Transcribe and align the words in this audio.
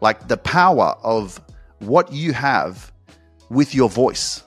like 0.00 0.28
the 0.28 0.36
power 0.36 0.94
of 1.02 1.40
what 1.78 2.12
you 2.12 2.32
have 2.34 2.92
with 3.48 3.74
your 3.74 3.88
voice. 3.88 4.42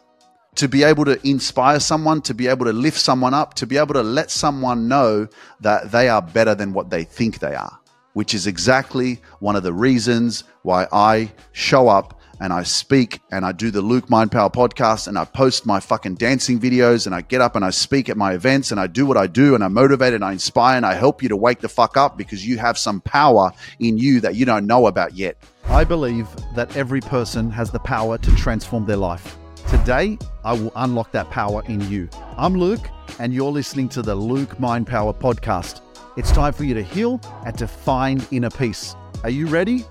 To 0.56 0.68
be 0.68 0.84
able 0.84 1.06
to 1.06 1.28
inspire 1.28 1.80
someone, 1.80 2.22
to 2.24 2.34
be 2.34 2.48
able 2.48 2.66
to 2.66 2.74
lift 2.74 3.00
someone 3.00 3.34
up, 3.34 3.56
to 3.56 3.66
be 3.66 3.78
able 3.78 3.94
to 3.94 4.04
let 4.04 4.30
someone 4.30 4.88
know 4.88 5.28
that 5.62 5.92
they 5.92 6.10
are 6.10 6.22
better 6.22 6.54
than 6.54 6.74
what 6.74 6.90
they 6.90 7.04
think 7.04 7.40
they 7.40 7.56
are, 7.56 7.80
which 8.14 8.34
is 8.34 8.46
exactly 8.46 9.22
one 9.40 9.56
of 9.56 9.64
the 9.64 9.74
reasons 9.74 10.44
why 10.64 10.88
I 10.92 11.32
show 11.54 11.88
up 11.88 12.19
and 12.40 12.54
I 12.54 12.64
speak 12.64 13.22
and 13.32 13.46
I 13.46 13.52
do 13.52 13.72
the 13.72 13.82
Luke 13.82 14.10
Mind 14.10 14.32
Power 14.32 14.50
podcast 14.50 15.08
and 15.08 15.18
I 15.18 15.26
post 15.26 15.66
my 15.66 15.80
fucking 15.80 16.16
dancing 16.16 16.60
videos 16.60 17.06
and 17.06 17.14
I 17.14 17.22
get 17.22 17.42
up 17.42 17.56
and 17.56 17.66
I 17.66 17.70
speak 17.70 18.10
at 18.10 18.18
my 18.18 18.34
events 18.34 18.72
and 18.72 18.80
I 18.80 18.88
do 18.88 19.06
what 19.06 19.18
I 19.18 19.28
do 19.28 19.56
and 19.56 19.64
I 19.64 19.68
motivate 19.68 20.14
and 20.14 20.24
I 20.24 20.32
inspire 20.32 20.78
and 20.78 20.86
I 20.86 20.94
help 20.94 21.22
you 21.22 21.30
to 21.30 21.36
wake 21.36 21.60
the 21.60 21.70
fuck 21.70 21.98
up 21.98 22.18
because 22.18 22.46
you 22.46 22.58
have 22.58 22.78
some 22.78 23.02
power 23.02 23.52
in 23.80 23.98
you 23.98 24.22
that 24.22 24.36
you 24.36 24.46
don't 24.46 24.68
know 24.68 24.88
about 24.88 25.16
yet. 25.16 25.38
I 25.66 25.84
believe 25.84 26.28
that 26.56 26.76
every 26.76 27.02
person 27.02 27.52
has 27.52 27.72
the 27.72 27.80
power 27.80 28.18
to 28.18 28.36
transform 28.36 28.86
their 28.86 28.98
life. 28.98 29.38
Today, 29.68 30.18
I 30.44 30.54
will 30.54 30.72
unlock 30.76 31.12
that 31.12 31.30
power 31.30 31.64
in 31.68 31.82
you. 31.92 32.10
I'm 32.38 32.56
Luke, 32.56 32.90
and 33.20 33.34
you're 33.34 33.52
listening 33.52 33.90
to 33.90 34.02
the 34.02 34.16
Luke 34.16 34.60
Mind 34.60 34.88
Power 34.88 35.14
podcast. 35.14 35.82
It's 36.18 36.32
time 36.32 36.54
for 36.54 36.64
you 36.64 36.74
to 36.74 36.82
heal 36.82 37.22
and 37.46 37.56
to 37.58 37.68
find 37.68 38.26
inner 38.32 38.50
peace. 38.50 38.96
Are 39.24 39.30
you 39.30 39.46
ready? 39.46 39.86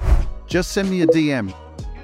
Just 0.47 0.73
send 0.73 0.91
me 0.91 1.03
a 1.03 1.07
DM 1.07 1.55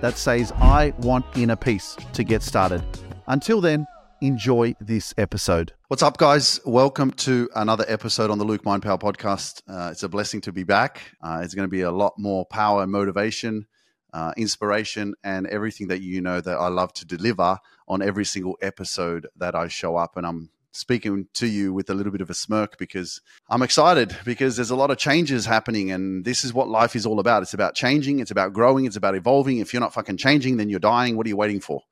that 0.04 0.18
says, 0.18 0.52
I 0.56 0.92
want 0.98 1.24
inner 1.34 1.56
peace 1.56 1.96
to 2.12 2.24
get 2.24 2.42
started. 2.42 2.84
Until 3.26 3.62
then, 3.62 3.86
enjoy 4.20 4.74
this 4.78 5.14
episode. 5.16 5.72
What's 5.88 6.02
up, 6.02 6.18
guys? 6.18 6.60
Welcome 6.66 7.12
to 7.12 7.48
another 7.56 7.86
episode 7.88 8.30
on 8.30 8.36
the 8.36 8.44
Luke 8.44 8.66
Mind 8.66 8.82
Power 8.82 8.98
podcast. 8.98 9.62
Uh, 9.66 9.88
it's 9.92 10.02
a 10.02 10.08
blessing 10.10 10.42
to 10.42 10.52
be 10.52 10.62
back. 10.62 11.00
Uh, 11.22 11.40
it's 11.42 11.54
going 11.54 11.66
to 11.66 11.70
be 11.70 11.80
a 11.80 11.90
lot 11.90 12.12
more 12.18 12.44
power 12.44 12.86
motivation, 12.86 13.66
uh, 14.12 14.34
inspiration, 14.36 15.14
and 15.24 15.46
everything 15.46 15.88
that 15.88 16.02
you 16.02 16.20
know 16.20 16.38
that 16.38 16.58
I 16.58 16.68
love 16.68 16.92
to 16.94 17.06
deliver 17.06 17.56
on 17.88 18.02
every 18.02 18.27
single 18.27 18.58
episode 18.60 19.27
that 19.36 19.55
I 19.55 19.69
show 19.69 19.97
up. 19.97 20.19
And 20.19 20.27
I'm 20.27 20.50
speaking 20.75 21.28
to 21.34 21.47
you 21.47 21.72
with 21.72 21.89
a 21.89 21.94
little 21.94 22.11
bit 22.11 22.20
of 22.20 22.30
a 22.30 22.34
smirk 22.34 22.77
because 22.78 23.20
I'm 23.48 23.62
excited 23.62 24.17
because 24.25 24.56
there's 24.56 24.70
a 24.70 24.77
lot 24.77 24.91
of 24.91 24.98
changes 24.98 25.47
happening 25.47 25.92
and 25.92 26.25
this 26.25 26.44
is 26.44 26.53
what 26.53 26.69
life 26.69 26.97
is 26.97 27.06
all 27.06 27.20
about. 27.20 27.42
It's 27.42 27.55
about 27.55 27.75
changing, 27.75 28.19
it's 28.19 28.33
about 28.33 28.53
growing, 28.53 28.84
it's 28.84 28.97
about 28.97 29.14
evolving. 29.14 29.58
If 29.58 29.72
you're 29.72 29.81
not 29.81 29.94
fucking 29.94 30.16
changing, 30.16 30.56
then 30.56 30.69
you're 30.69 30.81
dying. 30.81 31.16
What 31.16 31.27
are 31.27 31.28
you 31.28 31.36
waiting 31.36 31.61
for? 31.61 31.83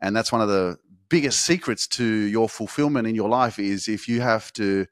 And 0.00 0.14
that's 0.14 0.30
one 0.30 0.42
of 0.42 0.48
the 0.48 0.78
biggest 1.08 1.40
secrets 1.40 1.86
to 1.86 2.04
your 2.04 2.48
fulfillment 2.48 3.08
in 3.08 3.14
your 3.14 3.30
life 3.30 3.58
is 3.58 3.88
if 3.88 4.08
you 4.08 4.20
have 4.20 4.52
to 4.52 4.86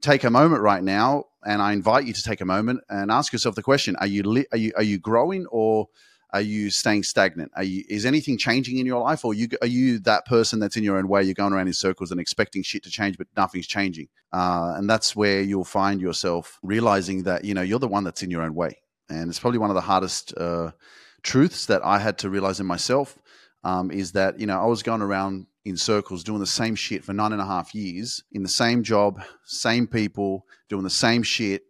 take 0.00 0.22
a 0.22 0.30
moment 0.30 0.62
right 0.62 0.82
now 0.82 1.24
and 1.44 1.60
I 1.60 1.72
invite 1.72 2.06
you 2.06 2.12
to 2.12 2.22
take 2.22 2.40
a 2.40 2.44
moment 2.44 2.80
and 2.88 3.10
ask 3.10 3.32
yourself 3.32 3.56
the 3.56 3.62
question, 3.62 3.96
are 3.96 4.06
you 4.06 4.22
li- 4.22 4.46
are 4.52 4.58
you 4.58 4.72
are 4.76 4.82
you 4.82 4.98
growing 4.98 5.46
or 5.46 5.88
are 6.30 6.40
you 6.40 6.70
staying 6.70 7.04
stagnant? 7.04 7.50
Are 7.56 7.62
you, 7.62 7.84
is 7.88 8.04
anything 8.04 8.36
changing 8.36 8.78
in 8.78 8.86
your 8.86 9.00
life, 9.02 9.24
or 9.24 9.34
you, 9.34 9.48
are 9.62 9.66
you 9.66 9.98
that 10.00 10.26
person 10.26 10.58
that's 10.58 10.76
in 10.76 10.84
your 10.84 10.98
own 10.98 11.08
way? 11.08 11.22
You're 11.22 11.34
going 11.34 11.52
around 11.52 11.68
in 11.68 11.72
circles 11.72 12.10
and 12.10 12.20
expecting 12.20 12.62
shit 12.62 12.82
to 12.84 12.90
change, 12.90 13.16
but 13.16 13.26
nothing's 13.36 13.66
changing. 13.66 14.08
Uh, 14.32 14.74
and 14.76 14.88
that's 14.88 15.16
where 15.16 15.40
you'll 15.40 15.64
find 15.64 16.00
yourself 16.00 16.58
realizing 16.62 17.22
that 17.22 17.44
you 17.44 17.54
know 17.54 17.62
you're 17.62 17.78
the 17.78 17.88
one 17.88 18.04
that's 18.04 18.22
in 18.22 18.30
your 18.30 18.42
own 18.42 18.54
way. 18.54 18.78
And 19.08 19.30
it's 19.30 19.38
probably 19.38 19.58
one 19.58 19.70
of 19.70 19.74
the 19.74 19.80
hardest 19.80 20.36
uh, 20.36 20.72
truths 21.22 21.66
that 21.66 21.82
I 21.82 21.98
had 21.98 22.18
to 22.18 22.30
realize 22.30 22.60
in 22.60 22.66
myself 22.66 23.18
um, 23.64 23.90
is 23.90 24.12
that 24.12 24.38
you 24.38 24.46
know 24.46 24.60
I 24.60 24.66
was 24.66 24.82
going 24.82 25.02
around 25.02 25.46
in 25.64 25.76
circles 25.76 26.24
doing 26.24 26.40
the 26.40 26.46
same 26.46 26.74
shit 26.74 27.04
for 27.04 27.12
nine 27.12 27.32
and 27.32 27.40
a 27.40 27.46
half 27.46 27.74
years 27.74 28.22
in 28.32 28.42
the 28.42 28.48
same 28.48 28.82
job, 28.82 29.22
same 29.44 29.86
people, 29.86 30.46
doing 30.68 30.84
the 30.84 30.90
same 30.90 31.22
shit 31.22 31.62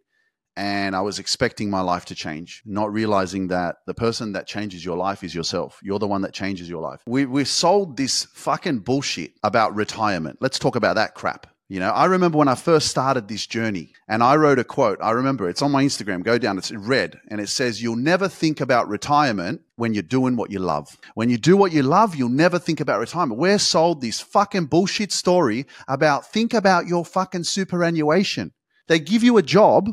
and 0.59 0.93
I 0.93 0.99
was 0.99 1.19
expecting 1.19 1.69
my 1.69 1.79
life 1.79 2.03
to 2.05 2.15
change, 2.15 2.61
not 2.65 2.91
realizing 2.91 3.47
that 3.47 3.77
the 3.87 3.93
person 3.93 4.33
that 4.33 4.45
changes 4.45 4.83
your 4.83 4.97
life 4.97 5.23
is 5.23 5.33
yourself. 5.33 5.79
You're 5.81 5.99
the 5.99 6.07
one 6.07 6.21
that 6.23 6.33
changes 6.33 6.67
your 6.67 6.81
life. 6.81 6.99
We 7.07 7.25
we 7.25 7.45
sold 7.45 7.95
this 7.95 8.25
fucking 8.33 8.79
bullshit 8.79 9.31
about 9.41 9.73
retirement. 9.73 10.39
Let's 10.41 10.59
talk 10.59 10.75
about 10.75 10.95
that 10.95 11.15
crap. 11.15 11.47
You 11.69 11.79
know, 11.79 11.91
I 11.91 12.05
remember 12.05 12.37
when 12.37 12.49
I 12.49 12.55
first 12.55 12.89
started 12.89 13.29
this 13.29 13.47
journey 13.47 13.93
and 14.09 14.21
I 14.21 14.35
wrote 14.35 14.59
a 14.59 14.65
quote. 14.65 14.97
I 15.01 15.11
remember 15.11 15.47
it's 15.47 15.61
on 15.61 15.71
my 15.71 15.85
Instagram. 15.85 16.23
Go 16.23 16.37
down, 16.37 16.57
it's 16.57 16.71
red 16.71 17.21
and 17.29 17.39
it 17.39 17.47
says, 17.47 17.81
You'll 17.81 17.95
never 17.95 18.27
think 18.27 18.59
about 18.59 18.89
retirement 18.89 19.61
when 19.77 19.93
you're 19.93 20.03
doing 20.03 20.35
what 20.35 20.51
you 20.51 20.59
love. 20.59 20.97
When 21.13 21.29
you 21.29 21.37
do 21.37 21.55
what 21.55 21.71
you 21.71 21.83
love, 21.83 22.15
you'll 22.15 22.27
never 22.27 22.59
think 22.59 22.81
about 22.81 22.99
retirement. 22.99 23.39
We're 23.39 23.59
sold 23.59 24.01
this 24.01 24.19
fucking 24.19 24.65
bullshit 24.65 25.13
story 25.13 25.67
about 25.87 26.29
think 26.29 26.53
about 26.53 26.87
your 26.87 27.05
fucking 27.05 27.45
superannuation. 27.45 28.51
They 28.87 28.99
give 28.99 29.23
you 29.23 29.37
a 29.37 29.43
job 29.43 29.89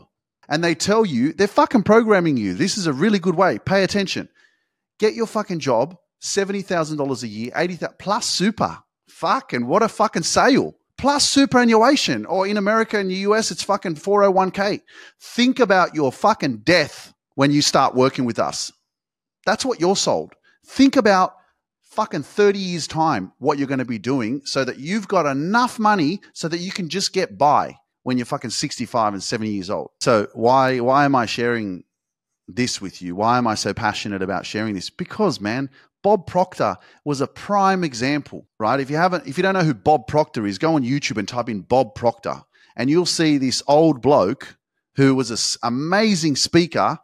and 0.48 0.62
they 0.62 0.74
tell 0.74 1.04
you 1.04 1.32
they're 1.32 1.46
fucking 1.46 1.82
programming 1.82 2.36
you. 2.36 2.54
This 2.54 2.78
is 2.78 2.86
a 2.86 2.92
really 2.92 3.18
good 3.18 3.34
way. 3.34 3.58
Pay 3.58 3.82
attention. 3.82 4.28
Get 4.98 5.14
your 5.14 5.26
fucking 5.26 5.60
job, 5.60 5.96
seventy 6.20 6.62
thousand 6.62 6.98
dollars 6.98 7.22
a 7.22 7.28
year, 7.28 7.52
eighty 7.56 7.74
thousand 7.74 7.98
plus 7.98 8.26
super. 8.26 8.78
Fucking 9.08 9.66
what 9.66 9.82
a 9.82 9.88
fucking 9.88 10.24
sale. 10.24 10.74
Plus 10.98 11.28
superannuation, 11.28 12.24
or 12.24 12.46
in 12.46 12.56
America 12.56 12.98
and 12.98 13.10
the 13.10 13.16
US, 13.16 13.50
it's 13.50 13.62
fucking 13.62 13.96
401k. 13.96 14.80
Think 15.20 15.60
about 15.60 15.94
your 15.94 16.10
fucking 16.10 16.58
death 16.58 17.12
when 17.34 17.50
you 17.50 17.60
start 17.60 17.94
working 17.94 18.24
with 18.24 18.38
us. 18.38 18.72
That's 19.44 19.64
what 19.64 19.78
you're 19.78 19.94
sold. 19.96 20.32
Think 20.64 20.96
about 20.96 21.34
fucking 21.82 22.22
30 22.22 22.58
years' 22.58 22.86
time 22.86 23.32
what 23.38 23.58
you're 23.58 23.68
going 23.68 23.78
to 23.78 23.84
be 23.84 23.98
doing 23.98 24.40
so 24.44 24.64
that 24.64 24.78
you've 24.78 25.06
got 25.06 25.26
enough 25.26 25.78
money 25.78 26.20
so 26.32 26.48
that 26.48 26.58
you 26.58 26.72
can 26.72 26.88
just 26.88 27.12
get 27.12 27.36
by 27.36 27.76
when 28.06 28.16
you're 28.16 28.24
fucking 28.24 28.50
65 28.50 29.14
and 29.14 29.22
70 29.22 29.50
years 29.50 29.68
old. 29.68 29.90
So 30.00 30.28
why 30.32 30.78
why 30.78 31.04
am 31.06 31.16
I 31.16 31.26
sharing 31.26 31.82
this 32.46 32.80
with 32.80 33.02
you? 33.02 33.16
Why 33.16 33.36
am 33.36 33.48
I 33.48 33.56
so 33.56 33.74
passionate 33.74 34.22
about 34.22 34.46
sharing 34.46 34.76
this? 34.76 34.90
Because 34.90 35.40
man, 35.40 35.68
Bob 36.04 36.24
Proctor 36.24 36.76
was 37.04 37.20
a 37.20 37.26
prime 37.26 37.82
example, 37.82 38.46
right? 38.60 38.78
If 38.78 38.90
you 38.90 38.96
haven't 38.96 39.26
if 39.26 39.36
you 39.36 39.42
don't 39.42 39.54
know 39.54 39.64
who 39.64 39.74
Bob 39.74 40.06
Proctor 40.06 40.46
is, 40.46 40.56
go 40.56 40.76
on 40.76 40.84
YouTube 40.84 41.18
and 41.18 41.26
type 41.26 41.48
in 41.48 41.62
Bob 41.62 41.96
Proctor 41.96 42.44
and 42.76 42.88
you'll 42.88 43.06
see 43.06 43.38
this 43.38 43.60
old 43.66 44.00
bloke 44.00 44.56
who 44.94 45.12
was 45.16 45.32
an 45.32 45.58
amazing 45.64 46.36
speaker 46.36 47.00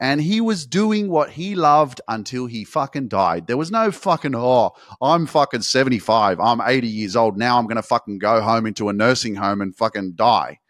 and 0.00 0.20
he 0.20 0.40
was 0.40 0.66
doing 0.66 1.08
what 1.08 1.30
he 1.30 1.54
loved 1.54 2.00
until 2.06 2.46
he 2.46 2.64
fucking 2.64 3.08
died. 3.08 3.46
There 3.46 3.56
was 3.56 3.70
no 3.70 3.90
fucking, 3.90 4.34
oh, 4.34 4.72
I'm 5.02 5.26
fucking 5.26 5.62
75. 5.62 6.38
I'm 6.38 6.60
80 6.60 6.86
years 6.86 7.16
old. 7.16 7.36
Now 7.36 7.58
I'm 7.58 7.66
going 7.66 7.76
to 7.76 7.82
fucking 7.82 8.18
go 8.18 8.40
home 8.40 8.66
into 8.66 8.88
a 8.88 8.92
nursing 8.92 9.34
home 9.34 9.60
and 9.60 9.74
fucking 9.74 10.12
die. 10.14 10.60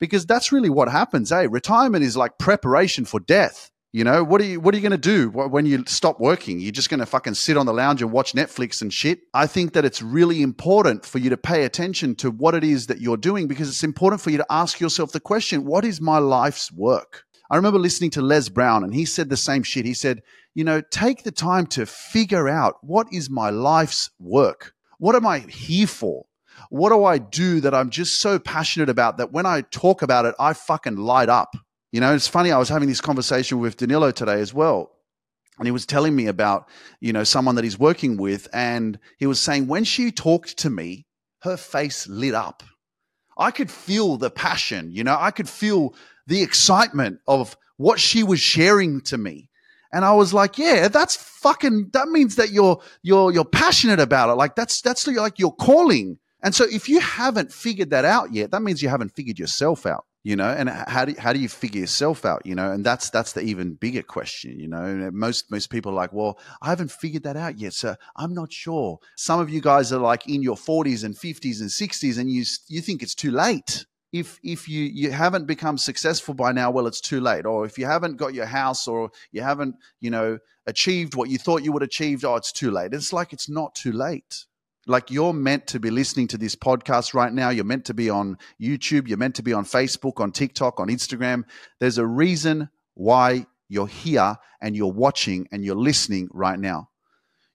Because 0.00 0.26
that's 0.26 0.52
really 0.52 0.70
what 0.70 0.88
happens, 0.88 1.30
eh? 1.30 1.46
Retirement 1.50 2.02
is 2.02 2.16
like 2.16 2.38
preparation 2.38 3.04
for 3.04 3.20
death. 3.20 3.70
You 3.92 4.04
know, 4.04 4.24
what 4.24 4.40
are 4.40 4.44
you 4.44 4.58
what 4.58 4.72
are 4.72 4.78
you 4.78 4.82
going 4.82 4.92
to 4.92 4.96
do 4.96 5.28
when 5.28 5.66
you 5.66 5.84
stop 5.86 6.18
working? 6.18 6.60
You're 6.60 6.72
just 6.72 6.88
going 6.88 7.00
to 7.00 7.06
fucking 7.06 7.34
sit 7.34 7.58
on 7.58 7.66
the 7.66 7.74
lounge 7.74 8.00
and 8.00 8.10
watch 8.10 8.32
Netflix 8.32 8.80
and 8.80 8.90
shit. 8.90 9.20
I 9.34 9.46
think 9.46 9.74
that 9.74 9.84
it's 9.84 10.00
really 10.00 10.40
important 10.40 11.04
for 11.04 11.18
you 11.18 11.28
to 11.28 11.36
pay 11.36 11.64
attention 11.64 12.14
to 12.16 12.30
what 12.30 12.54
it 12.54 12.64
is 12.64 12.86
that 12.86 13.02
you're 13.02 13.18
doing 13.18 13.48
because 13.48 13.68
it's 13.68 13.84
important 13.84 14.22
for 14.22 14.30
you 14.30 14.38
to 14.38 14.46
ask 14.48 14.80
yourself 14.80 15.12
the 15.12 15.20
question, 15.20 15.66
what 15.66 15.84
is 15.84 16.00
my 16.00 16.16
life's 16.16 16.72
work? 16.72 17.26
I 17.52 17.56
remember 17.56 17.78
listening 17.78 18.08
to 18.12 18.22
Les 18.22 18.48
Brown 18.48 18.82
and 18.82 18.94
he 18.94 19.04
said 19.04 19.28
the 19.28 19.36
same 19.36 19.62
shit. 19.62 19.84
He 19.84 19.92
said, 19.92 20.22
you 20.54 20.64
know, 20.64 20.80
take 20.80 21.22
the 21.22 21.30
time 21.30 21.66
to 21.66 21.84
figure 21.84 22.48
out 22.48 22.78
what 22.80 23.08
is 23.12 23.28
my 23.28 23.50
life's 23.50 24.08
work? 24.18 24.72
What 24.96 25.14
am 25.16 25.26
I 25.26 25.40
here 25.40 25.86
for? 25.86 26.24
What 26.70 26.88
do 26.88 27.04
I 27.04 27.18
do 27.18 27.60
that 27.60 27.74
I'm 27.74 27.90
just 27.90 28.20
so 28.20 28.38
passionate 28.38 28.88
about 28.88 29.18
that 29.18 29.32
when 29.32 29.44
I 29.44 29.60
talk 29.70 30.00
about 30.00 30.24
it, 30.24 30.34
I 30.40 30.54
fucking 30.54 30.96
light 30.96 31.28
up? 31.28 31.54
You 31.90 32.00
know, 32.00 32.14
it's 32.14 32.26
funny. 32.26 32.50
I 32.50 32.58
was 32.58 32.70
having 32.70 32.88
this 32.88 33.02
conversation 33.02 33.60
with 33.60 33.76
Danilo 33.76 34.12
today 34.12 34.40
as 34.40 34.54
well. 34.54 34.90
And 35.58 35.68
he 35.68 35.72
was 35.72 35.84
telling 35.84 36.16
me 36.16 36.28
about, 36.28 36.70
you 37.00 37.12
know, 37.12 37.22
someone 37.22 37.56
that 37.56 37.64
he's 37.64 37.78
working 37.78 38.16
with. 38.16 38.48
And 38.54 38.98
he 39.18 39.26
was 39.26 39.38
saying, 39.38 39.66
when 39.66 39.84
she 39.84 40.10
talked 40.10 40.56
to 40.60 40.70
me, 40.70 41.04
her 41.42 41.58
face 41.58 42.08
lit 42.08 42.34
up. 42.34 42.62
I 43.36 43.50
could 43.50 43.70
feel 43.70 44.16
the 44.16 44.30
passion, 44.30 44.90
you 44.92 45.04
know, 45.04 45.16
I 45.18 45.30
could 45.30 45.48
feel 45.48 45.94
the 46.26 46.42
excitement 46.42 47.20
of 47.26 47.56
what 47.76 47.98
she 47.98 48.22
was 48.22 48.40
sharing 48.40 49.00
to 49.02 49.18
me. 49.18 49.48
And 49.92 50.04
I 50.04 50.12
was 50.14 50.32
like, 50.32 50.56
yeah, 50.56 50.88
that's 50.88 51.16
fucking, 51.16 51.90
that 51.92 52.08
means 52.08 52.36
that 52.36 52.50
you're, 52.50 52.80
you're, 53.02 53.30
you're 53.32 53.44
passionate 53.44 54.00
about 54.00 54.30
it. 54.30 54.34
Like 54.34 54.54
that's, 54.54 54.80
that's 54.80 55.06
like 55.06 55.38
your 55.38 55.54
calling. 55.54 56.18
And 56.42 56.54
so 56.54 56.64
if 56.64 56.88
you 56.88 56.98
haven't 57.00 57.52
figured 57.52 57.90
that 57.90 58.04
out 58.04 58.32
yet, 58.32 58.52
that 58.52 58.62
means 58.62 58.82
you 58.82 58.88
haven't 58.88 59.14
figured 59.14 59.38
yourself 59.38 59.84
out, 59.84 60.06
you 60.24 60.34
know, 60.34 60.48
and 60.48 60.70
how 60.70 61.04
do, 61.04 61.14
how 61.18 61.32
do 61.32 61.38
you 61.38 61.48
figure 61.48 61.80
yourself 61.82 62.24
out, 62.24 62.46
you 62.46 62.54
know, 62.54 62.72
and 62.72 62.86
that's, 62.86 63.10
that's 63.10 63.34
the 63.34 63.42
even 63.42 63.74
bigger 63.74 64.02
question, 64.02 64.58
you 64.58 64.66
know, 64.66 65.10
most, 65.12 65.50
most 65.50 65.68
people 65.68 65.92
are 65.92 65.96
like, 65.96 66.12
well, 66.12 66.38
I 66.62 66.70
haven't 66.70 66.90
figured 66.90 67.24
that 67.24 67.36
out 67.36 67.58
yet. 67.58 67.74
So 67.74 67.94
I'm 68.16 68.32
not 68.32 68.50
sure. 68.50 68.98
Some 69.16 69.40
of 69.40 69.50
you 69.50 69.60
guys 69.60 69.92
are 69.92 70.00
like 70.00 70.26
in 70.26 70.42
your 70.42 70.56
forties 70.56 71.04
and 71.04 71.16
fifties 71.16 71.60
and 71.60 71.70
sixties 71.70 72.16
and 72.16 72.30
you, 72.30 72.44
you 72.68 72.80
think 72.80 73.02
it's 73.02 73.14
too 73.14 73.30
late 73.30 73.84
if 74.12 74.38
if 74.42 74.68
you 74.68 74.84
you 74.84 75.10
haven't 75.10 75.46
become 75.46 75.78
successful 75.78 76.34
by 76.34 76.52
now 76.52 76.70
well 76.70 76.86
it's 76.86 77.00
too 77.00 77.20
late. 77.20 77.46
Or 77.46 77.64
if 77.64 77.78
you 77.78 77.86
haven't 77.86 78.16
got 78.16 78.34
your 78.34 78.46
house 78.46 78.86
or 78.86 79.10
you 79.30 79.42
haven't 79.42 79.76
you 80.00 80.10
know 80.10 80.38
achieved 80.66 81.14
what 81.14 81.30
you 81.30 81.38
thought 81.38 81.64
you 81.64 81.72
would 81.72 81.82
achieve 81.82 82.24
oh 82.24 82.36
it's 82.36 82.52
too 82.52 82.70
late. 82.70 82.92
It's 82.92 83.12
like 83.12 83.32
it's 83.32 83.48
not 83.48 83.74
too 83.74 83.92
late. 83.92 84.46
Like 84.86 85.10
you're 85.10 85.32
meant 85.32 85.68
to 85.68 85.80
be 85.80 85.90
listening 85.90 86.28
to 86.28 86.38
this 86.38 86.56
podcast 86.56 87.14
right 87.14 87.32
now. 87.32 87.50
You're 87.50 87.64
meant 87.64 87.84
to 87.86 87.94
be 87.94 88.10
on 88.10 88.36
youtube. 88.60 89.08
You're 89.08 89.18
meant 89.18 89.36
to 89.36 89.42
be 89.42 89.52
on 89.52 89.64
facebook 89.64 90.20
on 90.20 90.32
tiktok 90.32 90.80
on 90.80 90.88
instagram. 90.88 91.44
There's 91.80 91.98
a 91.98 92.06
reason 92.06 92.68
why 92.94 93.46
you're 93.72 93.88
here, 93.88 94.36
and 94.60 94.76
you're 94.76 94.92
watching 94.92 95.48
and 95.50 95.64
you're 95.64 95.74
listening 95.74 96.28
right 96.32 96.58
now. 96.58 96.90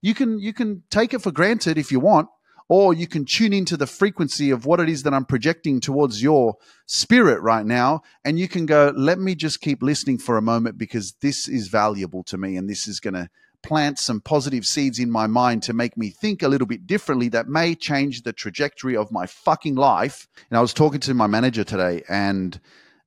You 0.02 0.16
can 0.16 0.40
you 0.40 0.52
can 0.52 0.84
take 0.90 1.14
it 1.14 1.22
for 1.22 1.32
granted 1.32 1.78
if 1.78 1.92
you 1.92 2.00
want, 2.00 2.28
or 2.70 2.94
you 2.94 3.08
can 3.08 3.26
tune 3.26 3.54
into 3.54 3.78
the 3.78 3.88
frequency 3.88 4.52
of 4.52 4.66
what 4.66 4.80
it 4.80 4.90
is 4.90 5.04
that 5.04 5.14
I'm 5.14 5.26
projecting 5.26 5.80
towards 5.80 6.22
your 6.22 6.58
spirit 6.86 7.42
right 7.42 7.66
now. 7.66 8.02
And 8.26 8.38
you 8.38 8.48
can 8.48 8.66
go, 8.66 8.94
let 8.96 9.20
me 9.20 9.36
just 9.36 9.62
keep 9.62 9.82
listening 9.82 10.18
for 10.18 10.38
a 10.38 10.42
moment 10.42 10.78
because 10.78 11.14
this 11.22 11.48
is 11.48 11.70
valuable 11.70 12.24
to 12.26 12.38
me 12.38 12.58
and 12.58 12.70
this 12.70 12.88
is 12.88 13.00
going 13.00 13.14
to 13.14 13.30
plant 13.64 14.00
some 14.00 14.22
positive 14.22 14.66
seeds 14.66 15.00
in 15.00 15.10
my 15.10 15.28
mind 15.28 15.64
to 15.64 15.74
make 15.74 15.98
me 15.98 16.10
think 16.10 16.44
a 16.44 16.48
little 16.48 16.68
bit 16.68 16.86
differently 16.86 17.30
that 17.30 17.48
may 17.48 17.74
change 17.74 18.22
the 18.22 18.34
trajectory 18.34 18.96
of 18.96 19.12
my 19.12 19.26
fucking 19.26 19.76
life. 19.76 20.28
And 20.50 20.58
I 20.58 20.62
was 20.62 20.74
talking 20.74 21.00
to 21.02 21.14
my 21.14 21.28
manager 21.28 21.64
today 21.64 22.04
and 22.10 22.60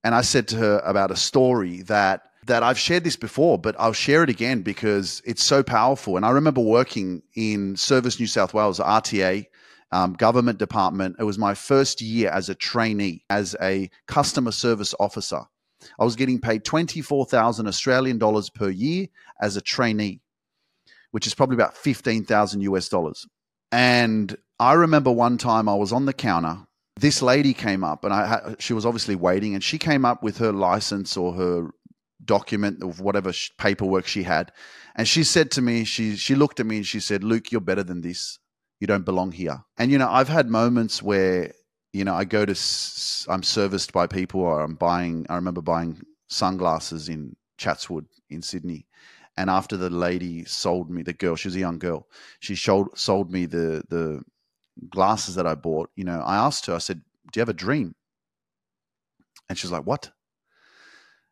and 0.03 0.15
I 0.15 0.23
said 0.23 0.49
to 0.49 0.57
her 0.57 0.79
about 0.85 1.11
a 1.11 1.17
story 1.17 1.83
that 1.83 2.31
that 2.47 2.63
I've 2.63 2.79
shared 2.79 3.05
this 3.05 3.17
before, 3.17 3.59
but 3.59 3.77
I'll 3.79 3.93
share 3.93 4.23
it 4.23 4.31
again 4.31 4.63
because 4.63 5.23
it's 5.25 5.43
so 5.43 5.63
powerful. 5.63 6.17
And 6.17 6.25
I 6.25 6.31
remember 6.31 6.61
working 6.61 7.23
in 7.35 7.77
Service 7.77 8.19
New 8.19 8.27
South 8.27 8.55
Wales, 8.55 8.81
RTA, 8.81 9.47
um, 9.93 10.13
government 10.15 10.59
department. 10.59 11.17
It 11.19 11.25
was 11.25 11.39
my 11.39 11.55
first 11.55 12.01
year 12.01 12.31
as 12.31 12.49
a 12.49 12.55
trainee, 12.55 13.25
as 13.29 13.57
a 13.61 13.91
customer 14.07 14.53
service 14.53 14.95
officer. 15.01 15.43
I 15.99 16.05
was 16.05 16.17
getting 16.17 16.41
paid 16.41 16.65
24,000 16.65 17.67
Australian 17.67 18.19
dollars 18.19 18.51
per 18.51 18.69
year 18.69 19.09
as 19.41 19.57
a 19.57 19.61
trainee, 19.61 20.21
which 21.11 21.27
is 21.27 21.35
probably 21.35 21.55
about 21.55 21.77
15,000 21.77 22.61
US 22.63 22.89
dollars. 22.89 23.27
And 23.73 24.37
I 24.59 24.75
remember 24.75 25.11
one 25.11 25.39
time 25.39 25.69
I 25.69 25.75
was 25.75 25.93
on 25.93 26.07
the 26.07 26.13
counter. 26.13 26.59
This 26.97 27.23
lady 27.23 27.55
came 27.55 27.83
up, 27.83 28.05
and 28.05 28.13
I 28.13 28.57
she 28.59 28.75
was 28.75 28.85
obviously 28.85 29.15
waiting, 29.15 29.55
and 29.55 29.65
she 29.65 29.79
came 29.79 30.05
up 30.05 30.23
with 30.23 30.37
her 30.39 30.53
license 30.53 31.17
or 31.17 31.33
her 31.33 31.71
document 32.23 32.83
of 32.83 33.01
whatever 33.01 33.33
paperwork 33.57 34.07
she 34.07 34.25
had, 34.25 34.53
and 34.97 35.09
she 35.09 35.25
said 35.25 35.51
to 35.53 35.63
me, 35.63 35.85
she 35.85 36.17
she 36.17 36.35
looked 36.35 36.61
at 36.61 36.67
me 36.67 36.79
and 36.79 36.87
she 36.87 37.01
said, 37.01 37.25
"Luke, 37.25 37.53
you're 37.53 37.61
better 37.63 37.85
than 37.85 38.03
this 38.03 38.39
you 38.81 38.87
don't 38.87 39.05
belong 39.05 39.31
here. 39.33 39.63
And 39.79 39.91
you 39.93 39.99
know, 39.99 40.11
I've 40.11 40.29
had 40.29 40.49
moments 40.49 41.03
where 41.03 41.53
you 41.93 42.05
know 42.05 42.15
I 42.15 42.25
go 42.25 42.45
to 42.45 42.55
I'm 43.29 43.43
serviced 43.43 43.93
by 43.93 44.07
people, 44.07 44.41
or 44.41 44.61
I'm 44.61 44.75
buying. 44.75 45.27
I 45.29 45.37
remember 45.37 45.63
buying 45.63 46.01
sunglasses 46.29 47.09
in 47.09 47.37
Chatswood 47.59 48.07
in 48.31 48.43
Sydney, 48.43 48.87
and 49.37 49.51
after 49.51 49.77
the 49.77 49.91
lady 49.91 50.45
sold 50.45 50.91
me 50.91 51.03
the 51.03 51.13
girl, 51.13 51.37
she 51.37 51.49
was 51.49 51.57
a 51.57 51.61
young 51.61 51.79
girl. 51.79 52.09
She 52.41 52.57
sold 52.57 52.99
sold 52.99 53.31
me 53.31 53.47
the 53.47 53.85
the 53.89 54.23
glasses 54.89 55.35
that 55.35 55.47
I 55.47 55.55
bought. 55.55 55.91
You 55.97 56.05
know, 56.05 56.21
I 56.21 56.37
asked 56.37 56.67
her. 56.67 56.75
I 56.75 56.79
said, 56.79 57.03
"Do 57.33 57.39
you 57.39 57.43
have 57.43 57.49
a 57.51 57.55
dream?" 57.55 57.95
And 59.49 59.59
she's 59.59 59.71
like, 59.71 59.85
"What?" 59.85 60.13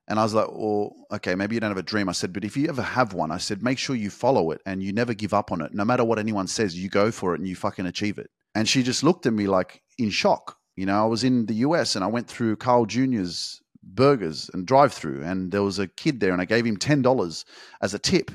And 0.09 0.19
I 0.19 0.23
was 0.23 0.33
like, 0.35 0.49
well, 0.51 0.97
okay, 1.13 1.35
maybe 1.35 1.55
you 1.55 1.61
don't 1.61 1.71
have 1.71 1.79
a 1.79 1.83
dream. 1.83 2.09
I 2.09 2.13
said, 2.13 2.33
but 2.33 2.45
if 2.45 2.57
you 2.57 2.69
ever 2.69 2.83
have 2.83 3.13
one, 3.13 3.31
I 3.31 3.37
said, 3.37 3.63
make 3.63 3.79
sure 3.79 3.95
you 3.95 4.09
follow 4.09 4.51
it 4.51 4.61
and 4.65 4.83
you 4.83 4.93
never 4.93 5.13
give 5.13 5.35
up 5.35 5.53
on 5.53 5.61
it. 5.61 5.75
No 5.75 5.85
matter 5.85 6.03
what 6.03 6.19
anyone 6.19 6.47
says, 6.47 6.77
you 6.77 6.89
go 6.89 7.11
for 7.11 7.35
it 7.35 7.41
and 7.41 7.49
you 7.49 7.55
fucking 7.55 7.87
achieve 7.87 8.19
it. 8.19 8.31
And 8.55 8.67
she 8.67 8.83
just 8.83 9.03
looked 9.05 9.27
at 9.27 9.35
me 9.35 9.47
like 9.47 9.83
in 9.99 10.09
shock. 10.09 10.57
You 10.77 10.87
know, 10.87 11.03
I 11.03 11.07
was 11.07 11.25
in 11.25 11.45
the 11.47 11.57
US 11.57 11.95
and 11.95 12.03
I 12.03 12.09
went 12.09 12.27
through 12.27 12.57
Carl 12.57 12.87
Jr.'s 12.87 13.61
burgers 13.83 14.51
and 14.53 14.67
drive 14.67 14.93
through, 14.93 15.25
and 15.25 15.51
there 15.51 15.63
was 15.63 15.79
a 15.79 15.89
kid 15.89 16.21
there, 16.21 16.33
and 16.33 16.41
I 16.41 16.45
gave 16.45 16.65
him 16.65 16.77
$10 16.77 17.45
as 17.81 17.95
a 17.95 17.99
tip. 17.99 18.31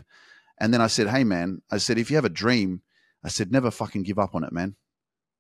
And 0.60 0.74
then 0.74 0.82
I 0.82 0.88
said, 0.88 1.08
hey, 1.08 1.24
man, 1.24 1.62
I 1.72 1.78
said, 1.78 1.98
if 1.98 2.10
you 2.10 2.18
have 2.18 2.26
a 2.26 2.30
dream, 2.30 2.82
I 3.24 3.30
said, 3.30 3.52
never 3.52 3.72
fucking 3.72 4.04
give 4.04 4.20
up 4.20 4.36
on 4.36 4.44
it, 4.44 4.52
man. 4.52 4.76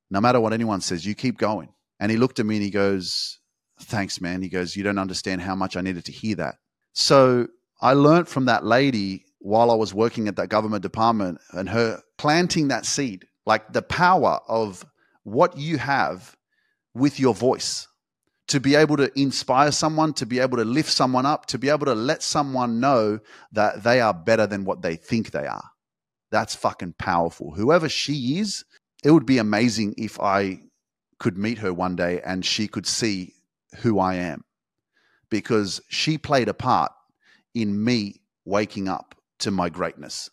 No 0.10 0.22
matter 0.22 0.40
what 0.40 0.54
anyone 0.54 0.82
says, 0.82 1.06
you 1.06 1.16
keep 1.16 1.38
going. 1.38 1.70
And 2.00 2.12
he 2.12 2.18
looked 2.18 2.40
at 2.40 2.46
me 2.46 2.56
and 2.56 2.64
he 2.64 2.72
goes, 2.72 3.40
thanks, 3.80 4.22
man. 4.22 4.42
He 4.42 4.50
goes, 4.50 4.76
you 4.76 4.84
don't 4.84 5.00
understand 5.00 5.42
how 5.42 5.56
much 5.56 5.76
I 5.76 5.82
needed 5.82 6.06
to 6.06 6.12
hear 6.12 6.36
that. 6.36 6.56
So 6.94 7.48
I 7.82 7.94
learned 7.94 8.28
from 8.28 8.46
that 8.46 8.66
lady 8.66 9.26
while 9.40 9.72
I 9.72 9.76
was 9.76 9.94
working 9.94 10.28
at 10.28 10.36
that 10.38 10.48
government 10.50 10.84
department 10.84 11.40
and 11.52 11.68
her 11.70 12.02
planting 12.18 12.70
that 12.70 12.86
seed, 12.86 13.26
like 13.46 13.74
the 13.74 13.82
power 13.82 14.40
of 14.48 14.86
what 15.24 15.58
you 15.58 15.78
have 15.78 16.36
with 16.94 17.20
your 17.20 17.34
voice 17.34 17.88
to 18.48 18.60
be 18.60 18.76
able 18.76 18.98
to 18.98 19.12
inspire 19.20 19.72
someone, 19.72 20.14
to 20.14 20.26
be 20.26 20.40
able 20.40 20.58
to 20.58 20.66
lift 20.66 20.92
someone 20.92 21.26
up, 21.26 21.46
to 21.48 21.58
be 21.58 21.70
able 21.70 21.86
to 21.86 21.96
let 21.96 22.22
someone 22.22 22.80
know 22.80 23.20
that 23.52 23.84
they 23.84 24.00
are 24.00 24.14
better 24.14 24.46
than 24.46 24.66
what 24.66 24.82
they 24.82 24.96
think 24.96 25.32
they 25.32 25.48
are. 25.48 25.72
That's 26.32 26.56
fucking 26.56 26.96
powerful. 26.98 27.54
Whoever 27.54 27.90
she 27.90 28.40
is, 28.40 28.64
it 29.04 29.12
would 29.12 29.26
be 29.26 29.38
amazing 29.38 29.96
if 29.98 30.20
I 30.20 30.60
could 31.20 31.38
meet 31.38 31.60
her 31.60 31.74
one 31.74 31.96
day 31.96 32.22
and 32.26 32.46
she 32.46 32.68
could 32.68 32.86
see 32.86 33.34
who 33.82 34.00
I 34.00 34.16
am 34.16 34.44
because 35.30 35.82
she 35.90 36.18
played 36.18 36.48
a 36.48 36.54
part 36.54 36.92
in 37.54 37.84
me 37.84 38.22
waking 38.46 38.88
up 38.88 39.16
to 39.40 39.52
my 39.52 39.70
greatness, 39.70 40.30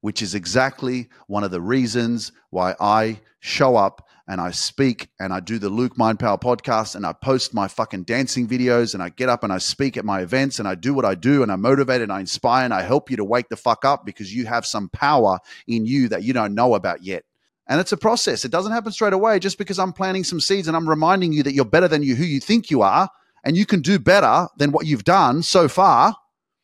which 0.00 0.22
is 0.22 0.34
exactly 0.34 1.08
one 1.26 1.44
of 1.44 1.50
the 1.50 1.60
reasons 1.60 2.32
why 2.50 2.74
I 2.80 3.20
show 3.40 3.76
up 3.76 4.06
and 4.26 4.40
I 4.40 4.52
speak 4.52 5.08
and 5.20 5.32
I 5.32 5.40
do 5.40 5.58
the 5.58 5.68
Luke 5.68 5.98
Mind 5.98 6.18
Power 6.18 6.38
podcast 6.38 6.94
and 6.94 7.04
I 7.04 7.12
post 7.12 7.52
my 7.52 7.68
fucking 7.68 8.04
dancing 8.04 8.48
videos 8.48 8.94
and 8.94 9.02
I 9.02 9.10
get 9.10 9.28
up 9.28 9.44
and 9.44 9.52
I 9.52 9.58
speak 9.58 9.96
at 9.96 10.04
my 10.04 10.20
events 10.20 10.58
and 10.58 10.66
I 10.66 10.74
do 10.76 10.94
what 10.94 11.04
I 11.04 11.14
do 11.14 11.42
and 11.42 11.52
I 11.52 11.56
motivate 11.56 12.00
and 12.00 12.12
I 12.12 12.20
inspire 12.20 12.64
and 12.64 12.72
I 12.72 12.82
help 12.82 13.10
you 13.10 13.18
to 13.18 13.24
wake 13.24 13.48
the 13.50 13.56
fuck 13.56 13.84
up 13.84 14.06
because 14.06 14.34
you 14.34 14.46
have 14.46 14.64
some 14.64 14.88
power 14.88 15.38
in 15.66 15.84
you 15.84 16.08
that 16.08 16.22
you 16.22 16.32
don't 16.32 16.54
know 16.54 16.74
about 16.74 17.02
yet. 17.02 17.24
And 17.66 17.80
it's 17.80 17.92
a 17.92 17.96
process. 17.96 18.44
It 18.44 18.50
doesn't 18.50 18.72
happen 18.72 18.92
straight 18.92 19.12
away 19.12 19.38
just 19.38 19.58
because 19.58 19.78
I'm 19.78 19.92
planting 19.92 20.24
some 20.24 20.40
seeds 20.40 20.68
and 20.68 20.76
I'm 20.76 20.88
reminding 20.88 21.32
you 21.32 21.42
that 21.44 21.54
you're 21.54 21.64
better 21.64 21.88
than 21.88 22.02
you 22.02 22.14
who 22.14 22.24
you 22.24 22.40
think 22.40 22.70
you 22.70 22.82
are 22.82 23.08
and 23.44 23.56
you 23.56 23.66
can 23.66 23.80
do 23.80 23.98
better 23.98 24.48
than 24.58 24.72
what 24.72 24.86
you've 24.86 25.04
done 25.04 25.42
so 25.42 25.68
far. 25.68 26.16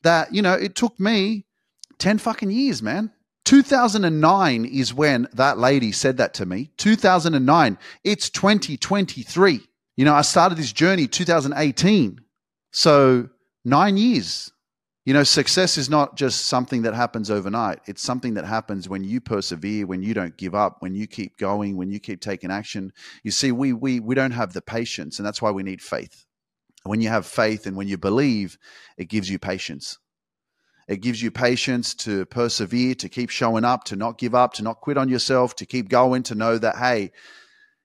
That, 0.02 0.34
you 0.34 0.42
know, 0.42 0.54
it 0.54 0.74
took 0.74 0.98
me 0.98 1.46
10 1.98 2.18
fucking 2.18 2.50
years, 2.50 2.82
man. 2.82 3.12
2009 3.44 4.64
is 4.64 4.94
when 4.94 5.26
that 5.32 5.58
lady 5.58 5.92
said 5.92 6.18
that 6.18 6.34
to 6.34 6.46
me. 6.46 6.70
2009. 6.76 7.78
It's 8.04 8.30
2023. 8.30 9.60
You 9.96 10.04
know, 10.04 10.14
I 10.14 10.22
started 10.22 10.56
this 10.56 10.72
journey 10.72 11.06
2018. 11.06 12.20
So, 12.72 13.28
9 13.64 13.96
years. 13.96 14.52
You 15.10 15.14
know, 15.14 15.24
success 15.24 15.76
is 15.76 15.90
not 15.90 16.14
just 16.14 16.46
something 16.46 16.82
that 16.82 16.94
happens 16.94 17.32
overnight. 17.32 17.80
It's 17.86 18.00
something 18.00 18.34
that 18.34 18.44
happens 18.44 18.88
when 18.88 19.02
you 19.02 19.20
persevere, 19.20 19.84
when 19.84 20.04
you 20.04 20.14
don't 20.14 20.36
give 20.36 20.54
up, 20.54 20.76
when 20.82 20.94
you 20.94 21.08
keep 21.08 21.36
going, 21.36 21.76
when 21.76 21.90
you 21.90 21.98
keep 21.98 22.20
taking 22.20 22.52
action. 22.52 22.92
You 23.24 23.32
see, 23.32 23.50
we 23.50 23.72
we 23.72 23.98
we 23.98 24.14
don't 24.14 24.30
have 24.30 24.52
the 24.52 24.62
patience, 24.62 25.18
and 25.18 25.26
that's 25.26 25.42
why 25.42 25.50
we 25.50 25.64
need 25.64 25.82
faith. 25.82 26.26
When 26.84 27.00
you 27.00 27.08
have 27.08 27.26
faith 27.26 27.66
and 27.66 27.76
when 27.76 27.88
you 27.88 27.98
believe, 27.98 28.56
it 28.96 29.06
gives 29.06 29.28
you 29.28 29.40
patience. 29.40 29.98
It 30.86 31.00
gives 31.00 31.20
you 31.20 31.32
patience 31.32 31.92
to 32.06 32.24
persevere, 32.26 32.94
to 32.94 33.08
keep 33.08 33.30
showing 33.30 33.64
up, 33.64 33.82
to 33.86 33.96
not 33.96 34.16
give 34.16 34.36
up, 34.36 34.52
to 34.54 34.62
not 34.62 34.80
quit 34.80 34.96
on 34.96 35.08
yourself, 35.08 35.56
to 35.56 35.66
keep 35.66 35.88
going, 35.88 36.22
to 36.22 36.36
know 36.36 36.56
that 36.56 36.76
hey, 36.76 37.10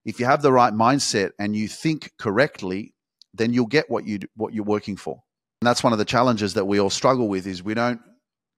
if 0.05 0.19
you 0.19 0.27
have 0.27 0.43
the 0.43 0.53
right 0.53 0.73
mindset 0.73 1.31
and 1.39 1.55
you 1.55 1.67
think 1.69 2.11
correctly, 2.19 2.93
then 3.33 3.51
you'll 3.51 3.65
get 3.65 3.89
what 3.89 4.05
you 4.05 4.19
what 4.35 4.53
you're 4.53 4.63
working 4.63 4.95
for. 4.95 5.24
And 5.61 5.67
that's 5.67 5.83
one 5.83 5.93
of 5.93 5.99
the 5.99 6.05
challenges 6.05 6.53
that 6.55 6.65
we 6.65 6.79
all 6.79 6.89
struggle 6.89 7.27
with 7.27 7.47
is 7.47 7.63
we 7.63 7.73
don't 7.73 8.01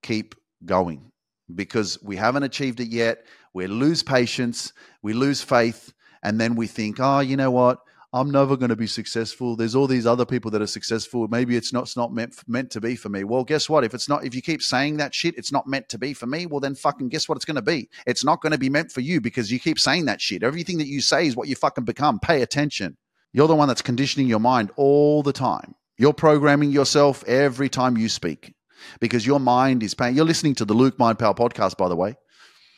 keep 0.04 0.36
going 0.66 1.12
because 1.54 2.02
we 2.04 2.16
haven't 2.16 2.44
achieved 2.44 2.80
it 2.80 2.90
yet. 2.90 3.26
We 3.54 3.68
lose 3.68 4.04
patience, 4.04 4.74
we 5.02 5.14
lose 5.14 5.42
faith, 5.42 5.94
and 6.24 6.40
then 6.40 6.56
we 6.56 6.68
think, 6.68 6.98
oh, 7.00 7.20
you 7.20 7.38
know 7.38 7.52
what? 7.52 7.80
I'm 8.14 8.32
never 8.32 8.56
going 8.56 8.70
to 8.70 8.76
be 8.76 8.88
successful. 8.88 9.56
There's 9.56 9.76
all 9.76 9.86
these 9.86 10.08
other 10.08 10.26
people 10.26 10.50
that 10.52 10.62
are 10.62 10.68
successful. 10.68 11.28
Maybe 11.28 11.58
it's 11.58 11.74
not, 11.74 11.84
it's 11.84 11.98
not 11.98 12.14
meant 12.14 12.36
meant 12.48 12.72
to 12.72 12.82
be 12.82 12.96
for 12.96 13.10
me. 13.10 13.26
Well, 13.26 13.44
guess 13.44 13.70
what? 13.70 13.84
If 13.84 13.94
it's 13.94 14.08
not, 14.08 14.26
if 14.26 14.34
you 14.34 14.42
keep 14.42 14.62
saying 14.62 14.98
that 14.98 15.14
shit, 15.14 15.38
it's 15.38 15.52
not 15.52 15.68
meant 15.68 15.90
to 15.90 15.98
be 15.98 16.14
for 16.14 16.26
me. 16.26 16.46
Well, 16.46 16.62
then 16.62 16.74
fucking 16.74 17.10
guess 17.10 17.28
what? 17.28 17.36
It's 17.36 17.46
going 17.46 17.56
to 17.56 17.62
be. 17.62 17.90
It's 18.06 18.24
not 18.24 18.42
going 18.42 18.54
to 18.54 18.58
be 18.58 18.70
meant 18.70 18.92
for 18.92 19.02
you 19.02 19.20
because 19.20 19.52
you 19.52 19.60
keep 19.60 19.78
saying 19.78 20.06
that 20.06 20.22
shit. 20.22 20.42
Everything 20.42 20.78
that 20.78 20.88
you 20.88 21.02
say 21.02 21.28
is 21.28 21.36
what 21.36 21.50
you 21.50 21.56
fucking 21.56 21.84
become. 21.84 22.20
Pay 22.20 22.42
attention. 22.42 22.98
You're 23.34 23.50
the 23.50 23.56
one 23.56 23.68
that's 23.68 23.82
conditioning 23.82 24.28
your 24.28 24.40
mind 24.40 24.72
all 24.78 25.22
the 25.22 25.34
time. 25.34 25.76
You're 26.00 26.14
programming 26.14 26.70
yourself 26.70 27.24
every 27.24 27.70
time 27.70 27.98
you 27.98 28.08
speak 28.08 28.54
because 29.00 29.26
your 29.26 29.40
mind 29.40 29.82
is 29.82 29.96
paying. 29.96 30.16
You're 30.16 30.26
listening 30.26 30.54
to 30.56 30.66
the 30.66 30.76
Luke 30.76 31.00
Mind 31.00 31.18
Power 31.18 31.34
podcast, 31.34 31.76
by 31.76 31.90
the 31.90 31.96
way. 31.96 32.16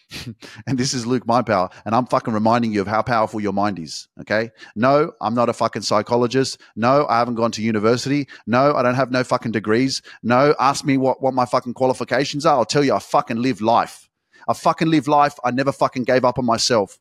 and 0.68 0.78
this 0.78 0.94
is 0.94 1.06
Luke 1.06 1.28
Mind 1.28 1.46
Power, 1.46 1.70
and 1.84 1.94
I'm 1.94 2.06
fucking 2.06 2.34
reminding 2.34 2.72
you 2.72 2.80
of 2.80 2.88
how 2.88 3.02
powerful 3.02 3.42
your 3.42 3.52
mind 3.52 3.78
is. 3.78 4.08
Okay. 4.22 4.52
No, 4.74 5.12
I'm 5.20 5.36
not 5.36 5.50
a 5.50 5.54
fucking 5.54 5.82
psychologist. 5.82 6.62
No, 6.78 7.06
I 7.10 7.20
haven't 7.20 7.36
gone 7.36 7.52
to 7.52 7.62
university. 7.62 8.26
No, 8.48 8.74
I 8.74 8.84
don't 8.84 8.96
have 8.96 9.12
no 9.12 9.26
fucking 9.26 9.52
degrees. 9.52 10.02
No, 10.24 10.56
ask 10.58 10.86
me 10.86 10.96
what, 10.96 11.22
what 11.22 11.34
my 11.34 11.46
fucking 11.46 11.74
qualifications 11.74 12.46
are. 12.46 12.56
I'll 12.56 12.64
tell 12.64 12.86
you, 12.86 12.94
I 12.94 13.00
fucking 13.00 13.42
live 13.42 13.60
life. 13.60 14.10
I 14.48 14.54
fucking 14.54 14.88
live 14.88 15.10
life. 15.10 15.36
I 15.44 15.52
never 15.52 15.74
fucking 15.74 16.06
gave 16.06 16.24
up 16.24 16.40
on 16.40 16.46
myself. 16.46 16.98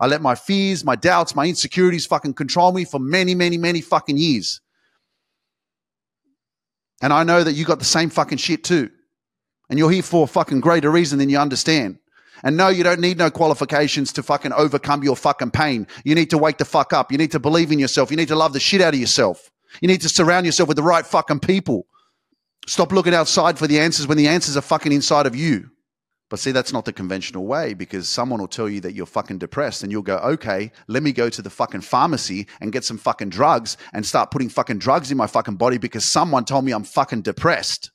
I 0.00 0.06
let 0.06 0.22
my 0.22 0.36
fears, 0.36 0.84
my 0.84 0.94
doubts, 0.94 1.34
my 1.34 1.46
insecurities 1.46 2.06
fucking 2.06 2.34
control 2.34 2.70
me 2.70 2.84
for 2.84 3.00
many, 3.00 3.34
many, 3.34 3.58
many 3.58 3.80
fucking 3.80 4.16
years. 4.16 4.60
And 7.00 7.12
I 7.12 7.24
know 7.24 7.42
that 7.42 7.52
you 7.52 7.64
got 7.64 7.78
the 7.78 7.84
same 7.84 8.10
fucking 8.10 8.38
shit 8.38 8.64
too. 8.64 8.90
And 9.68 9.78
you're 9.78 9.90
here 9.90 10.02
for 10.02 10.24
a 10.24 10.26
fucking 10.26 10.60
greater 10.60 10.90
reason 10.90 11.18
than 11.18 11.28
you 11.28 11.38
understand. 11.38 11.98
And 12.42 12.56
no, 12.56 12.68
you 12.68 12.82
don't 12.82 13.00
need 13.00 13.18
no 13.18 13.30
qualifications 13.30 14.12
to 14.14 14.22
fucking 14.22 14.52
overcome 14.52 15.02
your 15.02 15.16
fucking 15.16 15.50
pain. 15.50 15.86
You 16.04 16.14
need 16.14 16.30
to 16.30 16.38
wake 16.38 16.58
the 16.58 16.64
fuck 16.64 16.92
up. 16.92 17.12
You 17.12 17.18
need 17.18 17.32
to 17.32 17.38
believe 17.38 17.70
in 17.70 17.78
yourself. 17.78 18.10
You 18.10 18.16
need 18.16 18.28
to 18.28 18.36
love 18.36 18.52
the 18.52 18.60
shit 18.60 18.80
out 18.80 18.94
of 18.94 19.00
yourself. 19.00 19.50
You 19.80 19.88
need 19.88 20.00
to 20.00 20.08
surround 20.08 20.46
yourself 20.46 20.68
with 20.68 20.76
the 20.76 20.82
right 20.82 21.06
fucking 21.06 21.40
people. 21.40 21.86
Stop 22.66 22.92
looking 22.92 23.14
outside 23.14 23.58
for 23.58 23.66
the 23.66 23.78
answers 23.78 24.06
when 24.06 24.18
the 24.18 24.28
answers 24.28 24.56
are 24.56 24.62
fucking 24.62 24.92
inside 24.92 25.26
of 25.26 25.36
you. 25.36 25.70
But 26.30 26.38
see, 26.38 26.52
that's 26.52 26.72
not 26.72 26.84
the 26.84 26.92
conventional 26.92 27.44
way 27.44 27.74
because 27.74 28.08
someone 28.08 28.38
will 28.40 28.48
tell 28.48 28.68
you 28.68 28.80
that 28.82 28.94
you're 28.94 29.04
fucking 29.04 29.38
depressed 29.38 29.82
and 29.82 29.90
you'll 29.90 30.02
go, 30.02 30.16
okay, 30.18 30.70
let 30.86 31.02
me 31.02 31.10
go 31.10 31.28
to 31.28 31.42
the 31.42 31.50
fucking 31.50 31.80
pharmacy 31.80 32.46
and 32.60 32.72
get 32.72 32.84
some 32.84 32.98
fucking 32.98 33.30
drugs 33.30 33.76
and 33.92 34.06
start 34.06 34.30
putting 34.30 34.48
fucking 34.48 34.78
drugs 34.78 35.10
in 35.10 35.18
my 35.18 35.26
fucking 35.26 35.56
body 35.56 35.76
because 35.76 36.04
someone 36.04 36.44
told 36.44 36.64
me 36.64 36.70
I'm 36.70 36.84
fucking 36.84 37.22
depressed. 37.22 37.90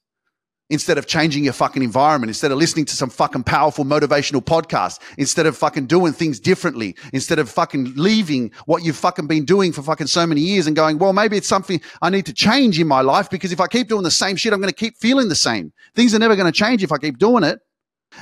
Instead 0.72 0.98
of 0.98 1.06
changing 1.06 1.44
your 1.44 1.54
fucking 1.54 1.84
environment, 1.84 2.28
instead 2.30 2.52
of 2.52 2.58
listening 2.58 2.84
to 2.86 2.96
some 2.96 3.10
fucking 3.10 3.44
powerful 3.44 3.86
motivational 3.86 4.44
podcast, 4.44 5.00
instead 5.18 5.46
of 5.46 5.56
fucking 5.56 5.86
doing 5.86 6.12
things 6.12 6.40
differently, 6.40 6.96
instead 7.14 7.38
of 7.38 7.48
fucking 7.50 7.94
leaving 7.96 8.52
what 8.66 8.84
you've 8.84 8.98
fucking 8.98 9.28
been 9.28 9.46
doing 9.46 9.72
for 9.72 9.84
fucking 9.84 10.08
so 10.08 10.26
many 10.26 10.42
years 10.42 10.66
and 10.66 10.76
going, 10.76 10.98
well, 10.98 11.14
maybe 11.14 11.38
it's 11.38 11.48
something 11.48 11.80
I 12.02 12.10
need 12.10 12.26
to 12.26 12.34
change 12.34 12.80
in 12.80 12.88
my 12.88 13.02
life 13.02 13.30
because 13.30 13.52
if 13.54 13.62
I 13.62 13.68
keep 13.68 13.88
doing 13.88 14.04
the 14.04 14.12
same 14.12 14.36
shit, 14.36 14.52
I'm 14.52 14.60
going 14.60 14.74
to 14.74 14.76
keep 14.76 14.98
feeling 14.98 15.30
the 15.30 15.36
same. 15.36 15.72
Things 15.94 16.16
are 16.16 16.20
never 16.20 16.36
going 16.36 16.52
to 16.52 16.60
change 16.60 16.84
if 16.84 16.92
I 16.92 16.98
keep 16.98 17.20
doing 17.20 17.44
it 17.44 17.60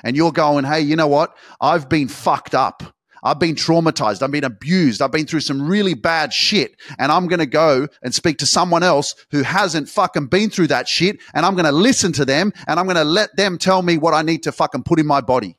and 0.04 0.16
you're 0.16 0.32
going, 0.32 0.66
hey, 0.66 0.82
you 0.82 0.96
know 0.96 1.08
what? 1.08 1.36
I've 1.62 1.90
been 1.90 2.08
fucked 2.08 2.56
up. 2.56 2.84
I've 3.24 3.40
been 3.40 3.56
traumatized. 3.56 4.22
I've 4.22 4.32
been 4.32 4.44
abused. 4.44 5.02
I've 5.02 5.12
been 5.12 5.26
through 5.26 5.40
some 5.40 5.66
really 5.66 5.94
bad 5.94 6.34
shit. 6.34 6.76
And 7.00 7.12
I'm 7.12 7.28
going 7.28 7.40
to 7.40 7.46
go 7.46 7.88
and 8.02 8.14
speak 8.14 8.38
to 8.40 8.46
someone 8.46 8.84
else 8.84 9.16
who 9.32 9.44
hasn't 9.44 9.88
fucking 9.88 10.28
been 10.28 10.50
through 10.50 10.68
that 10.68 10.90
shit. 10.90 11.20
And 11.34 11.46
I'm 11.46 11.54
going 11.54 11.66
to 11.66 11.72
listen 11.72 12.12
to 12.14 12.26
them 12.26 12.52
and 12.68 12.80
I'm 12.80 12.86
going 12.86 12.98
to 12.98 13.06
let 13.06 13.36
them 13.38 13.58
tell 13.58 13.82
me 13.82 13.98
what 13.98 14.14
I 14.14 14.24
need 14.24 14.44
to 14.44 14.52
fucking 14.52 14.84
put 14.84 15.00
in 15.00 15.08
my 15.08 15.22
body. 15.22 15.58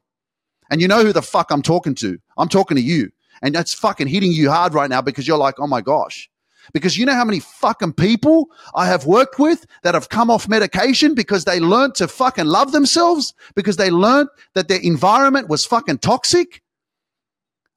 And 0.71 0.81
you 0.81 0.89
know 0.89 1.03
who 1.03 1.13
the 1.13 1.23
fuck 1.23 1.51
I'm 1.51 1.63
talking 1.63 1.95
to? 1.97 2.19
I'm 2.37 2.49
talking 2.49 2.77
to 2.77 2.83
you. 2.83 3.11
And 3.43 3.55
that's 3.55 3.75
fucking 3.75 4.09
hitting 4.09 4.33
you 4.33 4.51
hard 4.51 4.75
right 4.75 4.91
now 4.91 5.03
because 5.03 5.27
you're 5.27 5.39
like, 5.39 5.55
oh 5.59 5.67
my 5.67 5.81
gosh, 5.81 6.29
because 6.73 6.97
you 6.97 7.07
know 7.07 7.15
how 7.15 7.25
many 7.25 7.41
fucking 7.41 7.93
people 7.93 8.49
I 8.75 8.87
have 8.87 9.07
worked 9.07 9.39
with 9.39 9.67
that 9.83 9.95
have 9.95 10.09
come 10.09 10.31
off 10.31 10.49
medication 10.49 11.15
because 11.15 11.45
they 11.45 11.61
learned 11.61 11.95
to 11.97 12.09
fucking 12.09 12.47
love 12.47 12.73
themselves, 12.73 13.35
because 13.55 13.77
they 13.77 13.91
learned 13.91 14.29
that 14.55 14.69
their 14.69 14.81
environment 14.81 15.49
was 15.49 15.65
fucking 15.65 15.99
toxic. 15.99 16.63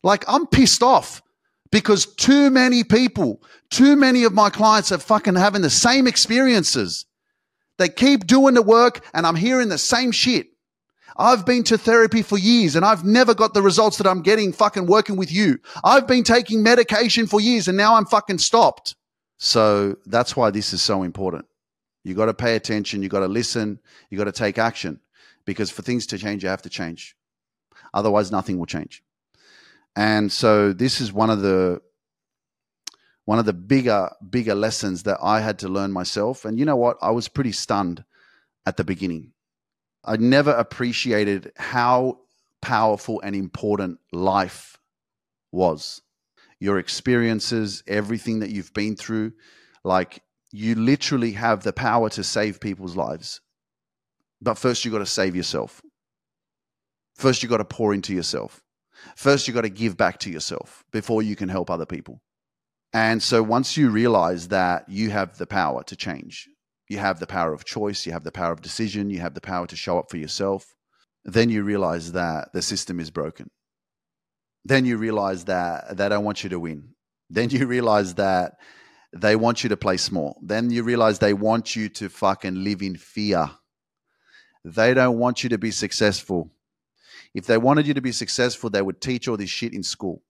Like, 0.03 0.24
I'm 0.27 0.48
pissed 0.48 0.84
off 0.84 1.22
because 1.72 2.06
too 2.06 2.50
many 2.50 2.84
people, 2.84 3.41
too 3.70 3.96
many 3.96 4.24
of 4.24 4.34
my 4.34 4.50
clients 4.50 4.91
are 4.91 5.00
fucking 5.00 5.36
having 5.36 5.62
the 5.62 5.70
same 5.70 6.08
experiences. 6.08 7.06
They 7.77 7.89
keep 7.89 8.25
doing 8.25 8.56
the 8.56 8.62
work 8.62 9.06
and 9.13 9.25
I'm 9.27 9.36
hearing 9.36 9.70
the 9.70 9.77
same 9.77 10.12
shit. 10.12 10.48
I've 11.18 11.46
been 11.46 11.64
to 11.66 11.78
therapy 11.78 12.22
for 12.22 12.38
years 12.38 12.76
and 12.76 12.86
I've 12.86 13.04
never 13.04 13.34
got 13.34 13.54
the 13.54 13.62
results 13.62 13.98
that 13.98 14.08
I'm 14.08 14.22
getting 14.22 14.54
fucking 14.54 14.86
working 14.86 15.16
with 15.16 15.32
you. 15.32 15.60
I've 15.84 16.08
been 16.08 16.24
taking 16.24 16.62
medication 16.62 17.28
for 17.28 17.42
years 17.42 17.68
and 17.68 17.78
now 17.78 17.96
I'm 17.96 18.06
fucking 18.06 18.38
stopped. 18.38 18.96
So 19.38 19.96
that's 20.06 20.36
why 20.36 20.52
this 20.52 20.74
is 20.74 20.82
so 20.82 21.04
important. 21.04 21.46
You 22.04 22.14
got 22.14 22.28
to 22.28 22.34
pay 22.34 22.56
attention. 22.56 23.02
You 23.02 23.10
got 23.10 23.20
to 23.20 23.28
listen. 23.28 23.80
You 24.10 24.18
got 24.18 24.26
to 24.26 24.32
take 24.32 24.58
action 24.58 25.00
because 25.46 25.70
for 25.70 25.82
things 25.82 26.06
to 26.08 26.18
change, 26.18 26.44
you 26.44 26.50
have 26.50 26.62
to 26.64 26.70
change. 26.70 27.16
Otherwise, 27.94 28.32
nothing 28.32 28.60
will 28.60 28.66
change. 28.66 29.04
And 29.96 30.32
so 30.32 30.74
this 30.74 31.02
is 31.02 31.12
one 31.12 31.30
of 31.30 31.42
the 31.42 31.82
one 33.26 33.40
of 33.40 33.46
the 33.46 33.54
bigger 33.54 34.10
bigger 34.30 34.56
lessons 34.56 35.04
that 35.04 35.18
I 35.22 35.42
had 35.42 35.60
to 35.60 35.68
learn 35.68 35.92
myself. 35.92 36.46
And 36.46 36.60
you 36.60 36.66
know 36.66 36.76
what? 36.76 36.98
I 37.02 37.12
was 37.12 37.28
pretty 37.28 37.52
stunned 37.52 38.04
at 38.66 38.78
the 38.78 38.84
beginning 38.84 39.34
I 40.08 40.16
never 40.16 40.52
appreciated 40.52 41.52
how 41.58 42.20
powerful 42.62 43.20
and 43.22 43.36
important 43.36 44.00
life 44.14 44.78
was. 45.52 46.02
Your 46.60 46.80
experiences, 46.80 47.84
everything 47.88 48.40
that 48.40 48.50
you've 48.50 48.74
been 48.74 48.96
through, 48.96 49.34
like 49.84 50.24
you 50.52 50.76
literally 50.76 51.34
have 51.34 51.64
the 51.64 51.74
power 51.74 52.10
to 52.12 52.24
save 52.24 52.62
people's 52.62 52.96
lives. 52.96 53.42
But 54.42 54.58
first, 54.58 54.86
you've 54.86 54.94
got 54.94 55.00
to 55.00 55.06
save 55.06 55.36
yourself. 55.36 55.82
First, 57.16 57.44
you've 57.44 57.50
got 57.50 57.58
to 57.58 57.66
pour 57.66 57.94
into 57.94 58.14
yourself. 58.14 58.64
First, 59.18 59.48
you've 59.48 59.56
got 59.56 59.62
to 59.62 59.70
give 59.70 59.98
back 59.98 60.20
to 60.20 60.32
yourself 60.32 60.86
before 60.92 61.22
you 61.22 61.36
can 61.36 61.50
help 61.50 61.70
other 61.70 61.86
people. 61.86 62.22
And 62.94 63.22
so, 63.22 63.44
once 63.44 63.76
you 63.76 63.90
realize 63.90 64.48
that 64.48 64.88
you 64.88 65.10
have 65.10 65.38
the 65.38 65.48
power 65.48 65.84
to 65.84 65.96
change, 65.96 66.48
you 66.88 66.98
have 66.98 67.20
the 67.20 67.27
power 67.27 67.53
of 67.53 67.65
choice, 67.65 68.06
you 68.06 68.13
have 68.13 68.24
the 68.24 68.32
power 68.32 68.51
of 68.51 68.62
decision, 68.62 69.10
you 69.10 69.20
have 69.20 69.34
the 69.34 69.41
power 69.41 69.67
to 69.67 69.75
show 69.75 70.00
up 70.00 70.10
for 70.10 70.17
yourself, 70.17 70.75
then 71.25 71.50
you 71.50 71.63
realize 71.63 72.13
that 72.13 72.53
the 72.53 72.62
system 72.62 73.00
is 73.00 73.12
broken. 73.12 73.50
Then 74.63 74.86
you 74.86 74.98
realize 74.98 75.46
that 75.46 75.98
they 75.98 76.10
don't 76.10 76.24
want 76.24 76.44
you 76.44 76.50
to 76.50 76.60
win. 76.60 76.89
Then 77.29 77.50
you 77.50 77.67
realize 77.67 78.15
that 78.15 78.53
they 79.13 79.36
want 79.36 79.63
you 79.63 79.70
to 79.70 79.77
play 79.77 79.98
small. 79.98 80.39
Then 80.41 80.70
you 80.70 80.84
realize 80.84 81.20
they 81.20 81.34
want 81.34 81.75
you 81.75 81.89
to 81.89 82.10
fucking 82.10 82.63
live 82.63 82.82
in 82.82 82.96
fear. 82.96 83.50
They 84.63 84.94
don't 84.94 85.17
want 85.17 85.44
you 85.44 85.50
to 85.50 85.58
be 85.58 85.72
successful. 85.72 86.51
If 87.34 87.46
they 87.46 87.58
wanted 87.58 87.88
you 87.88 87.94
to 87.94 88.01
be 88.01 88.12
successful, 88.12 88.70
they 88.70 88.82
would 88.82 89.01
teach 89.01 89.27
all 89.27 89.38
this 89.38 89.50
shit 89.50 89.74
in 89.74 89.84
school. 89.84 90.24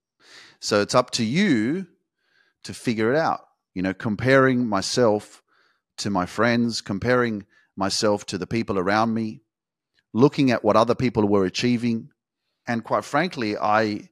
So 0.60 0.82
it's 0.82 0.96
up 0.96 1.12
to 1.12 1.24
you 1.24 1.88
to 2.64 2.74
figure 2.74 3.14
it 3.14 3.18
out. 3.18 3.42
You 3.74 3.82
know, 3.84 3.94
comparing 3.94 4.68
myself 4.68 5.44
to 5.98 6.10
my 6.10 6.26
friends, 6.26 6.82
comparing 6.82 7.46
myself 7.76 8.26
to 8.28 8.38
the 8.38 8.48
people 8.48 8.78
around 8.80 9.14
me, 9.14 9.42
looking 10.14 10.52
at 10.52 10.64
what 10.64 10.76
other 10.76 10.96
people 10.96 11.28
were 11.28 11.46
achieving. 11.46 12.10
And 12.68 12.84
quite 12.84 13.06
frankly, 13.06 13.58
I, 13.58 14.10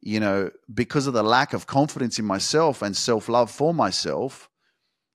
you 0.00 0.20
know, 0.20 0.50
because 0.72 1.06
of 1.06 1.14
the 1.14 1.22
lack 1.22 1.52
of 1.52 1.66
confidence 1.66 2.18
in 2.18 2.24
myself 2.24 2.82
and 2.82 2.96
self 2.96 3.28
love 3.28 3.50
for 3.50 3.72
myself, 3.74 4.48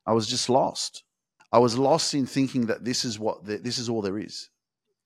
I 0.05 0.13
was 0.13 0.27
just 0.27 0.49
lost. 0.49 1.03
I 1.51 1.59
was 1.59 1.77
lost 1.77 2.13
in 2.13 2.25
thinking 2.25 2.67
that 2.67 2.83
this 2.83 3.05
is 3.05 3.19
what 3.19 3.45
the, 3.45 3.57
this 3.57 3.77
is 3.77 3.89
all 3.89 4.01
there 4.01 4.17
is. 4.17 4.49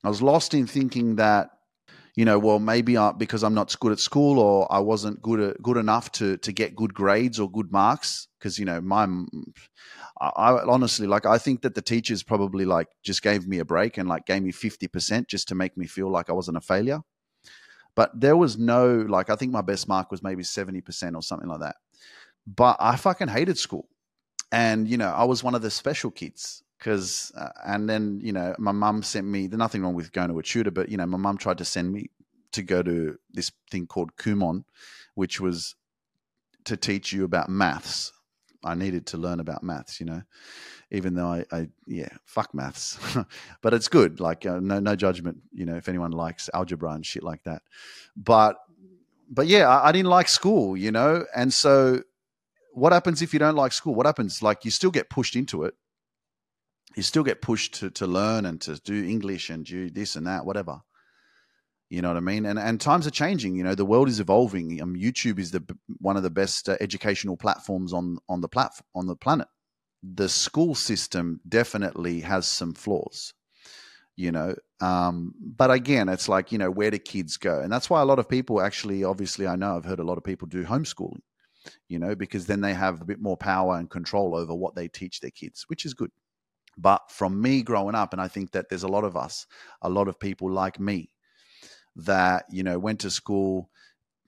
I 0.03 0.09
was 0.09 0.21
lost 0.21 0.53
in 0.53 0.67
thinking 0.67 1.15
that 1.15 1.49
you 2.15 2.25
know, 2.25 2.37
well, 2.37 2.59
maybe 2.59 2.97
I, 2.97 3.11
because 3.13 3.43
I'm 3.43 3.53
not 3.53 3.77
good 3.79 3.91
at 3.91 3.99
school 3.99 4.39
or 4.39 4.71
I 4.71 4.79
wasn't 4.79 5.21
good 5.21 5.39
at, 5.39 5.61
good 5.61 5.77
enough 5.77 6.11
to 6.13 6.37
to 6.37 6.51
get 6.51 6.75
good 6.75 6.93
grades 6.93 7.39
or 7.39 7.49
good 7.49 7.71
marks. 7.71 8.27
Because 8.37 8.59
you 8.59 8.65
know, 8.65 8.81
my 8.81 9.07
I, 10.19 10.27
I, 10.27 10.65
honestly 10.65 11.07
like 11.07 11.25
I 11.25 11.37
think 11.37 11.61
that 11.61 11.73
the 11.73 11.81
teachers 11.81 12.23
probably 12.23 12.65
like 12.65 12.87
just 13.03 13.21
gave 13.21 13.47
me 13.47 13.59
a 13.59 13.65
break 13.65 13.97
and 13.97 14.09
like 14.09 14.25
gave 14.25 14.43
me 14.43 14.51
fifty 14.51 14.87
percent 14.87 15.29
just 15.29 15.47
to 15.49 15.55
make 15.55 15.77
me 15.77 15.87
feel 15.87 16.11
like 16.11 16.29
I 16.29 16.33
wasn't 16.33 16.57
a 16.57 16.61
failure. 16.61 16.99
But 17.95 18.11
there 18.19 18.37
was 18.37 18.57
no 18.57 19.05
like 19.07 19.29
I 19.29 19.35
think 19.35 19.53
my 19.53 19.61
best 19.61 19.87
mark 19.87 20.11
was 20.11 20.21
maybe 20.21 20.43
seventy 20.43 20.81
percent 20.81 21.15
or 21.15 21.21
something 21.21 21.49
like 21.49 21.61
that. 21.61 21.75
But 22.45 22.77
I 22.79 22.95
fucking 22.97 23.29
hated 23.29 23.57
school, 23.57 23.87
and 24.51 24.87
you 24.87 24.97
know, 24.97 25.09
I 25.09 25.23
was 25.23 25.43
one 25.43 25.55
of 25.55 25.61
the 25.61 25.71
special 25.71 26.11
kids 26.11 26.63
because 26.81 27.31
uh, 27.37 27.49
and 27.63 27.87
then 27.87 28.19
you 28.23 28.33
know 28.33 28.55
my 28.57 28.71
mum 28.71 29.03
sent 29.03 29.27
me 29.27 29.45
there's 29.45 29.59
nothing 29.59 29.83
wrong 29.83 29.93
with 29.93 30.11
going 30.11 30.29
to 30.29 30.39
a 30.39 30.43
tutor 30.43 30.71
but 30.71 30.89
you 30.89 30.97
know 30.97 31.05
my 31.05 31.17
mum 31.17 31.37
tried 31.37 31.59
to 31.59 31.65
send 31.65 31.91
me 31.91 32.09
to 32.51 32.63
go 32.63 32.81
to 32.81 33.17
this 33.31 33.51
thing 33.69 33.85
called 33.85 34.15
kumon 34.17 34.63
which 35.13 35.39
was 35.39 35.75
to 36.63 36.77
teach 36.77 37.11
you 37.11 37.23
about 37.23 37.49
maths. 37.49 38.11
I 38.63 38.75
needed 38.75 39.07
to 39.07 39.17
learn 39.17 39.39
about 39.39 39.63
maths 39.63 39.99
you 39.99 40.07
know 40.07 40.23
even 40.91 41.13
though 41.13 41.27
i, 41.27 41.45
I 41.51 41.69
yeah 41.85 42.09
fuck 42.25 42.53
maths. 42.53 42.97
But 43.61 43.73
it's 43.73 43.87
good 43.87 44.19
like 44.19 44.45
uh, 44.45 44.59
no 44.59 44.79
no 44.79 44.95
judgment 44.95 45.37
you 45.53 45.65
know 45.65 45.75
if 45.75 45.87
anyone 45.87 46.11
likes 46.11 46.49
algebra 46.53 46.91
and 46.91 47.05
shit 47.05 47.23
like 47.23 47.43
that. 47.43 47.61
But 48.15 48.57
but 49.29 49.45
yeah 49.47 49.69
I, 49.69 49.89
I 49.89 49.91
didn't 49.91 50.09
like 50.09 50.27
school 50.27 50.75
you 50.75 50.91
know 50.91 51.25
and 51.35 51.53
so 51.53 52.01
what 52.73 52.93
happens 52.93 53.21
if 53.21 53.33
you 53.33 53.39
don't 53.39 53.57
like 53.57 53.73
school? 53.73 53.93
What 53.93 54.05
happens? 54.05 54.41
Like 54.41 54.63
you 54.63 54.71
still 54.71 54.91
get 54.91 55.09
pushed 55.09 55.35
into 55.35 55.63
it 55.63 55.75
you 56.95 57.03
still 57.03 57.23
get 57.23 57.41
pushed 57.41 57.75
to, 57.75 57.89
to 57.91 58.07
learn 58.07 58.45
and 58.45 58.59
to 58.61 58.75
do 58.81 59.03
English 59.03 59.49
and 59.49 59.65
do 59.65 59.89
this 59.89 60.15
and 60.15 60.27
that, 60.27 60.45
whatever. 60.45 60.81
You 61.91 62.01
know 62.01 62.07
what 62.07 62.17
I 62.17 62.21
mean? 62.21 62.45
And 62.45 62.57
and 62.57 62.79
times 62.79 63.05
are 63.05 63.11
changing. 63.11 63.57
You 63.57 63.65
know, 63.65 63.75
the 63.75 63.85
world 63.85 64.07
is 64.07 64.21
evolving. 64.21 64.81
Um, 64.81 64.95
YouTube 64.95 65.39
is 65.39 65.51
the 65.51 65.61
one 65.99 66.15
of 66.15 66.23
the 66.23 66.29
best 66.29 66.69
uh, 66.69 66.77
educational 66.79 67.35
platforms 67.35 67.91
on 67.91 68.17
on 68.29 68.39
the 68.39 68.47
platform 68.47 68.85
on 68.95 69.07
the 69.07 69.15
planet. 69.15 69.47
The 70.01 70.29
school 70.29 70.73
system 70.73 71.41
definitely 71.47 72.21
has 72.21 72.47
some 72.47 72.73
flaws. 72.73 73.33
You 74.15 74.31
know, 74.31 74.55
um, 74.79 75.33
but 75.41 75.69
again, 75.69 76.07
it's 76.07 76.29
like 76.29 76.53
you 76.53 76.57
know, 76.57 76.71
where 76.71 76.91
do 76.91 76.97
kids 76.97 77.35
go? 77.35 77.59
And 77.59 77.69
that's 77.71 77.89
why 77.89 78.01
a 78.01 78.05
lot 78.05 78.19
of 78.19 78.29
people 78.29 78.61
actually, 78.61 79.03
obviously, 79.03 79.45
I 79.45 79.57
know 79.57 79.75
I've 79.75 79.85
heard 79.85 79.99
a 79.99 80.05
lot 80.05 80.17
of 80.17 80.23
people 80.23 80.47
do 80.47 80.63
homeschooling. 80.63 81.21
You 81.89 81.99
know, 81.99 82.15
because 82.15 82.45
then 82.45 82.61
they 82.61 82.73
have 82.73 83.01
a 83.01 83.05
bit 83.05 83.21
more 83.21 83.37
power 83.37 83.77
and 83.77 83.89
control 83.89 84.33
over 84.33 84.55
what 84.55 84.75
they 84.75 84.87
teach 84.87 85.19
their 85.19 85.29
kids, 85.31 85.65
which 85.67 85.85
is 85.85 85.93
good. 85.93 86.09
But 86.77 87.11
from 87.11 87.41
me 87.41 87.61
growing 87.61 87.95
up, 87.95 88.13
and 88.13 88.21
I 88.21 88.27
think 88.27 88.51
that 88.51 88.69
there's 88.69 88.83
a 88.83 88.87
lot 88.87 89.03
of 89.03 89.15
us, 89.15 89.45
a 89.81 89.89
lot 89.89 90.07
of 90.07 90.19
people 90.19 90.49
like 90.49 90.79
me 90.79 91.09
that, 91.95 92.45
you 92.49 92.63
know, 92.63 92.79
went 92.79 93.01
to 93.01 93.11
school, 93.11 93.69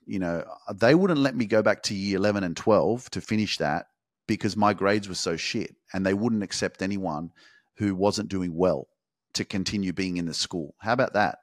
you 0.06 0.18
know, 0.18 0.44
they 0.74 0.94
wouldn't 0.94 1.20
let 1.20 1.34
me 1.34 1.46
go 1.46 1.62
back 1.62 1.82
to 1.84 1.94
year 1.94 2.18
11 2.18 2.44
and 2.44 2.56
12 2.56 3.10
to 3.10 3.20
finish 3.20 3.58
that 3.58 3.86
because 4.26 4.56
my 4.56 4.74
grades 4.74 5.08
were 5.08 5.14
so 5.14 5.36
shit 5.36 5.74
and 5.92 6.04
they 6.04 6.14
wouldn't 6.14 6.42
accept 6.42 6.82
anyone 6.82 7.30
who 7.76 7.94
wasn't 7.94 8.28
doing 8.28 8.54
well 8.54 8.88
to 9.34 9.44
continue 9.44 9.92
being 9.92 10.16
in 10.16 10.26
the 10.26 10.34
school. 10.34 10.74
How 10.78 10.92
about 10.92 11.14
that? 11.14 11.38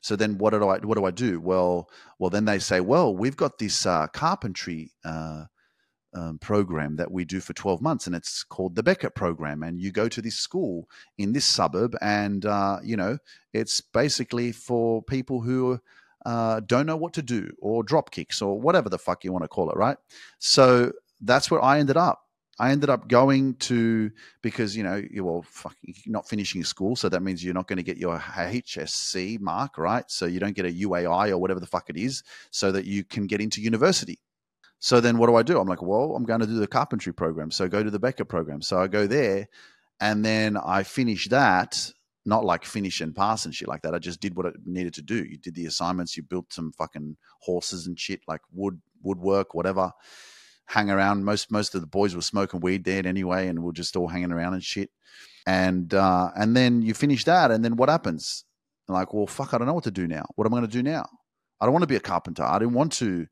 So 0.00 0.16
then 0.16 0.38
what 0.38 0.50
do 0.50 0.68
I 0.68 0.78
what 0.78 0.96
do 0.96 1.04
I 1.04 1.10
do? 1.10 1.40
Well, 1.40 1.88
well 2.18 2.30
then 2.30 2.44
they 2.44 2.58
say, 2.58 2.80
well, 2.80 3.14
we've 3.14 3.36
got 3.36 3.58
this 3.58 3.86
uh, 3.86 4.06
carpentry 4.08 4.92
uh, 5.04 5.44
um, 6.14 6.38
program 6.38 6.96
that 6.96 7.10
we 7.10 7.24
do 7.24 7.40
for 7.40 7.52
12 7.52 7.80
months 7.80 8.06
and 8.06 8.16
it's 8.16 8.42
called 8.42 8.74
the 8.74 8.82
beckett 8.82 9.14
program 9.14 9.62
and 9.62 9.80
you 9.80 9.92
go 9.92 10.08
to 10.08 10.20
this 10.20 10.36
school 10.36 10.88
in 11.18 11.32
this 11.32 11.44
suburb 11.44 11.96
and 12.00 12.46
uh, 12.46 12.78
you 12.82 12.96
know 12.96 13.18
it's 13.52 13.80
basically 13.80 14.52
for 14.52 15.02
people 15.02 15.40
who 15.40 15.78
uh, 16.26 16.60
don't 16.60 16.86
know 16.86 16.96
what 16.96 17.12
to 17.12 17.22
do 17.22 17.50
or 17.60 17.82
drop 17.82 18.10
kicks 18.10 18.42
or 18.42 18.60
whatever 18.60 18.88
the 18.88 18.98
fuck 18.98 19.24
you 19.24 19.32
want 19.32 19.44
to 19.44 19.48
call 19.48 19.70
it 19.70 19.76
right 19.76 19.96
so 20.38 20.92
that's 21.20 21.50
where 21.50 21.62
i 21.62 21.78
ended 21.78 21.96
up 21.96 22.22
I 22.60 22.72
ended 22.72 22.90
up 22.90 23.08
going 23.08 23.54
to 23.54 24.10
because 24.42 24.76
you 24.76 24.82
know 24.82 25.02
you 25.10 25.24
well 25.24 25.42
fucking 25.48 25.94
not 26.06 26.28
finishing 26.28 26.62
school, 26.62 26.94
so 26.94 27.08
that 27.08 27.22
means 27.22 27.42
you're 27.42 27.54
not 27.54 27.66
going 27.66 27.78
to 27.78 27.82
get 27.82 27.96
your 27.96 28.18
HSC 28.18 29.40
mark, 29.40 29.78
right? 29.78 30.04
So 30.08 30.26
you 30.26 30.40
don't 30.40 30.54
get 30.54 30.66
a 30.66 30.68
UAI 30.68 31.30
or 31.30 31.38
whatever 31.38 31.58
the 31.58 31.66
fuck 31.66 31.88
it 31.88 31.96
is, 31.96 32.22
so 32.50 32.70
that 32.72 32.84
you 32.84 33.02
can 33.02 33.26
get 33.26 33.40
into 33.40 33.62
university. 33.62 34.18
So 34.80 35.00
then 35.00 35.18
what 35.18 35.28
do 35.28 35.36
I 35.36 35.42
do? 35.42 35.60
I'm 35.60 35.68
like, 35.68 35.82
well, 35.82 36.14
I'm 36.16 36.24
going 36.24 36.40
to 36.40 36.46
do 36.46 36.58
the 36.58 36.66
carpentry 36.66 37.12
program. 37.12 37.50
So 37.50 37.68
go 37.68 37.82
to 37.82 37.90
the 37.90 37.98
Becker 37.98 38.24
program. 38.24 38.62
So 38.62 38.80
I 38.80 38.88
go 38.88 39.06
there, 39.06 39.48
and 40.00 40.24
then 40.24 40.56
I 40.56 40.82
finish 40.82 41.28
that. 41.28 41.92
Not 42.26 42.44
like 42.44 42.64
finish 42.64 43.00
and 43.00 43.16
pass 43.16 43.46
and 43.46 43.54
shit 43.54 43.68
like 43.68 43.82
that. 43.82 43.94
I 43.94 43.98
just 43.98 44.20
did 44.20 44.36
what 44.36 44.46
I 44.46 44.50
needed 44.66 44.94
to 44.94 45.02
do. 45.02 45.24
You 45.24 45.38
did 45.38 45.54
the 45.54 45.66
assignments. 45.66 46.16
You 46.16 46.22
built 46.22 46.52
some 46.52 46.72
fucking 46.72 47.16
horses 47.40 47.86
and 47.86 47.98
shit, 47.98 48.20
like 48.28 48.42
wood, 48.52 48.80
woodwork, 49.02 49.54
whatever 49.54 49.92
hang 50.66 50.88
around. 50.90 51.24
Most 51.24 51.50
most 51.50 51.74
of 51.74 51.80
the 51.80 51.86
boys 51.86 52.14
were 52.14 52.22
smoking 52.22 52.60
weed 52.60 52.84
there 52.84 53.06
anyway, 53.06 53.48
and 53.48 53.62
we 53.62 53.70
are 53.70 53.72
just 53.72 53.96
all 53.96 54.08
hanging 54.08 54.32
around 54.32 54.54
and 54.54 54.64
shit. 54.64 54.90
And 55.46 55.92
uh, 55.92 56.30
and 56.36 56.56
then 56.56 56.82
you 56.82 56.94
finish 56.94 57.24
that, 57.24 57.50
and 57.50 57.64
then 57.64 57.76
what 57.76 57.88
happens? 57.88 58.44
like, 58.88 59.14
well, 59.14 59.26
fuck, 59.26 59.54
I 59.54 59.58
don't 59.58 59.68
know 59.68 59.74
what 59.74 59.84
to 59.84 59.92
do 59.92 60.08
now. 60.08 60.26
What 60.34 60.46
am 60.46 60.54
I 60.54 60.58
going 60.58 60.68
to 60.68 60.76
do 60.76 60.82
now? 60.82 61.06
I 61.60 61.64
don't 61.64 61.72
want 61.72 61.84
to 61.84 61.88
be 61.88 61.94
a 61.94 62.00
carpenter. 62.00 62.42
I 62.42 62.58
didn't 62.58 62.74
want 62.74 62.92
to 62.94 63.26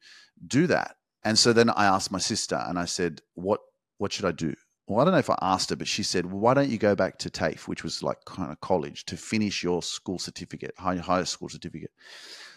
do 0.46 0.68
that. 0.68 0.94
And 1.25 1.38
so 1.38 1.52
then 1.52 1.70
I 1.70 1.87
asked 1.87 2.12
my 2.12 2.18
sister, 2.18 2.62
and 2.66 2.78
I 2.78 2.84
said, 2.84 3.22
what 3.34 3.60
what 3.98 4.12
should 4.12 4.25
I 4.25 4.32
do? 4.32 4.54
Well, 4.87 5.00
I 5.00 5.04
don't 5.04 5.12
know 5.12 5.18
if 5.18 5.28
I 5.28 5.38
asked 5.42 5.70
her, 5.70 5.76
but 5.76 5.88
she 5.88 6.02
said, 6.02 6.25
well, 6.25 6.40
why 6.40 6.54
don't 6.54 6.70
you 6.70 6.78
go 6.78 6.94
back 6.94 7.18
to 7.18 7.30
TAFE, 7.30 7.68
which 7.68 7.84
was 7.84 8.02
like 8.02 8.25
kind 8.25 8.50
of 8.50 8.60
college, 8.60 9.04
to 9.06 9.16
finish 9.16 9.62
your 9.62 9.82
school 9.82 10.18
certificate, 10.18 10.72
high, 10.78 10.96
higher 10.96 11.26
school 11.26 11.48
certificate. 11.48 11.90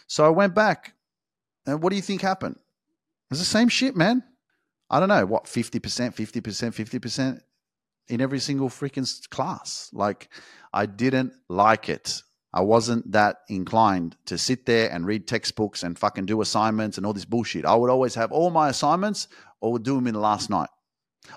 So 0.08 0.26
I 0.26 0.30
went 0.30 0.56
back, 0.56 0.94
and 1.66 1.82
what 1.84 1.90
do 1.90 1.98
you 1.98 2.02
think 2.02 2.22
happened? 2.22 2.58
It's 3.32 3.40
the 3.40 3.46
same 3.46 3.68
shit, 3.68 3.96
man. 3.96 4.24
I 4.90 5.00
don't 5.00 5.10
know 5.10 5.26
what 5.26 5.46
50%, 5.46 5.80
50%, 5.80 6.42
50% 6.42 7.42
in 8.10 8.22
every 8.22 8.40
single 8.40 8.70
freaking 8.70 9.30
class. 9.30 9.90
Like 9.94 10.30
I 10.74 10.86
didn't 10.86 11.34
like 11.50 11.90
it. 11.90 12.22
I 12.54 12.62
wasn't 12.62 13.12
that 13.14 13.38
inclined 13.48 14.18
to 14.26 14.38
sit 14.38 14.66
there 14.66 14.92
and 14.92 15.06
read 15.06 15.28
textbooks 15.28 15.84
and 15.84 15.98
fucking 15.98 16.26
do 16.26 16.42
assignments 16.42 16.98
and 16.98 17.06
all 17.06 17.14
this 17.14 17.26
bullshit. 17.26 17.66
I 17.66 17.76
would 17.76 17.90
always 17.90 18.16
have 18.16 18.32
all 18.32 18.50
my 18.50 18.70
assignments 18.70 19.28
or 19.62 19.72
would 19.72 19.84
do 19.84 19.96
them 19.96 20.08
in 20.08 20.16
the 20.16 20.20
last 20.20 20.50
night. 20.50 20.70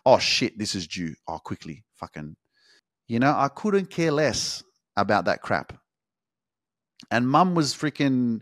Oh 0.05 0.19
shit, 0.19 0.59
this 0.59 0.75
is 0.75 0.89
due. 0.89 1.15
Oh, 1.29 1.39
quickly, 1.39 1.85
fucking. 1.95 2.37
You 3.07 3.21
know, 3.21 3.31
I 3.31 3.49
couldn't 3.49 3.91
care 3.91 4.11
less 4.11 4.65
about 4.97 5.27
that 5.27 5.43
crap. 5.43 5.75
And 7.11 7.29
mum 7.29 7.55
was 7.55 7.75
freaking 7.75 8.41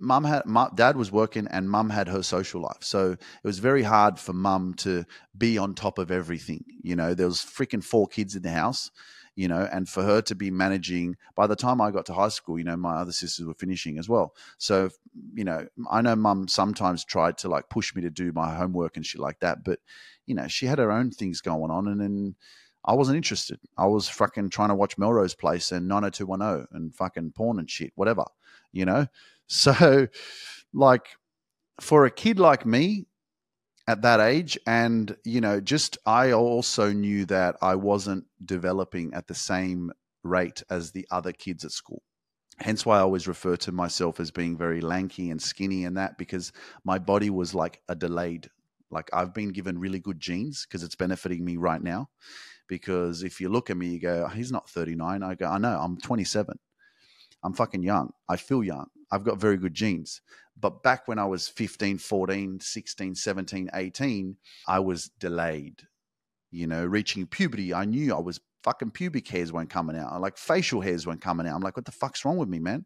mum 0.00 0.24
had 0.24 0.42
dad 0.74 0.96
was 0.96 1.12
working 1.12 1.46
and 1.48 1.70
mum 1.70 1.90
had 1.90 2.08
her 2.08 2.22
social 2.22 2.62
life 2.62 2.78
so 2.80 3.12
it 3.12 3.18
was 3.44 3.58
very 3.58 3.82
hard 3.82 4.18
for 4.18 4.32
mum 4.32 4.72
to 4.72 5.04
be 5.36 5.58
on 5.58 5.74
top 5.74 5.98
of 5.98 6.10
everything 6.10 6.64
you 6.82 6.96
know 6.96 7.12
there 7.12 7.26
was 7.26 7.40
freaking 7.40 7.84
four 7.84 8.08
kids 8.08 8.34
in 8.34 8.40
the 8.42 8.50
house 8.50 8.90
you 9.36 9.48
know 9.48 9.68
and 9.72 9.88
for 9.88 10.02
her 10.02 10.20
to 10.20 10.34
be 10.34 10.50
managing 10.50 11.16
by 11.34 11.46
the 11.46 11.56
time 11.56 11.80
i 11.80 11.90
got 11.90 12.06
to 12.06 12.12
high 12.12 12.28
school 12.28 12.58
you 12.58 12.64
know 12.64 12.76
my 12.76 12.96
other 12.96 13.12
sisters 13.12 13.46
were 13.46 13.54
finishing 13.54 13.98
as 13.98 14.08
well 14.08 14.34
so 14.58 14.90
you 15.34 15.44
know 15.44 15.66
i 15.90 16.00
know 16.00 16.16
mum 16.16 16.48
sometimes 16.48 17.04
tried 17.04 17.38
to 17.38 17.48
like 17.48 17.68
push 17.68 17.94
me 17.94 18.02
to 18.02 18.10
do 18.10 18.32
my 18.32 18.54
homework 18.54 18.96
and 18.96 19.06
shit 19.06 19.20
like 19.20 19.38
that 19.40 19.64
but 19.64 19.78
you 20.26 20.34
know 20.34 20.48
she 20.48 20.66
had 20.66 20.78
her 20.78 20.90
own 20.92 21.10
things 21.10 21.40
going 21.40 21.70
on 21.70 21.88
and 21.88 22.00
then 22.00 22.34
I 22.82 22.94
wasn't 22.94 23.18
interested. 23.18 23.60
I 23.76 23.86
was 23.86 24.08
fucking 24.08 24.48
trying 24.48 24.70
to 24.70 24.74
watch 24.74 24.96
Melrose 24.96 25.34
Place 25.34 25.70
and 25.70 25.86
90210 25.86 26.66
and 26.72 26.94
fucking 26.94 27.32
porn 27.32 27.58
and 27.58 27.70
shit, 27.70 27.92
whatever, 27.94 28.24
you 28.72 28.84
know? 28.84 29.06
So, 29.52 30.06
like, 30.72 31.08
for 31.80 32.04
a 32.04 32.10
kid 32.10 32.38
like 32.38 32.64
me 32.64 33.06
at 33.86 34.02
that 34.02 34.20
age, 34.20 34.58
and, 34.66 35.16
you 35.24 35.40
know, 35.40 35.60
just 35.60 35.98
I 36.06 36.32
also 36.32 36.92
knew 36.92 37.24
that 37.26 37.56
I 37.62 37.74
wasn't 37.74 38.24
developing 38.44 39.14
at 39.14 39.26
the 39.26 39.34
same 39.34 39.92
rate 40.22 40.62
as 40.70 40.92
the 40.92 41.06
other 41.10 41.32
kids 41.32 41.64
at 41.64 41.72
school. 41.72 42.02
Hence 42.58 42.84
why 42.84 42.98
I 42.98 43.00
always 43.00 43.26
refer 43.26 43.56
to 43.56 43.72
myself 43.72 44.20
as 44.20 44.30
being 44.30 44.56
very 44.56 44.82
lanky 44.82 45.30
and 45.30 45.40
skinny 45.40 45.84
and 45.84 45.96
that 45.96 46.18
because 46.18 46.52
my 46.84 46.98
body 46.98 47.30
was 47.30 47.54
like 47.54 47.80
a 47.88 47.94
delayed. 47.94 48.50
Like 48.90 49.08
I've 49.14 49.32
been 49.32 49.48
given 49.48 49.78
really 49.78 49.98
good 49.98 50.20
genes 50.20 50.66
because 50.66 50.82
it's 50.82 50.94
benefiting 50.94 51.44
me 51.44 51.56
right 51.56 51.82
now. 51.82 52.10
Because 52.68 53.22
if 53.22 53.40
you 53.40 53.48
look 53.48 53.70
at 53.70 53.76
me, 53.76 53.88
you 53.88 54.00
go, 54.00 54.26
oh, 54.26 54.28
he's 54.28 54.52
not 54.52 54.68
39. 54.68 55.22
I 55.22 55.34
go, 55.34 55.46
I 55.46 55.58
know, 55.58 55.80
I'm 55.80 55.96
27. 55.96 56.58
I'm 57.42 57.54
fucking 57.54 57.82
young. 57.82 58.12
I 58.28 58.36
feel 58.36 58.62
young. 58.62 58.88
I've 59.10 59.24
got 59.24 59.40
very 59.40 59.56
good 59.56 59.74
genes. 59.74 60.20
But 60.58 60.82
back 60.82 61.08
when 61.08 61.18
I 61.18 61.24
was 61.24 61.48
15, 61.48 61.98
14, 61.98 62.60
16, 62.60 63.14
17, 63.14 63.70
18, 63.72 64.36
I 64.68 64.78
was 64.80 65.10
delayed. 65.18 65.82
You 66.50 66.66
know, 66.66 66.84
reaching 66.84 67.26
puberty, 67.26 67.72
I 67.72 67.84
knew 67.84 68.14
I 68.14 68.20
was 68.20 68.40
fucking 68.62 68.90
pubic 68.90 69.26
hairs 69.28 69.52
weren't 69.52 69.70
coming 69.70 69.96
out. 69.96 70.20
Like 70.20 70.36
facial 70.36 70.80
hairs 70.80 71.06
weren't 71.06 71.20
coming 71.22 71.46
out. 71.46 71.54
I'm 71.54 71.62
like, 71.62 71.76
what 71.76 71.86
the 71.86 71.92
fuck's 71.92 72.24
wrong 72.24 72.36
with 72.36 72.48
me, 72.48 72.58
man? 72.58 72.84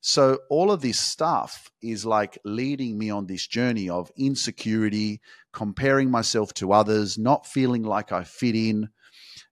So 0.00 0.38
all 0.48 0.70
of 0.70 0.80
this 0.80 0.98
stuff 0.98 1.70
is 1.82 2.06
like 2.06 2.38
leading 2.44 2.96
me 2.96 3.10
on 3.10 3.26
this 3.26 3.46
journey 3.46 3.90
of 3.90 4.10
insecurity, 4.16 5.20
comparing 5.52 6.10
myself 6.10 6.54
to 6.54 6.72
others, 6.72 7.18
not 7.18 7.46
feeling 7.46 7.82
like 7.82 8.12
I 8.12 8.24
fit 8.24 8.54
in. 8.54 8.88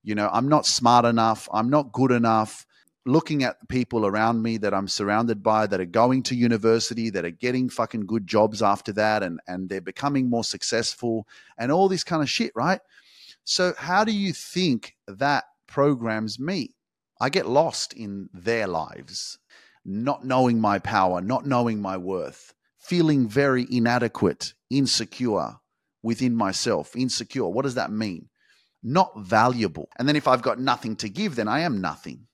You 0.02 0.14
know, 0.14 0.30
I'm 0.32 0.48
not 0.48 0.64
smart 0.64 1.04
enough. 1.04 1.48
I'm 1.52 1.68
not 1.68 1.92
good 1.92 2.12
enough 2.12 2.64
looking 3.08 3.42
at 3.42 3.66
people 3.68 4.06
around 4.06 4.42
me 4.42 4.58
that 4.58 4.74
I'm 4.74 4.86
surrounded 4.86 5.42
by 5.42 5.66
that 5.66 5.80
are 5.80 5.86
going 5.86 6.22
to 6.24 6.36
university, 6.36 7.08
that 7.10 7.24
are 7.24 7.30
getting 7.30 7.70
fucking 7.70 8.06
good 8.06 8.26
jobs 8.26 8.62
after 8.62 8.92
that, 8.92 9.22
and, 9.22 9.40
and 9.48 9.68
they're 9.68 9.80
becoming 9.80 10.28
more 10.28 10.44
successful 10.44 11.26
and 11.56 11.72
all 11.72 11.88
this 11.88 12.04
kind 12.04 12.22
of 12.22 12.28
shit, 12.28 12.52
right? 12.54 12.80
So, 13.44 13.72
how 13.78 14.04
do 14.04 14.12
you 14.12 14.32
think 14.32 14.94
that 15.06 15.44
programs 15.66 16.38
me? 16.38 16.74
I 17.20 17.30
get 17.30 17.48
lost 17.48 17.94
in 17.94 18.28
their 18.32 18.66
lives, 18.66 19.38
not 19.84 20.24
knowing 20.24 20.60
my 20.60 20.78
power, 20.78 21.20
not 21.20 21.46
knowing 21.46 21.80
my 21.80 21.96
worth, 21.96 22.52
feeling 22.78 23.26
very 23.26 23.66
inadequate, 23.70 24.52
insecure 24.70 25.56
within 26.02 26.36
myself. 26.36 26.94
Insecure. 26.94 27.48
What 27.48 27.62
does 27.62 27.74
that 27.74 27.90
mean? 27.90 28.28
Not 28.82 29.18
valuable. 29.18 29.88
And 29.98 30.06
then 30.06 30.14
if 30.14 30.28
I've 30.28 30.42
got 30.42 30.60
nothing 30.60 30.94
to 30.96 31.08
give, 31.08 31.34
then 31.34 31.48
I 31.48 31.60
am 31.60 31.80
nothing 31.80 32.27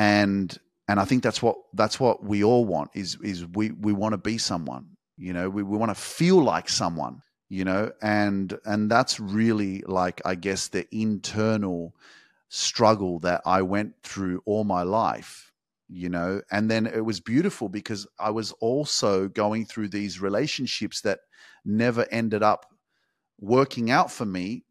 and 0.00 0.58
and 0.88 0.98
I 0.98 1.04
think 1.04 1.22
that's 1.22 1.42
what 1.42 1.56
that's 1.74 2.00
what 2.00 2.24
we 2.24 2.42
all 2.42 2.64
want 2.64 2.90
is 2.94 3.18
is 3.22 3.46
we 3.46 3.70
we 3.72 3.92
want 3.92 4.14
to 4.14 4.18
be 4.18 4.38
someone 4.38 4.96
you 5.18 5.32
know 5.34 5.50
we, 5.50 5.62
we 5.62 5.76
want 5.76 5.90
to 5.90 6.00
feel 6.00 6.42
like 6.42 6.68
someone 6.68 7.22
you 7.50 7.64
know? 7.64 7.90
And 8.00 8.58
and 8.64 8.90
that's 8.90 9.20
really 9.20 9.82
like 9.86 10.22
I 10.24 10.36
guess 10.36 10.68
the 10.68 10.86
internal 10.90 11.94
struggle 12.48 13.18
that 13.20 13.42
I 13.44 13.62
went 13.62 13.94
through 14.02 14.42
all 14.46 14.64
my 14.64 14.82
life 14.82 15.52
you 15.92 16.08
know? 16.08 16.40
And 16.52 16.70
then 16.70 16.86
it 16.86 17.04
was 17.04 17.20
beautiful 17.20 17.68
because 17.68 18.06
I 18.18 18.30
was 18.30 18.52
also 18.60 19.26
going 19.26 19.66
through 19.66 19.88
these 19.88 20.20
relationships 20.20 21.00
that 21.00 21.18
never 21.64 22.06
ended 22.12 22.44
up 22.44 22.66
working 23.40 23.90
out 23.90 24.12
for 24.12 24.24
me 24.24 24.64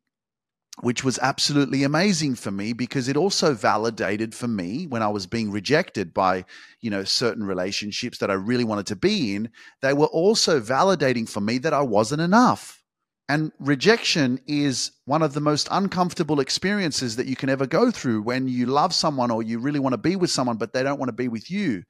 which 0.82 1.04
was 1.04 1.20
absolutely 1.20 1.84
amazing 1.84 2.36
for 2.36 2.52
me 2.52 2.74
because 2.74 3.08
it 3.08 3.18
also 3.18 3.54
validated 3.54 4.34
for 4.34 4.48
me 4.48 4.88
when 4.88 5.04
I 5.04 5.08
was 5.08 5.28
being 5.28 5.52
rejected 5.52 6.14
by, 6.14 6.46
you 6.82 6.90
know, 6.90 7.04
certain 7.04 7.44
relationships 7.44 8.20
that 8.20 8.32
I 8.32 8.36
really 8.36 8.64
wanted 8.64 8.88
to 8.88 8.96
be 8.96 9.36
in, 9.36 9.50
they 9.82 9.94
were 9.94 10.08
also 10.08 10.60
validating 10.60 11.28
for 11.28 11.42
me 11.42 11.58
that 11.60 11.74
I 11.74 11.82
wasn't 11.82 12.22
enough. 12.22 12.82
And 13.28 13.52
rejection 13.60 14.40
is 14.48 14.92
one 15.06 15.22
of 15.22 15.34
the 15.34 15.42
most 15.42 15.68
uncomfortable 15.70 16.40
experiences 16.40 17.16
that 17.18 17.28
you 17.28 17.36
can 17.36 17.50
ever 17.50 17.68
go 17.68 17.92
through 17.92 18.24
when 18.24 18.48
you 18.48 18.66
love 18.66 18.94
someone 18.94 19.30
or 19.30 19.44
you 19.44 19.60
really 19.60 19.80
want 19.80 19.94
to 19.94 19.98
be 19.98 20.16
with 20.16 20.32
someone, 20.32 20.58
but 20.58 20.74
they 20.74 20.82
don't 20.82 20.98
want 20.98 21.10
to 21.10 21.14
be 21.14 21.28
with 21.28 21.52
you. 21.52 21.84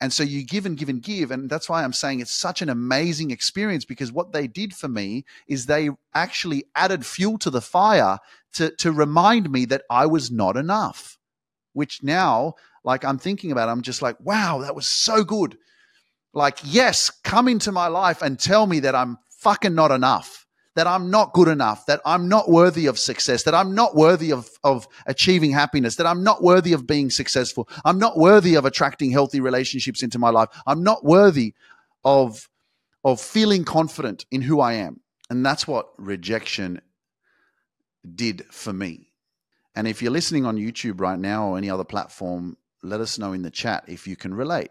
And 0.00 0.12
so 0.12 0.22
you 0.22 0.44
give 0.44 0.66
and 0.66 0.76
give 0.76 0.88
and 0.88 1.02
give. 1.02 1.30
And 1.30 1.48
that's 1.48 1.68
why 1.68 1.82
I'm 1.82 1.92
saying 1.92 2.20
it's 2.20 2.32
such 2.32 2.60
an 2.60 2.68
amazing 2.68 3.30
experience 3.30 3.84
because 3.84 4.12
what 4.12 4.32
they 4.32 4.46
did 4.46 4.74
for 4.74 4.88
me 4.88 5.24
is 5.48 5.66
they 5.66 5.90
actually 6.14 6.64
added 6.74 7.06
fuel 7.06 7.38
to 7.38 7.50
the 7.50 7.62
fire 7.62 8.18
to, 8.54 8.70
to 8.76 8.92
remind 8.92 9.50
me 9.50 9.64
that 9.66 9.82
I 9.90 10.06
was 10.06 10.30
not 10.30 10.56
enough, 10.56 11.18
which 11.72 12.02
now, 12.02 12.54
like 12.84 13.04
I'm 13.04 13.18
thinking 13.18 13.52
about, 13.52 13.68
it, 13.68 13.72
I'm 13.72 13.82
just 13.82 14.02
like, 14.02 14.16
wow, 14.20 14.58
that 14.58 14.74
was 14.74 14.86
so 14.86 15.24
good. 15.24 15.56
Like, 16.34 16.58
yes, 16.62 17.08
come 17.24 17.48
into 17.48 17.72
my 17.72 17.86
life 17.88 18.20
and 18.20 18.38
tell 18.38 18.66
me 18.66 18.80
that 18.80 18.94
I'm 18.94 19.16
fucking 19.40 19.74
not 19.74 19.90
enough 19.90 20.45
that 20.76 20.86
I'm 20.86 21.10
not 21.10 21.32
good 21.32 21.48
enough, 21.48 21.86
that 21.86 22.00
I'm 22.04 22.28
not 22.28 22.50
worthy 22.50 22.86
of 22.86 22.98
success, 22.98 23.42
that 23.44 23.54
I'm 23.54 23.74
not 23.74 23.96
worthy 23.96 24.30
of, 24.30 24.48
of 24.62 24.86
achieving 25.06 25.50
happiness, 25.50 25.96
that 25.96 26.06
I'm 26.06 26.22
not 26.22 26.42
worthy 26.42 26.74
of 26.74 26.86
being 26.86 27.08
successful. 27.08 27.66
I'm 27.84 27.98
not 27.98 28.18
worthy 28.18 28.56
of 28.56 28.66
attracting 28.66 29.10
healthy 29.10 29.40
relationships 29.40 30.02
into 30.02 30.18
my 30.18 30.28
life. 30.28 30.50
I'm 30.66 30.82
not 30.82 31.02
worthy 31.02 31.54
of, 32.04 32.48
of 33.04 33.20
feeling 33.22 33.64
confident 33.64 34.26
in 34.30 34.42
who 34.42 34.60
I 34.60 34.74
am. 34.74 35.00
And 35.30 35.44
that's 35.44 35.66
what 35.66 35.88
rejection 35.96 36.82
did 38.14 38.44
for 38.50 38.72
me. 38.72 39.08
And 39.74 39.88
if 39.88 40.02
you're 40.02 40.12
listening 40.12 40.44
on 40.44 40.56
YouTube 40.56 41.00
right 41.00 41.18
now 41.18 41.48
or 41.48 41.58
any 41.58 41.70
other 41.70 41.84
platform, 41.84 42.58
let 42.82 43.00
us 43.00 43.18
know 43.18 43.32
in 43.32 43.42
the 43.42 43.50
chat 43.50 43.84
if 43.88 44.06
you 44.06 44.14
can 44.14 44.34
relate. 44.34 44.70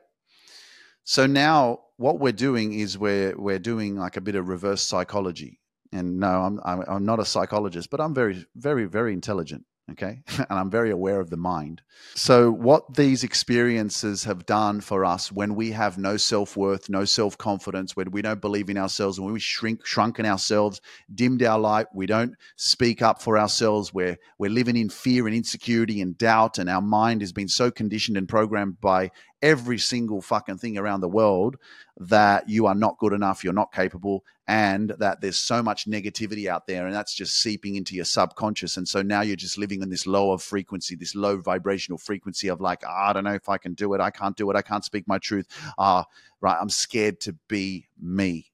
So 1.03 1.25
now 1.25 1.79
what 1.97 2.19
we're 2.19 2.31
doing 2.31 2.73
is 2.73 2.97
we're 2.97 3.35
we're 3.37 3.59
doing 3.59 3.95
like 3.95 4.17
a 4.17 4.21
bit 4.21 4.35
of 4.35 4.47
reverse 4.47 4.81
psychology. 4.81 5.59
And 5.95 6.19
no, 6.19 6.59
I'm 6.65 6.83
I'm, 6.87 7.05
not 7.05 7.19
a 7.19 7.25
psychologist, 7.25 7.89
but 7.89 8.01
I'm 8.01 8.13
very 8.13 8.45
very 8.55 8.85
very 8.85 9.13
intelligent 9.13 9.65
okay? 9.91 10.21
And 10.49 10.59
i'm 10.59 10.69
very 10.69 10.91
aware 10.91 11.19
of 11.19 11.29
the 11.29 11.37
mind. 11.37 11.81
So 12.15 12.51
what 12.51 12.93
these 12.93 13.23
experiences 13.23 14.23
have 14.23 14.45
done 14.45 14.81
for 14.81 15.05
us 15.05 15.31
when 15.31 15.55
we 15.55 15.71
have 15.71 15.97
no 15.97 16.17
self-worth 16.17 16.89
no 16.89 17.05
self-confidence 17.05 17.95
when 17.95 18.11
we 18.11 18.21
don't 18.21 18.41
believe 18.41 18.69
in 18.69 18.77
ourselves 18.77 19.19
when 19.19 19.33
we 19.33 19.39
shrink 19.39 19.85
shrunken 19.85 20.25
ourselves 20.25 20.81
dimmed 21.13 21.43
our 21.43 21.59
light 21.59 21.87
we 21.93 22.05
don't 22.05 22.33
speak 22.57 23.01
up 23.01 23.21
for 23.21 23.37
ourselves 23.37 23.93
we're 23.93 24.17
we're 24.37 24.49
living 24.51 24.75
in 24.75 24.89
fear 24.89 25.27
and 25.27 25.35
insecurity 25.35 26.01
and 26.01 26.17
doubt 26.17 26.57
and 26.57 26.69
our 26.69 26.81
mind 26.81 27.21
has 27.21 27.31
been 27.31 27.47
so 27.47 27.71
conditioned 27.71 28.17
and 28.17 28.27
programmed 28.27 28.79
by 28.81 29.09
every 29.41 29.77
single 29.77 30.21
fucking 30.21 30.57
thing 30.57 30.77
around 30.77 31.01
the 31.01 31.09
world 31.09 31.57
that 31.97 32.49
you 32.49 32.65
are 32.65 32.75
not 32.75 32.97
good 32.97 33.13
enough, 33.13 33.43
you're 33.43 33.53
not 33.53 33.71
capable, 33.73 34.23
and 34.47 34.93
that 34.99 35.21
there's 35.21 35.37
so 35.37 35.63
much 35.63 35.89
negativity 35.89 36.47
out 36.47 36.67
there, 36.67 36.85
and 36.85 36.95
that's 36.95 37.13
just 37.13 37.39
seeping 37.39 37.75
into 37.75 37.95
your 37.95 38.05
subconscious. 38.05 38.77
And 38.77 38.87
so 38.87 39.01
now 39.01 39.21
you're 39.21 39.35
just 39.35 39.57
living 39.57 39.81
in 39.81 39.89
this 39.89 40.05
lower 40.07 40.37
frequency, 40.37 40.95
this 40.95 41.15
low 41.15 41.37
vibrational 41.37 41.97
frequency 41.97 42.47
of 42.47 42.61
like, 42.61 42.83
oh, 42.85 42.91
I 42.91 43.13
don't 43.13 43.23
know 43.23 43.33
if 43.33 43.49
I 43.49 43.57
can 43.57 43.73
do 43.73 43.93
it, 43.93 44.01
I 44.01 44.11
can't 44.11 44.35
do 44.35 44.49
it, 44.51 44.55
I 44.55 44.61
can't 44.61 44.85
speak 44.85 45.07
my 45.07 45.17
truth. 45.17 45.47
Ah, 45.77 46.05
right, 46.41 46.57
I'm 46.59 46.69
scared 46.69 47.19
to 47.21 47.35
be 47.47 47.87
me. 47.99 48.51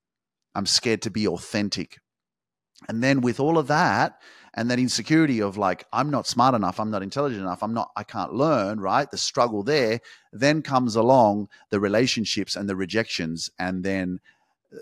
I'm 0.54 0.66
scared 0.66 1.02
to 1.04 1.10
be 1.10 1.28
authentic. 1.28 2.00
And 2.90 3.04
then 3.04 3.22
with 3.22 3.40
all 3.40 3.58
of 3.58 3.68
that, 3.68 4.20
and 4.54 4.70
that 4.70 4.80
insecurity 4.80 5.42
of 5.42 5.56
like 5.56 5.86
i'm 5.94 6.10
not 6.10 6.28
smart 6.28 6.54
enough 6.54 6.78
i'm 6.78 6.92
not 6.92 7.02
intelligent 7.02 7.42
enough 7.42 7.64
i'm 7.64 7.74
not 7.74 7.90
i 7.96 8.04
can't 8.04 8.34
learn 8.34 8.82
right 8.82 9.10
the 9.10 9.18
struggle 9.18 9.64
there 9.64 10.02
then 10.34 10.62
comes 10.62 10.96
along 10.96 11.50
the 11.70 11.80
relationships 11.80 12.56
and 12.56 12.70
the 12.70 12.76
rejections. 12.76 13.50
And 13.60 13.84
then 13.84 14.20
uh, 14.74 14.78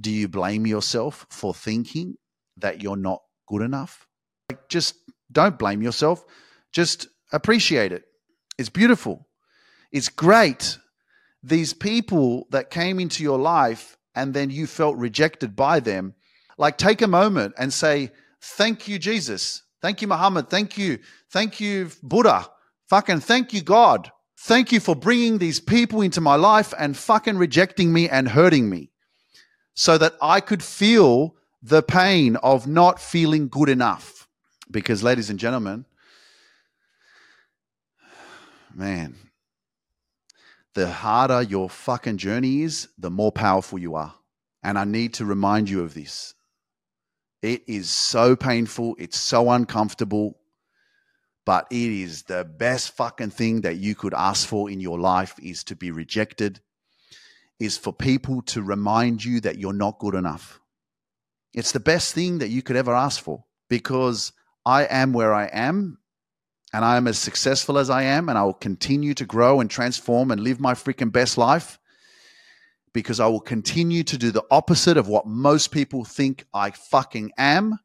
do 0.00 0.10
you 0.10 0.28
blame 0.28 0.66
yourself 0.66 1.26
for 1.30 1.52
thinking 1.52 2.16
that 2.58 2.82
you're 2.82 2.96
not 2.96 3.22
good 3.46 3.62
enough? 3.62 4.06
Like 4.50 4.68
just 4.68 4.94
don't 5.30 5.58
blame 5.58 5.82
yourself. 5.82 6.24
Just 6.72 7.08
appreciate 7.32 7.92
it. 7.92 8.04
It's 8.58 8.68
beautiful. 8.68 9.26
It's 9.90 10.08
great. 10.08 10.78
These 11.42 11.74
people 11.74 12.46
that 12.50 12.70
came 12.70 13.00
into 13.00 13.22
your 13.22 13.38
life 13.38 13.96
and 14.14 14.32
then 14.32 14.50
you 14.50 14.66
felt 14.66 14.96
rejected 14.96 15.56
by 15.56 15.80
them 15.80 16.14
like 16.58 16.78
take 16.78 17.02
a 17.02 17.08
moment 17.08 17.54
and 17.58 17.72
say 17.72 18.10
Thank 18.42 18.88
you, 18.88 18.98
Jesus. 18.98 19.62
Thank 19.80 20.02
you, 20.02 20.08
Muhammad. 20.08 20.50
Thank 20.50 20.76
you. 20.76 20.98
Thank 21.30 21.60
you, 21.60 21.90
Buddha. 22.02 22.48
Fucking 22.88 23.20
thank 23.20 23.52
you, 23.52 23.62
God. 23.62 24.10
Thank 24.36 24.72
you 24.72 24.80
for 24.80 24.96
bringing 24.96 25.38
these 25.38 25.60
people 25.60 26.02
into 26.02 26.20
my 26.20 26.34
life 26.34 26.74
and 26.76 26.96
fucking 26.96 27.38
rejecting 27.38 27.92
me 27.92 28.08
and 28.08 28.28
hurting 28.28 28.68
me 28.68 28.90
so 29.74 29.96
that 29.96 30.14
I 30.20 30.40
could 30.40 30.62
feel 30.62 31.36
the 31.62 31.82
pain 31.82 32.34
of 32.36 32.66
not 32.66 33.00
feeling 33.00 33.48
good 33.48 33.68
enough. 33.68 34.26
Because, 34.68 35.04
ladies 35.04 35.30
and 35.30 35.38
gentlemen, 35.38 35.84
man, 38.74 39.14
the 40.74 40.90
harder 40.90 41.42
your 41.42 41.70
fucking 41.70 42.16
journey 42.16 42.62
is, 42.62 42.88
the 42.98 43.10
more 43.10 43.30
powerful 43.30 43.78
you 43.78 43.94
are. 43.94 44.14
And 44.64 44.76
I 44.76 44.84
need 44.84 45.14
to 45.14 45.24
remind 45.24 45.70
you 45.70 45.82
of 45.82 45.94
this. 45.94 46.34
It 47.42 47.64
is 47.66 47.90
so 47.90 48.36
painful. 48.36 48.94
It's 48.98 49.18
so 49.18 49.50
uncomfortable, 49.50 50.38
but 51.44 51.66
it 51.70 51.90
is 51.90 52.22
the 52.22 52.44
best 52.44 52.96
fucking 52.96 53.30
thing 53.30 53.62
that 53.62 53.76
you 53.76 53.96
could 53.96 54.14
ask 54.14 54.46
for 54.46 54.70
in 54.70 54.80
your 54.80 54.98
life 54.98 55.34
is 55.42 55.64
to 55.64 55.76
be 55.76 55.90
rejected, 55.90 56.60
is 57.58 57.76
for 57.76 57.92
people 57.92 58.42
to 58.42 58.62
remind 58.62 59.24
you 59.24 59.40
that 59.40 59.58
you're 59.58 59.72
not 59.72 59.98
good 59.98 60.14
enough. 60.14 60.60
It's 61.52 61.72
the 61.72 61.80
best 61.80 62.14
thing 62.14 62.38
that 62.38 62.48
you 62.48 62.62
could 62.62 62.76
ever 62.76 62.94
ask 62.94 63.22
for 63.22 63.44
because 63.68 64.32
I 64.64 64.84
am 64.84 65.12
where 65.12 65.34
I 65.34 65.46
am 65.46 65.98
and 66.72 66.84
I 66.84 66.96
am 66.96 67.08
as 67.08 67.18
successful 67.18 67.76
as 67.76 67.90
I 67.90 68.04
am 68.04 68.28
and 68.28 68.38
I 68.38 68.44
will 68.44 68.54
continue 68.54 69.14
to 69.14 69.26
grow 69.26 69.60
and 69.60 69.68
transform 69.68 70.30
and 70.30 70.40
live 70.40 70.60
my 70.60 70.74
freaking 70.74 71.12
best 71.12 71.36
life 71.36 71.78
because 72.92 73.20
I 73.20 73.26
will 73.26 73.40
continue 73.40 74.02
to 74.04 74.18
do 74.18 74.30
the 74.30 74.44
opposite 74.50 74.96
of 74.96 75.08
what 75.08 75.26
most 75.26 75.68
people 75.68 76.04
think 76.04 76.44
I 76.52 76.70
fucking 76.70 77.32
am 77.38 77.78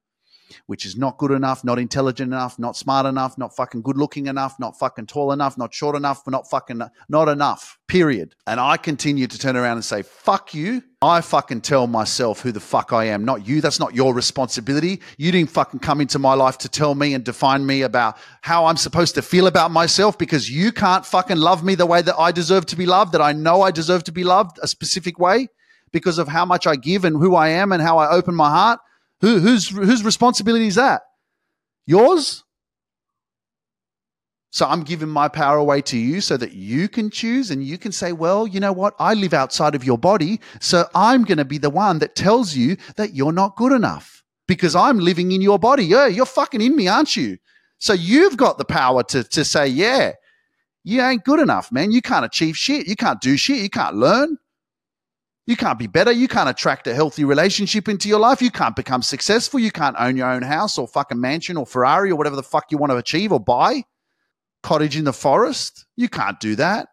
which 0.65 0.85
is 0.85 0.95
not 0.95 1.17
good 1.17 1.31
enough, 1.31 1.63
not 1.63 1.79
intelligent 1.79 2.31
enough, 2.31 2.57
not 2.59 2.75
smart 2.75 3.05
enough, 3.05 3.37
not 3.37 3.55
fucking 3.55 3.81
good 3.81 3.97
looking 3.97 4.27
enough, 4.27 4.59
not 4.59 4.77
fucking 4.77 5.07
tall 5.07 5.31
enough, 5.31 5.57
not 5.57 5.73
short 5.73 5.95
enough, 5.95 6.23
not 6.27 6.49
fucking 6.49 6.81
not 7.09 7.29
enough. 7.29 7.77
Period. 7.87 8.35
And 8.45 8.59
I 8.59 8.77
continue 8.77 9.27
to 9.27 9.37
turn 9.37 9.55
around 9.55 9.77
and 9.77 9.85
say, 9.85 10.01
fuck 10.01 10.53
you. 10.53 10.83
I 11.01 11.21
fucking 11.21 11.61
tell 11.61 11.85
myself 11.85 12.41
who 12.41 12.51
the 12.51 12.59
fuck 12.59 12.91
I 12.91 13.05
am, 13.05 13.23
not 13.23 13.47
you. 13.47 13.61
That's 13.61 13.79
not 13.79 13.93
your 13.93 14.13
responsibility. 14.15 14.99
You 15.17 15.31
didn't 15.31 15.51
fucking 15.51 15.79
come 15.79 16.01
into 16.01 16.17
my 16.17 16.33
life 16.33 16.57
to 16.59 16.69
tell 16.69 16.95
me 16.95 17.13
and 17.13 17.23
define 17.23 17.65
me 17.65 17.83
about 17.83 18.17
how 18.41 18.65
I'm 18.65 18.77
supposed 18.77 19.13
to 19.15 19.21
feel 19.21 19.45
about 19.45 19.69
myself 19.69 20.17
because 20.17 20.49
you 20.49 20.71
can't 20.71 21.05
fucking 21.05 21.37
love 21.37 21.63
me 21.63 21.75
the 21.75 21.85
way 21.85 22.01
that 22.01 22.17
I 22.17 22.31
deserve 22.31 22.65
to 22.67 22.75
be 22.75 22.87
loved, 22.87 23.11
that 23.11 23.21
I 23.21 23.31
know 23.31 23.61
I 23.61 23.69
deserve 23.69 24.05
to 24.05 24.11
be 24.11 24.23
loved 24.23 24.57
a 24.63 24.67
specific 24.67 25.19
way 25.19 25.49
because 25.91 26.17
of 26.17 26.27
how 26.27 26.45
much 26.45 26.67
I 26.67 26.75
give 26.75 27.05
and 27.05 27.15
who 27.15 27.35
I 27.35 27.49
am 27.49 27.71
and 27.71 27.81
how 27.81 27.97
I 27.99 28.09
open 28.09 28.35
my 28.35 28.49
heart. 28.49 28.79
Who, 29.21 29.39
whose, 29.39 29.69
whose 29.69 30.03
responsibility 30.03 30.67
is 30.67 30.75
that? 30.75 31.01
Yours? 31.85 32.43
So 34.51 34.65
I'm 34.65 34.83
giving 34.83 35.09
my 35.09 35.27
power 35.27 35.57
away 35.57 35.81
to 35.83 35.97
you 35.97 36.21
so 36.21 36.37
that 36.37 36.53
you 36.53 36.87
can 36.87 37.09
choose 37.09 37.51
and 37.51 37.63
you 37.63 37.77
can 37.77 37.91
say, 37.91 38.11
well, 38.11 38.47
you 38.47 38.59
know 38.59 38.71
what? 38.71 38.95
I 38.97 39.13
live 39.13 39.33
outside 39.33 39.75
of 39.75 39.83
your 39.83 39.97
body. 39.97 40.39
So 40.61 40.87
I'm 40.95 41.25
going 41.25 41.37
to 41.37 41.45
be 41.45 41.57
the 41.57 41.69
one 41.69 41.99
that 41.99 42.15
tells 42.15 42.55
you 42.55 42.77
that 42.95 43.13
you're 43.13 43.33
not 43.33 43.55
good 43.55 43.71
enough 43.71 44.23
because 44.47 44.75
I'm 44.75 44.99
living 44.99 45.31
in 45.31 45.41
your 45.41 45.59
body. 45.59 45.85
Yeah, 45.85 46.07
you're 46.07 46.25
fucking 46.25 46.61
in 46.61 46.75
me, 46.75 46.87
aren't 46.87 47.15
you? 47.15 47.37
So 47.79 47.93
you've 47.93 48.37
got 48.37 48.57
the 48.57 48.65
power 48.65 49.03
to, 49.03 49.23
to 49.23 49.45
say, 49.45 49.67
yeah, 49.67 50.13
you 50.83 51.01
ain't 51.01 51.25
good 51.25 51.39
enough, 51.39 51.71
man. 51.71 51.91
You 51.91 52.01
can't 52.01 52.25
achieve 52.25 52.57
shit. 52.57 52.87
You 52.87 52.95
can't 52.95 53.21
do 53.21 53.37
shit. 53.37 53.61
You 53.61 53.69
can't 53.69 53.95
learn. 53.95 54.37
You 55.47 55.55
can't 55.55 55.79
be 55.79 55.87
better. 55.87 56.11
You 56.11 56.27
can't 56.27 56.49
attract 56.49 56.87
a 56.87 56.93
healthy 56.93 57.23
relationship 57.23 57.87
into 57.87 58.09
your 58.09 58.19
life. 58.19 58.41
You 58.41 58.51
can't 58.51 58.75
become 58.75 59.01
successful. 59.01 59.61
You 59.61 59.71
can't 59.71 59.95
own 59.97 60.17
your 60.17 60.29
own 60.29 60.41
house 60.41 60.77
or 60.77 60.89
fucking 60.89 61.19
mansion 61.19 61.55
or 61.55 61.65
Ferrari 61.65 62.11
or 62.11 62.17
whatever 62.17 62.35
the 62.35 62.43
fuck 62.43 62.65
you 62.69 62.77
want 62.77 62.91
to 62.91 62.97
achieve 62.97 63.31
or 63.31 63.39
buy. 63.39 63.85
Cottage 64.61 64.97
in 64.97 65.05
the 65.05 65.13
forest. 65.13 65.85
You 65.95 66.09
can't 66.09 66.37
do 66.41 66.57
that. 66.57 66.89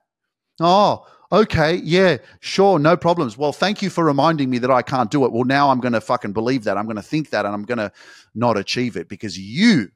Oh, 0.60 1.04
okay. 1.32 1.74
Yeah, 1.82 2.18
sure. 2.38 2.78
No 2.78 2.96
problems. 2.96 3.36
Well, 3.36 3.52
thank 3.52 3.82
you 3.82 3.90
for 3.90 4.04
reminding 4.04 4.50
me 4.50 4.58
that 4.58 4.70
I 4.70 4.82
can't 4.82 5.10
do 5.10 5.24
it. 5.24 5.32
Well, 5.32 5.42
now 5.42 5.70
I'm 5.70 5.80
going 5.80 5.92
to 5.92 6.00
fucking 6.00 6.32
believe 6.32 6.62
that. 6.64 6.78
I'm 6.78 6.86
going 6.86 6.94
to 6.94 7.02
think 7.02 7.30
that 7.30 7.44
and 7.44 7.52
I'm 7.52 7.64
going 7.64 7.78
to 7.78 7.90
not 8.36 8.56
achieve 8.56 8.96
it 8.96 9.08
because 9.08 9.36
you 9.36 9.88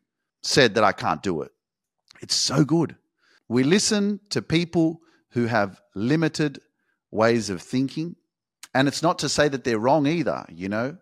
said 0.42 0.74
that 0.74 0.82
I 0.82 0.90
can't 0.90 1.22
do 1.22 1.42
it. 1.42 1.52
It's 2.20 2.34
so 2.34 2.64
good. 2.64 2.96
We 3.48 3.62
listen 3.62 4.18
to 4.30 4.42
people 4.42 5.00
who 5.30 5.46
have 5.46 5.80
limited 5.94 6.60
ways 7.12 7.50
of 7.50 7.62
thinking 7.62 8.16
and 8.78 8.86
it's 8.86 9.02
not 9.02 9.18
to 9.18 9.28
say 9.28 9.48
that 9.48 9.64
they're 9.64 9.76
wrong 9.76 10.06
either, 10.06 10.46
you 10.48 10.68
know. 10.68 10.96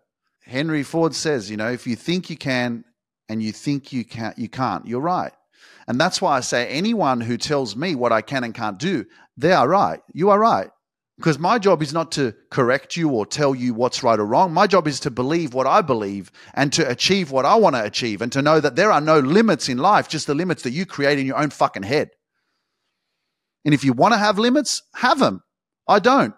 Henry 0.47 0.83
Ford 0.83 1.15
says, 1.15 1.51
you 1.51 1.59
know, 1.59 1.71
if 1.71 1.87
you 1.87 1.95
think 1.95 2.31
you 2.31 2.37
can 2.39 2.87
and 3.29 3.43
you 3.43 3.53
think 3.53 3.93
you 3.93 4.03
can't, 4.03 4.39
you 4.39 4.49
can't. 4.49 4.87
You're 4.87 5.01
right. 5.01 5.33
And 5.87 6.01
that's 6.01 6.23
why 6.23 6.39
I 6.39 6.41
say 6.41 6.69
anyone 6.69 7.21
who 7.21 7.37
tells 7.37 7.77
me 7.77 7.95
what 7.95 8.13
I 8.13 8.23
can 8.23 8.45
and 8.45 8.55
can't 8.55 8.79
do, 8.79 9.05
they 9.37 9.53
are 9.53 9.69
right. 9.69 10.01
You 10.15 10.31
are 10.31 10.39
right. 10.39 10.71
Because 11.19 11.39
my 11.39 11.59
job 11.59 11.83
is 11.83 11.93
not 11.93 12.13
to 12.13 12.35
correct 12.51 12.97
you 12.97 13.11
or 13.11 13.27
tell 13.27 13.55
you 13.55 13.75
what's 13.75 14.03
right 14.03 14.19
or 14.19 14.25
wrong. 14.25 14.55
My 14.55 14.67
job 14.67 14.89
is 14.89 14.99
to 15.01 15.11
believe 15.11 15.53
what 15.53 15.67
I 15.67 15.83
believe 15.83 16.33
and 16.55 16.73
to 16.73 16.91
achieve 16.91 17.31
what 17.31 17.45
I 17.45 17.57
want 17.57 17.77
to 17.77 17.85
achieve 17.85 18.23
and 18.23 18.33
to 18.33 18.41
know 18.41 18.59
that 18.59 18.77
there 18.77 18.91
are 18.91 19.03
no 19.03 19.19
limits 19.19 19.69
in 19.69 19.77
life, 19.77 20.09
just 20.09 20.27
the 20.27 20.35
limits 20.35 20.63
that 20.63 20.71
you 20.71 20.87
create 20.87 21.19
in 21.19 21.27
your 21.27 21.37
own 21.37 21.51
fucking 21.51 21.83
head. 21.83 22.09
And 23.67 23.75
if 23.75 23.85
you 23.85 23.93
want 23.93 24.15
to 24.15 24.19
have 24.19 24.39
limits, 24.39 24.83
have 24.95 25.19
them. 25.19 25.43
I 25.87 25.99
don't. 25.99 26.33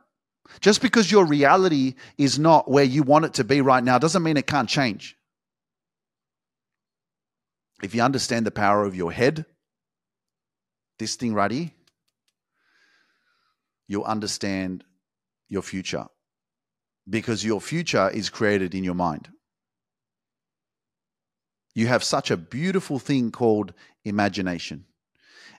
Just 0.60 0.82
because 0.82 1.10
your 1.10 1.24
reality 1.24 1.94
is 2.16 2.38
not 2.38 2.70
where 2.70 2.84
you 2.84 3.02
want 3.02 3.24
it 3.24 3.34
to 3.34 3.44
be 3.44 3.60
right 3.60 3.82
now 3.82 3.98
doesn't 3.98 4.22
mean 4.22 4.36
it 4.36 4.46
can't 4.46 4.68
change. 4.68 5.16
If 7.82 7.94
you 7.94 8.02
understand 8.02 8.44
the 8.44 8.50
power 8.50 8.84
of 8.84 8.96
your 8.96 9.12
head, 9.12 9.46
this 10.98 11.14
thing 11.14 11.32
right 11.34 11.50
here, 11.50 11.70
you'll 13.86 14.04
understand 14.04 14.84
your 15.48 15.62
future 15.62 16.06
because 17.08 17.44
your 17.44 17.60
future 17.60 18.10
is 18.10 18.30
created 18.30 18.74
in 18.74 18.84
your 18.84 18.94
mind. 18.94 19.28
You 21.74 21.86
have 21.86 22.02
such 22.02 22.30
a 22.30 22.36
beautiful 22.36 22.98
thing 22.98 23.30
called 23.30 23.72
imagination. 24.04 24.84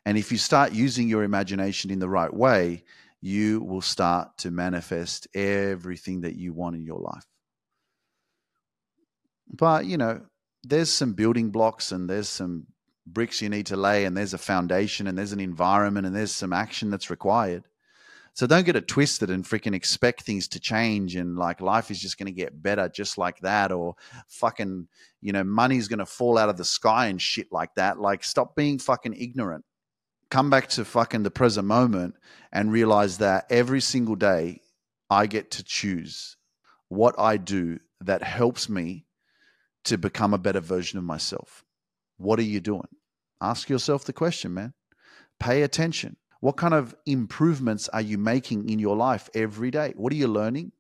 And 0.06 0.18
if 0.18 0.32
you 0.32 0.38
start 0.38 0.74
using 0.74 1.08
your 1.08 1.24
imagination 1.24 1.92
in 1.92 2.00
the 2.00 2.10
right 2.10 2.34
way, 2.34 2.84
you 3.22 3.62
will 3.62 3.82
start 3.82 4.38
to 4.38 4.52
manifest 4.52 5.28
everything 5.34 6.22
that 6.22 6.36
you 6.36 6.54
want 6.54 6.76
in 6.76 6.86
your 6.86 7.00
life. 7.00 7.26
But, 9.52 9.86
you 9.86 9.98
know, 9.98 10.22
there's 10.64 10.92
some 10.92 11.14
building 11.14 11.50
blocks 11.50 11.92
and 11.92 12.10
there's 12.10 12.30
some 12.30 12.68
bricks 13.06 13.42
you 13.42 13.50
need 13.50 13.66
to 13.68 13.78
lay 13.78 14.06
and 14.06 14.16
there's 14.16 14.34
a 14.34 14.38
foundation 14.38 15.08
and 15.08 15.18
there's 15.18 15.34
an 15.34 15.40
environment 15.40 16.06
and 16.06 16.16
there's 16.16 16.32
some 16.32 16.54
action 16.54 16.90
that's 16.90 17.10
required. 17.10 17.64
So 18.34 18.48
don't 18.48 18.66
get 18.66 18.76
it 18.76 18.88
twisted 18.88 19.30
and 19.32 19.44
freaking 19.44 19.74
expect 19.74 20.22
things 20.22 20.48
to 20.50 20.60
change 20.60 21.16
and 21.16 21.36
like 21.38 21.60
life 21.60 21.92
is 21.92 22.00
just 22.00 22.18
going 22.18 22.28
to 22.28 22.32
get 22.32 22.62
better 22.62 22.88
just 22.88 23.18
like 23.18 23.40
that 23.40 23.72
or 23.72 23.96
fucking, 24.28 24.88
you 25.20 25.34
know, 25.34 25.44
money's 25.44 25.88
going 25.88 26.00
to 26.00 26.06
fall 26.06 26.38
out 26.38 26.48
of 26.48 26.56
the 26.56 26.64
sky 26.64 27.08
and 27.08 27.22
shit 27.22 27.52
like 27.52 27.74
that. 27.76 28.00
Like 28.00 28.24
stop 28.24 28.56
being 28.56 28.80
fucking 28.80 29.16
ignorant. 29.16 29.66
Come 30.30 30.52
back 30.52 30.68
to 30.70 30.86
fucking 30.86 31.24
the 31.24 31.32
present 31.32 31.68
moment 31.68 32.16
and 32.52 32.72
realize 32.72 33.18
that 33.18 33.46
every 33.50 33.82
single 33.82 34.16
day 34.16 34.62
I 35.10 35.26
get 35.26 35.52
to 35.52 35.64
choose 35.64 36.38
what 36.88 37.16
I 37.18 37.38
do 37.38 37.80
that 38.02 38.22
helps 38.22 38.70
me 38.70 39.06
to 39.86 39.98
become 39.98 40.34
a 40.34 40.38
better 40.38 40.60
version 40.60 41.00
of 41.00 41.06
myself. 41.06 41.64
What 42.18 42.38
are 42.38 42.44
you 42.44 42.60
doing? 42.60 42.88
Ask 43.42 43.70
yourself 43.70 44.06
the 44.06 44.14
question, 44.14 44.54
man. 44.54 44.74
Pay 45.40 45.64
attention. 45.64 46.18
What 46.42 46.58
kind 46.58 46.74
of 46.74 46.96
improvements 47.06 47.90
are 47.90 48.02
you 48.02 48.18
making 48.18 48.70
in 48.70 48.78
your 48.78 48.96
life 48.96 49.30
every 49.34 49.72
day? 49.72 49.94
What 49.96 50.14
are 50.14 50.18
you 50.18 50.28
learning? 50.28 50.74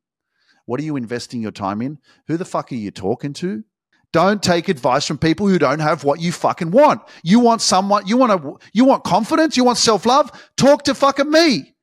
What 0.66 0.80
are 0.80 0.84
you 0.84 0.96
investing 0.96 1.42
your 1.42 1.52
time 1.52 1.82
in? 1.82 1.98
Who 2.28 2.38
the 2.38 2.46
fuck 2.46 2.72
are 2.72 2.76
you 2.76 2.92
talking 2.92 3.34
to? 3.34 3.64
Don't 4.12 4.42
take 4.42 4.70
advice 4.70 5.06
from 5.06 5.20
people 5.20 5.48
who 5.48 5.60
don't 5.60 5.80
have 5.80 6.04
what 6.04 6.20
you 6.20 6.32
fucking 6.32 6.72
want. 6.72 7.02
You 7.24 7.40
want 7.40 7.62
someone, 7.62 8.08
you 8.08 8.18
want 8.18 8.42
to, 8.42 8.58
you 8.74 8.86
want 8.86 9.04
confidence, 9.04 9.56
you 9.56 9.64
want 9.64 9.78
self-love? 9.78 10.32
Talk 10.58 10.84
to 10.84 10.96
fucking 10.96 11.30
me. 11.30 11.76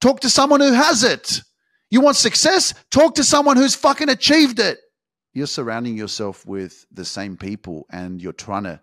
Talk 0.00 0.20
to 0.20 0.30
someone 0.30 0.60
who 0.60 0.72
has 0.72 1.04
it. 1.04 1.42
You 1.90 2.00
want 2.00 2.16
success? 2.16 2.72
Talk 2.90 3.16
to 3.16 3.24
someone 3.24 3.56
who's 3.56 3.74
fucking 3.74 4.08
achieved 4.08 4.60
it. 4.60 4.78
You're 5.34 5.46
surrounding 5.46 5.96
yourself 5.96 6.46
with 6.46 6.86
the 6.90 7.04
same 7.04 7.36
people 7.36 7.86
and 7.90 8.20
you're 8.20 8.32
trying 8.32 8.64
to 8.64 8.80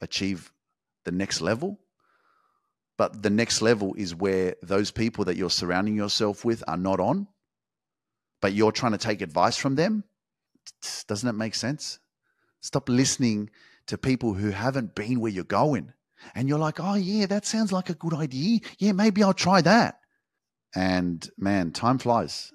achieve 0.00 0.52
the 1.04 1.12
next 1.12 1.40
level. 1.40 1.80
But 2.96 3.22
the 3.22 3.30
next 3.30 3.62
level 3.62 3.94
is 3.94 4.14
where 4.14 4.56
those 4.62 4.90
people 4.90 5.24
that 5.26 5.36
you're 5.36 5.50
surrounding 5.50 5.96
yourself 5.96 6.44
with 6.44 6.62
are 6.68 6.76
not 6.76 7.00
on, 7.00 7.28
but 8.42 8.52
you're 8.52 8.72
trying 8.72 8.92
to 8.92 8.98
take 8.98 9.22
advice 9.22 9.56
from 9.56 9.74
them. 9.74 10.04
Doesn't 11.06 11.28
it 11.28 11.34
make 11.34 11.54
sense? 11.54 11.98
Stop 12.60 12.88
listening 12.88 13.50
to 13.86 13.98
people 13.98 14.34
who 14.34 14.50
haven't 14.50 14.94
been 14.94 15.20
where 15.20 15.32
you're 15.32 15.44
going. 15.44 15.92
And 16.34 16.48
you're 16.48 16.58
like, 16.58 16.80
oh, 16.80 16.94
yeah, 16.94 17.26
that 17.26 17.46
sounds 17.46 17.72
like 17.72 17.90
a 17.90 17.94
good 17.94 18.14
idea. 18.14 18.60
Yeah, 18.78 18.92
maybe 18.92 19.22
I'll 19.22 19.34
try 19.34 19.60
that. 19.62 20.00
And 20.74 21.28
man, 21.38 21.70
time 21.72 21.98
flies. 21.98 22.52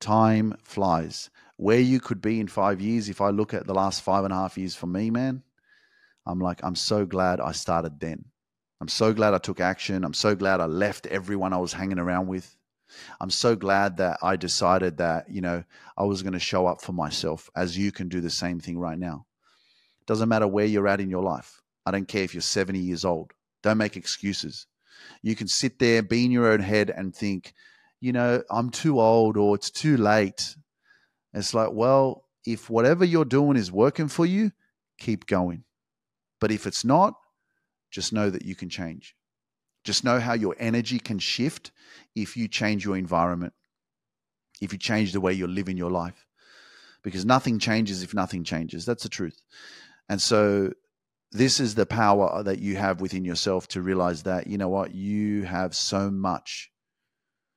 Time 0.00 0.56
flies. 0.64 1.30
Where 1.56 1.78
you 1.78 2.00
could 2.00 2.20
be 2.20 2.40
in 2.40 2.48
five 2.48 2.80
years, 2.80 3.08
if 3.08 3.20
I 3.20 3.30
look 3.30 3.54
at 3.54 3.66
the 3.66 3.74
last 3.74 4.02
five 4.02 4.24
and 4.24 4.32
a 4.32 4.36
half 4.36 4.58
years 4.58 4.74
for 4.74 4.86
me, 4.86 5.10
man, 5.10 5.42
I'm 6.26 6.40
like, 6.40 6.60
I'm 6.64 6.74
so 6.74 7.06
glad 7.06 7.40
I 7.40 7.52
started 7.52 8.00
then. 8.00 8.24
I'm 8.80 8.88
so 8.88 9.12
glad 9.12 9.34
I 9.34 9.38
took 9.38 9.60
action. 9.60 10.04
I'm 10.04 10.14
so 10.14 10.34
glad 10.34 10.60
I 10.60 10.66
left 10.66 11.06
everyone 11.06 11.52
I 11.52 11.58
was 11.58 11.72
hanging 11.72 11.98
around 11.98 12.26
with. 12.26 12.56
I'm 13.20 13.30
so 13.30 13.54
glad 13.54 13.98
that 13.98 14.18
I 14.22 14.36
decided 14.36 14.98
that, 14.98 15.30
you 15.30 15.40
know, 15.40 15.64
I 15.96 16.04
was 16.04 16.22
going 16.22 16.32
to 16.32 16.38
show 16.38 16.66
up 16.66 16.82
for 16.82 16.92
myself 16.92 17.48
as 17.54 17.78
you 17.78 17.92
can 17.92 18.08
do 18.08 18.20
the 18.20 18.30
same 18.30 18.60
thing 18.60 18.78
right 18.78 18.98
now. 18.98 19.26
Doesn't 20.06 20.28
matter 20.28 20.46
where 20.46 20.66
you're 20.66 20.88
at 20.88 21.00
in 21.00 21.10
your 21.10 21.22
life. 21.22 21.62
I 21.86 21.90
don't 21.90 22.08
care 22.08 22.22
if 22.22 22.34
you're 22.34 22.40
70 22.40 22.78
years 22.78 23.04
old. 23.04 23.32
Don't 23.62 23.78
make 23.78 23.96
excuses. 23.96 24.66
You 25.22 25.34
can 25.34 25.48
sit 25.48 25.78
there, 25.78 26.02
be 26.02 26.24
in 26.24 26.30
your 26.30 26.50
own 26.50 26.60
head 26.60 26.90
and 26.90 27.14
think, 27.14 27.54
you 28.00 28.12
know, 28.12 28.42
I'm 28.50 28.70
too 28.70 29.00
old 29.00 29.36
or 29.36 29.54
it's 29.54 29.70
too 29.70 29.96
late. 29.96 30.56
It's 31.32 31.54
like, 31.54 31.72
well, 31.72 32.24
if 32.46 32.68
whatever 32.68 33.04
you're 33.04 33.24
doing 33.24 33.56
is 33.56 33.72
working 33.72 34.08
for 34.08 34.26
you, 34.26 34.52
keep 34.98 35.26
going. 35.26 35.64
But 36.40 36.52
if 36.52 36.66
it's 36.66 36.84
not, 36.84 37.14
just 37.90 38.12
know 38.12 38.28
that 38.28 38.44
you 38.44 38.54
can 38.54 38.68
change. 38.68 39.16
Just 39.84 40.04
know 40.04 40.20
how 40.20 40.34
your 40.34 40.56
energy 40.58 40.98
can 40.98 41.18
shift 41.18 41.70
if 42.14 42.36
you 42.36 42.48
change 42.48 42.84
your 42.84 42.96
environment, 42.96 43.52
if 44.60 44.72
you 44.72 44.78
change 44.78 45.12
the 45.12 45.20
way 45.20 45.32
you're 45.32 45.48
living 45.48 45.76
your 45.76 45.90
life. 45.90 46.26
Because 47.02 47.24
nothing 47.24 47.58
changes 47.58 48.02
if 48.02 48.14
nothing 48.14 48.44
changes. 48.44 48.86
That's 48.86 49.02
the 49.02 49.10
truth. 49.10 49.40
And 50.08 50.20
so, 50.20 50.72
this 51.32 51.58
is 51.58 51.74
the 51.74 51.86
power 51.86 52.42
that 52.44 52.60
you 52.60 52.76
have 52.76 53.00
within 53.00 53.24
yourself 53.24 53.66
to 53.68 53.82
realize 53.82 54.22
that, 54.22 54.46
you 54.46 54.56
know 54.56 54.68
what, 54.68 54.94
you 54.94 55.42
have 55.42 55.74
so 55.74 56.10
much 56.10 56.70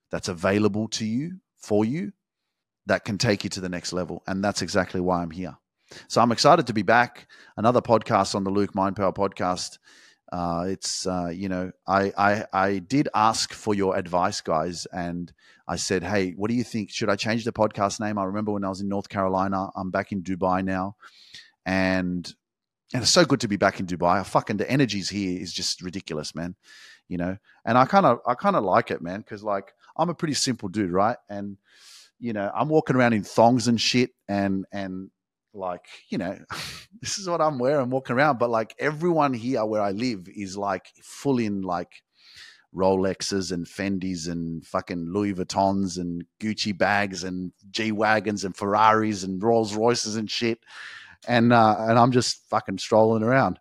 that's 0.09 0.29
available 0.29 0.87
to 0.87 1.05
you 1.05 1.37
for 1.59 1.85
you 1.85 2.11
that 2.87 3.05
can 3.05 3.17
take 3.17 3.43
you 3.43 3.49
to 3.51 3.61
the 3.61 3.69
next 3.69 3.93
level. 3.93 4.23
And 4.25 4.43
that's 4.43 4.63
exactly 4.63 4.99
why 4.99 5.21
I'm 5.21 5.29
here. 5.29 5.57
So 6.07 6.21
I'm 6.21 6.31
excited 6.31 6.65
to 6.67 6.73
be 6.73 6.81
back. 6.81 7.27
Another 7.55 7.81
podcast 7.81 8.33
on 8.33 8.43
the 8.43 8.49
Luke 8.49 8.73
Mind 8.73 8.95
Power 8.95 9.13
podcast 9.13 9.77
uh, 10.31 10.65
it's 10.67 11.07
uh, 11.07 11.29
you 11.33 11.47
know 11.47 11.71
I, 11.87 12.11
I 12.17 12.45
I 12.51 12.79
did 12.79 13.07
ask 13.15 13.53
for 13.53 13.73
your 13.73 13.95
advice, 13.95 14.41
guys, 14.41 14.85
and 14.91 15.31
I 15.67 15.77
said, 15.77 16.03
hey, 16.03 16.31
what 16.31 16.49
do 16.49 16.55
you 16.55 16.63
think? 16.63 16.91
Should 16.91 17.09
I 17.09 17.15
change 17.15 17.45
the 17.45 17.53
podcast 17.53 17.99
name? 17.99 18.17
I 18.17 18.25
remember 18.25 18.51
when 18.51 18.65
I 18.65 18.69
was 18.69 18.81
in 18.81 18.89
North 18.89 19.07
Carolina. 19.09 19.69
I'm 19.75 19.89
back 19.89 20.11
in 20.11 20.23
Dubai 20.23 20.63
now, 20.63 20.95
and 21.67 22.33
and 22.93 23.03
it's 23.03 23.11
so 23.11 23.25
good 23.25 23.41
to 23.41 23.49
be 23.49 23.57
back 23.57 23.81
in 23.81 23.85
Dubai. 23.85 24.25
Fucking 24.25 24.57
the 24.57 24.71
energies 24.71 25.09
here 25.09 25.39
is 25.39 25.53
just 25.53 25.81
ridiculous, 25.81 26.33
man. 26.33 26.55
You 27.09 27.17
know, 27.17 27.37
and 27.65 27.77
I 27.77 27.85
kind 27.85 28.05
of 28.05 28.19
I 28.25 28.33
kind 28.33 28.55
of 28.55 28.63
like 28.63 28.89
it, 28.89 29.01
man, 29.01 29.19
because 29.19 29.43
like 29.43 29.73
I'm 29.97 30.09
a 30.09 30.15
pretty 30.15 30.33
simple 30.33 30.69
dude, 30.69 30.91
right? 30.91 31.17
And 31.29 31.57
you 32.19 32.33
know, 32.33 32.49
I'm 32.55 32.69
walking 32.69 32.95
around 32.95 33.13
in 33.13 33.23
thongs 33.23 33.67
and 33.67 33.79
shit, 33.79 34.11
and 34.27 34.65
and 34.71 35.11
like 35.53 35.85
you 36.09 36.17
know 36.17 36.37
this 37.01 37.17
is 37.17 37.27
what 37.27 37.41
i'm 37.41 37.57
wearing 37.57 37.89
walking 37.89 38.15
around 38.15 38.37
but 38.37 38.49
like 38.49 38.75
everyone 38.77 39.33
here 39.33 39.65
where 39.65 39.81
i 39.81 39.89
live 39.89 40.27
is 40.27 40.55
like 40.55 40.91
full 41.01 41.39
in 41.39 41.63
like 41.63 42.03
rolexes 42.75 43.51
and 43.51 43.65
fendis 43.65 44.29
and 44.29 44.63
fucking 44.67 45.11
louis 45.11 45.33
vuittons 45.33 45.97
and 45.97 46.25
gucci 46.39 46.77
bags 46.77 47.23
and 47.23 47.51
g 47.71 47.91
wagons 47.91 48.43
and 48.43 48.55
ferraris 48.55 49.23
and 49.23 49.41
rolls 49.41 49.73
royces 49.73 50.15
and 50.15 50.29
shit 50.29 50.59
and 51.27 51.53
uh 51.53 51.75
and 51.79 51.97
i'm 51.97 52.11
just 52.11 52.47
fucking 52.49 52.77
strolling 52.77 53.23
around 53.23 53.59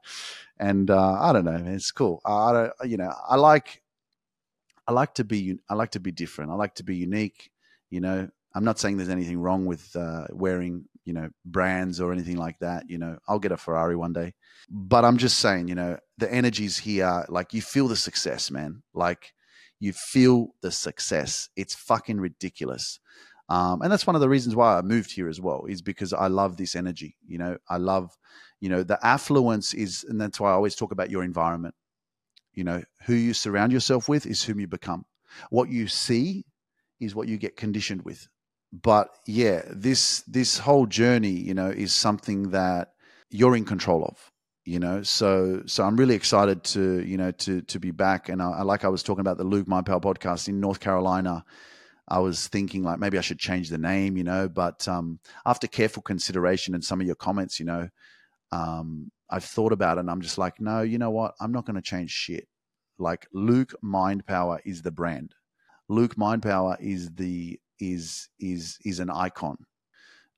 and 0.59 0.91
uh 0.91 1.13
i 1.21 1.33
don't 1.33 1.45
know 1.45 1.63
it's 1.67 1.93
cool 1.93 2.21
i 2.25 2.53
don't 2.53 2.91
you 2.91 2.97
know 2.97 3.13
i 3.29 3.37
like 3.37 3.83
i 4.87 4.93
like 4.93 5.15
to 5.15 5.25
be 5.25 5.59
i 5.69 5.75
like 5.75 5.91
to 5.91 6.01
be 6.01 6.13
different 6.13 6.51
i 6.51 6.55
like 6.55 6.75
to 6.75 6.85
be 6.85 6.97
unique 6.97 7.51
you 7.91 8.01
know 8.01 8.29
I'm 8.57 8.65
not 8.65 8.79
saying 8.79 8.97
there's 8.97 9.11
anything 9.11 9.39
wrong 9.39 9.67
with 9.67 9.95
uh, 9.95 10.29
wearing, 10.31 10.87
you 11.05 11.13
know, 11.13 11.29
brands 11.45 12.01
or 12.01 12.11
anything 12.11 12.39
like 12.39 12.59
that. 12.61 12.89
You 12.89 12.97
know, 12.97 13.19
I'll 13.29 13.39
get 13.39 13.53
a 13.53 13.57
Ferrari 13.59 13.97
one 13.97 14.15
day, 14.15 14.33
but 14.71 15.05
I'm 15.05 15.19
just 15.19 15.41
saying, 15.41 15.69
you 15.69 15.75
know, 15.75 15.99
the 16.17 16.33
energy's 16.33 16.79
here. 16.79 17.27
Like 17.29 17.53
you 17.53 17.61
feel 17.61 17.87
the 17.87 17.97
success, 17.97 18.51
man. 18.51 18.83
Like 18.95 19.35
you 19.79 19.93
feel 19.93 20.55
the 20.63 20.71
success. 20.71 21.51
It's 21.55 21.75
fucking 21.75 22.19
ridiculous. 22.19 22.99
Um, 23.49 23.83
and 23.83 23.93
that's 23.93 24.07
one 24.07 24.17
of 24.17 24.21
the 24.21 24.29
reasons 24.29 24.57
why 24.57 24.77
I 24.77 24.83
moved 24.83 25.13
here 25.13 25.29
as 25.29 25.41
well, 25.41 25.67
is 25.67 25.83
because 25.83 26.13
I 26.13 26.27
love 26.27 26.57
this 26.57 26.75
energy. 26.75 27.17
You 27.27 27.39
know, 27.39 27.57
I 27.69 27.77
love, 27.77 28.17
you 28.61 28.69
know, 28.69 28.83
the 28.83 29.05
affluence 29.07 29.73
is, 29.73 30.05
and 30.09 30.21
that's 30.21 30.41
why 30.41 30.51
I 30.51 30.55
always 30.55 30.75
talk 30.75 30.93
about 30.93 31.11
your 31.11 31.23
environment. 31.23 31.75
You 32.55 32.65
know, 32.65 32.83
who 33.05 33.15
you 33.15 33.35
surround 33.35 33.73
yourself 33.73 34.09
with 34.09 34.27
is 34.27 34.43
whom 34.43 34.59
you 34.59 34.67
become. 34.67 35.05
What 35.51 35.69
you 35.69 35.87
see 35.87 36.45
is 36.99 37.15
what 37.15 37.29
you 37.29 37.37
get 37.37 37.57
conditioned 37.57 38.03
with 38.05 38.29
but 38.73 39.09
yeah, 39.27 39.63
this 39.71 40.23
this 40.23 40.59
whole 40.59 40.87
journey, 40.87 41.31
you 41.31 41.55
know, 41.55 41.69
is 41.69 41.93
something 41.93 42.51
that 42.51 42.93
you're 43.31 43.57
in 43.57 43.65
control 43.65 44.05
of. 44.05 44.31
You 44.65 44.81
know, 44.81 45.03
so 45.05 45.63
so 45.67 45.85
I'm 45.85 45.97
really 45.97 46.17
excited 46.17 46.65
to 46.65 47.01
you 47.05 47.17
know 47.17 47.31
to 47.31 47.63
to 47.63 47.79
be 47.79 47.93
back, 47.93 48.29
and 48.29 48.43
I, 48.43 48.63
like 48.63 48.85
I 48.85 48.89
was 48.89 49.03
talking 49.03 49.21
about 49.21 49.39
the 49.39 49.45
Luke 49.45 49.69
Mind 49.69 49.87
Power 49.87 50.01
podcast 50.01 50.49
in 50.49 50.61
North 50.61 50.81
Carolina. 50.81 51.45
I 52.09 52.21
was 52.21 52.47
thinking 52.49 52.83
like 52.83 52.99
maybe 52.99 53.19
I 53.19 53.23
should 53.23 53.39
change 53.39 53.69
the 53.69 53.79
name, 53.79 54.17
you 54.17 54.25
know, 54.25 54.49
but 54.49 54.87
um, 54.87 55.19
after 55.45 55.67
careful 55.67 56.03
consideration 56.03 56.75
and 56.75 56.85
some 56.85 57.01
of 57.01 57.07
your 57.07 57.17
comments, 57.17 57.59
you 57.59 57.67
know, 57.67 57.89
um, 58.53 59.11
I've 59.29 59.45
thought 59.45 59.73
about 59.73 59.99
it 59.99 60.01
and 60.01 60.11
I'm 60.11 60.21
just 60.21 60.39
like, 60.39 60.61
no, 60.61 60.83
you 60.83 60.99
know 60.99 61.11
what? 61.11 61.35
I'm 61.41 61.53
not 61.53 61.67
going 61.67 61.77
to 61.77 61.83
change 61.83 62.11
shit. 62.11 62.47
Like 62.99 63.27
Luke 63.33 63.75
Mind 63.83 64.27
Power 64.27 64.61
is 64.65 64.83
the 64.83 64.93
brand. 64.93 65.35
Luke 65.89 66.17
Mind 66.17 66.43
Power 66.43 66.77
is 66.81 67.11
the 67.15 67.61
is 67.79 68.29
is 68.41 68.79
is 68.85 69.01
an 69.01 69.11
icon, 69.11 69.59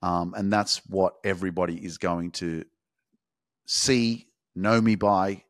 um, 0.02 0.35
and 0.37 0.52
that's 0.52 0.78
what 0.87 1.14
everybody 1.24 1.76
is 1.85 1.98
going 1.98 2.33
to 2.33 2.64
see, 3.66 4.26
know 4.57 4.81
me 4.81 4.96
by. 4.96 5.44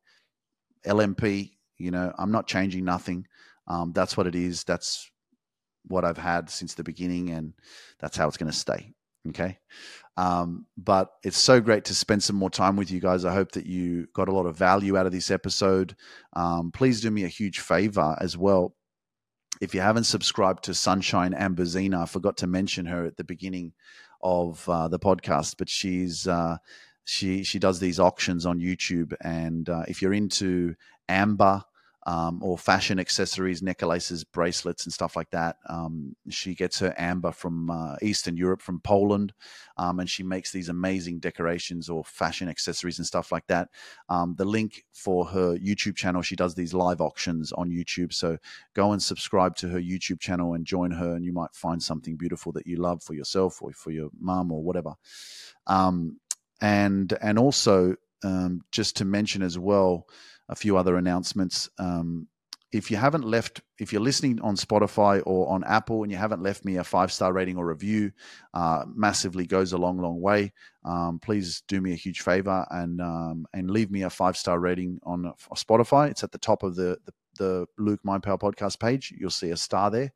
LMP, 0.87 1.52
you 1.78 1.90
know, 1.90 2.12
I'm 2.18 2.31
not 2.31 2.46
changing 2.46 2.85
nothing. 2.85 3.26
Um, 3.66 3.92
that's 3.92 4.16
what 4.16 4.26
it 4.26 4.35
is. 4.35 4.64
That's 4.64 5.11
what 5.88 6.05
I've 6.05 6.18
had 6.18 6.51
since 6.51 6.74
the 6.74 6.85
beginning, 6.85 7.31
and 7.31 7.55
that's 7.98 8.16
how 8.16 8.29
it's 8.29 8.37
going 8.37 8.51
to 8.51 8.57
stay. 8.57 8.92
Okay. 9.29 9.59
Um, 10.16 10.66
but 10.77 11.11
it's 11.22 11.37
so 11.37 11.61
great 11.61 11.85
to 11.87 11.94
spend 11.94 12.22
some 12.22 12.37
more 12.37 12.51
time 12.51 12.77
with 12.77 12.90
you 12.90 13.01
guys. 13.01 13.24
I 13.24 13.35
hope 13.35 13.53
that 13.53 13.66
you 13.66 14.07
got 14.14 14.29
a 14.29 14.33
lot 14.33 14.46
of 14.46 14.57
value 14.57 14.96
out 14.96 15.07
of 15.07 15.12
this 15.12 15.31
episode. 15.31 15.94
Um, 16.35 16.72
please 16.72 17.01
do 17.01 17.11
me 17.11 17.24
a 17.24 17.29
huge 17.29 17.61
favor 17.61 18.16
as 18.20 18.37
well 18.37 18.74
if 19.61 19.74
you 19.74 19.81
haven't 19.81 20.05
subscribed 20.05 20.64
to 20.64 20.74
Sunshine 20.74 21.33
Ambozina, 21.33 22.03
I 22.03 22.07
forgot 22.07 22.37
to 22.38 22.46
mention 22.46 22.87
her 22.87 23.05
at 23.07 23.16
the 23.16 23.24
beginning 23.24 23.72
of 24.22 24.68
uh, 24.68 24.88
the 24.88 24.98
podcast, 24.98 25.57
but 25.59 25.68
she's 25.68 26.27
uh, 26.27 26.57
she 27.05 27.42
she 27.42 27.59
does 27.59 27.81
these 27.81 27.98
auctions 28.01 28.46
on 28.46 28.61
YouTube, 28.61 29.14
and 29.22 29.68
uh, 29.68 29.85
if 29.88 30.03
you're 30.03 30.12
into 30.12 30.74
amber 31.09 31.62
um, 32.09 32.40
or 32.42 32.57
fashion 32.57 32.99
accessories, 32.99 33.62
necklaces, 33.62 34.25
bracelets, 34.25 34.87
and 34.87 34.92
stuff 34.94 35.14
like 35.14 35.29
that. 35.29 35.57
Um, 35.68 36.16
she 36.31 36.55
gets 36.55 36.79
her 36.79 36.94
amber 36.97 37.33
from 37.33 37.71
uh, 37.71 37.97
Eastern 38.01 38.35
Europe, 38.35 38.62
from 38.62 38.81
Poland, 38.81 39.35
um, 39.77 40.01
and 40.01 40.09
she 40.09 40.23
makes 40.23 40.51
these 40.51 40.71
amazing 40.71 41.18
decorations 41.18 41.90
or 41.90 42.03
fashion 42.03 42.49
accessories 42.49 42.97
and 42.97 43.07
stuff 43.07 43.31
like 43.31 43.47
that. 43.49 43.68
Um, 44.09 44.35
the 44.38 44.47
link 44.47 44.87
for 44.94 45.27
her 45.27 45.59
YouTube 45.59 45.97
channel, 45.97 46.23
she 46.23 46.35
does 46.35 46.55
these 46.55 46.73
live 46.73 47.03
auctions 47.03 47.53
on 47.53 47.68
YouTube. 47.68 48.14
So 48.14 48.38
go 48.73 48.92
and 48.92 49.03
subscribe 49.03 49.55
to 49.57 49.68
her 49.68 49.79
YouTube 49.79 50.18
channel 50.18 50.55
and 50.55 50.64
join 50.64 50.90
her, 50.92 51.14
and 51.14 51.27
you 51.27 51.35
might 51.35 51.55
find 51.55 51.83
something 51.83 52.16
beautiful 52.16 52.53
that 52.53 52.66
you 52.66 52.77
love 52.77 53.03
for 53.03 53.12
yourself 53.12 53.61
or 53.61 53.71
for 53.73 53.90
your 53.90 54.09
mum 54.18 54.51
or 54.51 54.62
whatever. 54.62 54.94
Um, 55.66 56.18
and 56.62 57.12
and 57.21 57.38
also 57.38 57.97
um, 58.25 58.62
just 58.73 58.97
to 58.97 59.05
mention 59.05 59.42
as 59.42 59.59
well 59.59 60.07
a 60.48 60.56
few 60.56 60.76
other 60.76 60.96
announcements. 60.96 61.68
Um, 61.78 62.28
if 62.70 62.90
you 62.90 62.98
haven't 62.98 63.24
left, 63.24 63.62
if 63.78 63.92
you're 63.92 64.02
listening 64.02 64.40
on 64.42 64.54
Spotify 64.54 65.22
or 65.24 65.48
on 65.48 65.64
Apple 65.64 66.02
and 66.02 66.12
you 66.12 66.18
haven't 66.18 66.42
left 66.42 66.66
me 66.66 66.76
a 66.76 66.84
five 66.84 67.11
star 67.11 67.32
rating 67.32 67.56
or 67.56 67.66
review, 67.66 68.12
uh, 68.52 68.84
massively 68.94 69.46
goes 69.46 69.72
a 69.72 69.78
long, 69.78 69.98
long 69.98 70.20
way. 70.20 70.52
Um, 70.84 71.18
please 71.18 71.62
do 71.66 71.80
me 71.80 71.92
a 71.92 71.96
huge 71.96 72.20
favor 72.20 72.66
and 72.70 73.00
um, 73.00 73.46
and 73.54 73.70
leave 73.70 73.90
me 73.90 74.02
a 74.02 74.11
five 74.11 74.37
star 74.37 74.58
rating 74.61 75.00
on 75.04 75.32
Spotify. 75.54 76.11
It's 76.11 76.24
at 76.24 76.32
the 76.32 76.38
top 76.38 76.62
of 76.62 76.76
the, 76.76 76.98
the 77.06 77.12
the 77.38 77.66
Luke 77.78 78.00
Mind 78.04 78.22
Power 78.22 78.38
podcast 78.38 78.78
page. 78.78 79.14
You'll 79.16 79.30
see 79.30 79.50
a 79.50 79.56
star 79.56 79.90
there. 79.90 80.12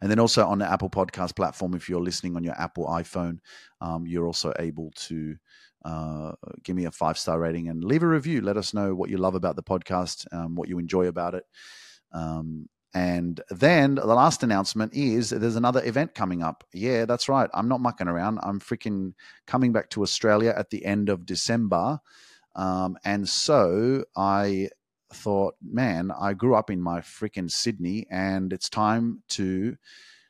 And 0.00 0.10
then 0.10 0.18
also 0.18 0.44
on 0.46 0.58
the 0.58 0.70
Apple 0.70 0.90
Podcast 0.90 1.36
platform, 1.36 1.74
if 1.74 1.88
you're 1.88 2.02
listening 2.02 2.36
on 2.36 2.44
your 2.44 2.60
Apple 2.60 2.86
iPhone, 2.86 3.38
um, 3.80 4.06
you're 4.06 4.26
also 4.26 4.52
able 4.58 4.90
to 4.96 5.36
uh, 5.84 6.32
give 6.62 6.76
me 6.76 6.86
a 6.86 6.90
five 6.90 7.18
star 7.18 7.38
rating 7.38 7.68
and 7.68 7.84
leave 7.84 8.02
a 8.02 8.08
review. 8.08 8.40
Let 8.40 8.56
us 8.56 8.74
know 8.74 8.94
what 8.94 9.10
you 9.10 9.18
love 9.18 9.34
about 9.34 9.56
the 9.56 9.62
podcast, 9.62 10.26
um, 10.32 10.54
what 10.54 10.68
you 10.68 10.78
enjoy 10.78 11.06
about 11.06 11.34
it. 11.34 11.44
Um, 12.12 12.68
and 12.94 13.40
then 13.50 13.96
the 13.96 14.06
last 14.06 14.44
announcement 14.44 14.94
is 14.94 15.30
there's 15.30 15.56
another 15.56 15.84
event 15.84 16.14
coming 16.14 16.42
up. 16.42 16.62
Yeah, 16.72 17.06
that's 17.06 17.28
right. 17.28 17.50
I'm 17.52 17.68
not 17.68 17.80
mucking 17.80 18.06
around. 18.06 18.38
I'm 18.42 18.60
freaking 18.60 19.14
coming 19.46 19.72
back 19.72 19.90
to 19.90 20.02
Australia 20.02 20.54
at 20.56 20.70
the 20.70 20.84
end 20.84 21.08
of 21.08 21.26
December. 21.26 21.98
Um, 22.54 22.96
and 23.04 23.28
so 23.28 24.04
I 24.16 24.68
thought, 25.12 25.56
man, 25.60 26.12
I 26.18 26.34
grew 26.34 26.54
up 26.54 26.70
in 26.70 26.80
my 26.80 27.00
freaking 27.00 27.50
Sydney, 27.50 28.06
and 28.10 28.52
it's 28.52 28.68
time 28.68 29.22
to 29.30 29.76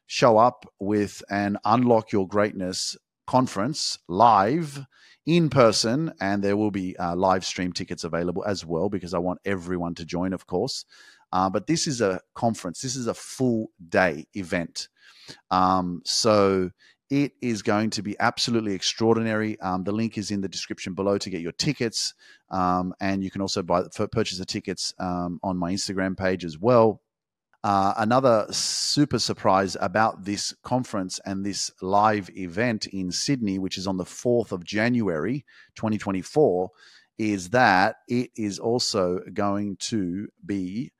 show 0.06 0.38
up 0.38 0.64
with 0.80 1.22
an 1.30 1.58
Unlock 1.66 2.12
Your 2.12 2.26
Greatness 2.26 2.96
conference 3.26 3.98
live 4.08 4.86
in 5.26 5.48
person, 5.48 6.12
and 6.20 6.42
there 6.42 6.56
will 6.56 6.70
be 6.70 6.96
uh, 6.96 7.16
live 7.16 7.44
stream 7.44 7.72
tickets 7.72 8.04
available 8.04 8.44
as 8.44 8.64
well 8.64 8.88
because 8.88 9.14
I 9.14 9.18
want 9.18 9.40
everyone 9.44 9.94
to 9.96 10.04
join, 10.04 10.32
of 10.32 10.46
course. 10.46 10.84
Uh, 11.32 11.50
but 11.50 11.66
this 11.66 11.86
is 11.86 12.00
a 12.00 12.20
conference, 12.34 12.80
this 12.80 12.96
is 12.96 13.06
a 13.06 13.14
full 13.14 13.70
day 13.88 14.26
event. 14.34 14.88
Um, 15.50 16.02
so 16.04 16.70
it 17.10 17.32
is 17.40 17.62
going 17.62 17.90
to 17.90 18.02
be 18.02 18.16
absolutely 18.18 18.74
extraordinary. 18.74 19.58
Um, 19.60 19.84
the 19.84 19.92
link 19.92 20.18
is 20.18 20.30
in 20.30 20.40
the 20.40 20.48
description 20.48 20.94
below 20.94 21.18
to 21.18 21.30
get 21.30 21.40
your 21.40 21.52
tickets, 21.52 22.14
um, 22.50 22.94
and 23.00 23.22
you 23.22 23.30
can 23.30 23.40
also 23.40 23.62
buy 23.62 23.82
purchase 24.10 24.38
the 24.38 24.44
tickets 24.44 24.94
um, 24.98 25.38
on 25.42 25.56
my 25.56 25.72
Instagram 25.72 26.16
page 26.16 26.44
as 26.44 26.58
well. 26.58 27.00
Uh, 27.64 27.94
another 27.96 28.46
super 28.50 29.18
surprise 29.18 29.74
about 29.80 30.26
this 30.26 30.52
conference 30.62 31.18
and 31.24 31.46
this 31.46 31.70
live 31.80 32.28
event 32.36 32.86
in 32.88 33.10
Sydney, 33.10 33.58
which 33.58 33.78
is 33.78 33.86
on 33.86 33.96
the 33.96 34.04
4th 34.04 34.52
of 34.52 34.64
January 34.64 35.46
2024, 35.74 36.70
is 37.16 37.48
that 37.50 37.96
it 38.06 38.28
is 38.36 38.58
also 38.58 39.20
going 39.32 39.76
to 39.76 40.28
be 40.44 40.92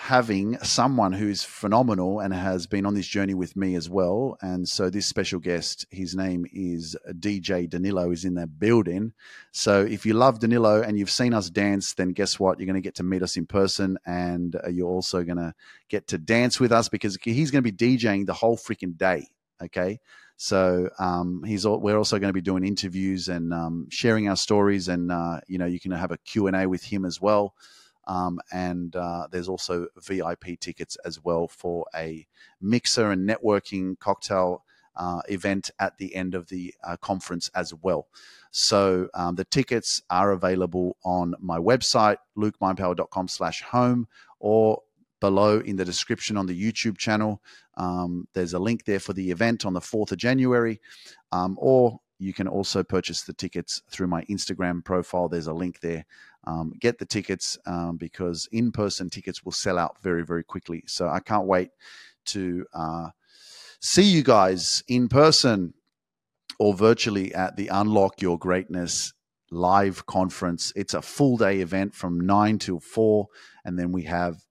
having 0.00 0.58
someone 0.58 1.12
who's 1.12 1.44
phenomenal 1.44 2.18
and 2.18 2.34
has 2.34 2.66
been 2.66 2.84
on 2.84 2.94
this 2.94 3.06
journey 3.06 3.34
with 3.34 3.54
me 3.54 3.76
as 3.76 3.88
well. 3.88 4.36
And 4.42 4.68
so 4.68 4.90
this 4.90 5.06
special 5.06 5.38
guest, 5.38 5.86
his 5.90 6.16
name 6.16 6.46
is 6.52 6.96
DJ 7.08 7.70
Danilo, 7.70 8.10
is 8.10 8.24
in 8.24 8.34
the 8.34 8.48
building. 8.48 9.12
So 9.52 9.82
if 9.82 10.04
you 10.04 10.14
love 10.14 10.40
Danilo 10.40 10.82
and 10.82 10.98
you've 10.98 11.10
seen 11.10 11.32
us 11.32 11.48
dance, 11.48 11.94
then 11.94 12.08
guess 12.08 12.40
what? 12.40 12.58
You're 12.58 12.66
going 12.66 12.74
to 12.74 12.80
get 12.80 12.96
to 12.96 13.04
meet 13.04 13.22
us 13.22 13.36
in 13.36 13.46
person, 13.46 13.98
and 14.04 14.56
uh, 14.56 14.68
you're 14.68 14.88
also 14.88 15.22
going 15.22 15.38
to 15.38 15.54
get 15.88 16.08
to 16.08 16.18
dance 16.18 16.58
with 16.58 16.72
us 16.72 16.88
because 16.88 17.16
he's 17.22 17.52
going 17.52 17.62
to 17.62 17.72
be 17.72 17.96
DJing 17.96 18.26
the 18.26 18.34
whole 18.34 18.56
freaking 18.56 18.96
day. 18.96 19.28
Okay. 19.62 20.00
So 20.38 20.88
um, 20.98 21.44
he's 21.44 21.66
we're 21.66 21.98
also 21.98 22.18
going 22.18 22.30
to 22.30 22.34
be 22.34 22.40
doing 22.40 22.64
interviews 22.64 23.28
and 23.28 23.52
um, 23.52 23.88
sharing 23.90 24.26
our 24.28 24.36
stories, 24.36 24.88
and 24.88 25.12
uh, 25.12 25.40
you 25.46 25.58
know 25.58 25.66
you 25.66 25.78
can 25.78 25.92
have 25.92 26.10
a 26.10 26.18
Q 26.18 26.46
and 26.46 26.56
A 26.56 26.66
with 26.66 26.82
him 26.82 27.04
as 27.04 27.20
well. 27.20 27.54
Um, 28.06 28.40
and 28.52 28.94
uh, 28.96 29.28
there's 29.30 29.48
also 29.48 29.86
VIP 29.96 30.58
tickets 30.58 30.96
as 31.04 31.22
well 31.22 31.48
for 31.48 31.86
a 31.94 32.26
mixer 32.60 33.10
and 33.10 33.28
networking 33.28 33.98
cocktail 33.98 34.64
uh, 34.96 35.22
event 35.28 35.70
at 35.78 35.96
the 35.98 36.14
end 36.14 36.34
of 36.34 36.48
the 36.48 36.74
uh, 36.84 36.96
conference 36.96 37.50
as 37.54 37.72
well. 37.82 38.08
So 38.50 39.08
um, 39.14 39.36
the 39.36 39.44
tickets 39.44 40.02
are 40.10 40.32
available 40.32 40.96
on 41.04 41.34
my 41.38 41.58
website, 41.58 42.16
lukemindpower.com 42.36 43.28
slash 43.28 43.62
home, 43.62 44.08
or 44.40 44.82
below 45.20 45.60
in 45.60 45.76
the 45.76 45.84
description 45.84 46.36
on 46.36 46.46
the 46.46 46.60
YouTube 46.60 46.98
channel. 46.98 47.40
Um, 47.76 48.26
there's 48.34 48.54
a 48.54 48.58
link 48.58 48.84
there 48.84 49.00
for 49.00 49.12
the 49.12 49.30
event 49.30 49.64
on 49.64 49.72
the 49.72 49.80
4th 49.80 50.12
of 50.12 50.18
January, 50.18 50.80
um, 51.30 51.56
or 51.60 52.00
you 52.20 52.32
can 52.32 52.46
also 52.46 52.82
purchase 52.82 53.22
the 53.22 53.32
tickets 53.32 53.82
through 53.90 54.06
my 54.06 54.22
Instagram 54.24 54.84
profile. 54.84 55.28
There's 55.28 55.46
a 55.48 55.52
link 55.52 55.80
there 55.80 56.04
um, 56.44 56.72
get 56.78 56.98
the 56.98 57.06
tickets 57.06 57.58
um, 57.66 57.96
because 57.96 58.48
in 58.52 58.72
person 58.72 59.10
tickets 59.10 59.44
will 59.44 59.52
sell 59.52 59.78
out 59.78 60.00
very, 60.02 60.24
very 60.24 60.44
quickly. 60.44 60.82
So 60.86 61.08
I 61.08 61.20
can't 61.20 61.46
wait 61.46 61.70
to 62.26 62.66
uh, 62.72 63.08
see 63.80 64.02
you 64.02 64.22
guys 64.22 64.82
in 64.88 65.08
person 65.08 65.74
or 66.58 66.74
virtually 66.74 67.34
at 67.34 67.56
the 67.56 67.68
Unlock 67.68 68.22
Your 68.22 68.38
Greatness 68.38 69.12
live 69.50 70.06
conference. 70.06 70.72
It's 70.76 70.94
a 70.94 71.02
full 71.02 71.36
day 71.36 71.60
event 71.60 71.94
from 71.94 72.20
9 72.20 72.58
till 72.58 72.80
4, 72.80 73.26
and 73.64 73.78
then 73.78 73.92
we 73.92 74.02
have 74.04 74.42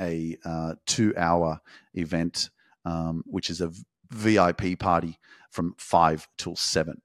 a 0.00 0.36
uh, 0.44 0.74
two 0.86 1.14
hour 1.16 1.60
event, 1.94 2.50
um, 2.84 3.22
which 3.26 3.50
is 3.50 3.60
a 3.60 3.72
VIP 4.10 4.78
party 4.78 5.18
from 5.50 5.74
5 5.78 6.28
till 6.36 6.56
7. 6.56 7.00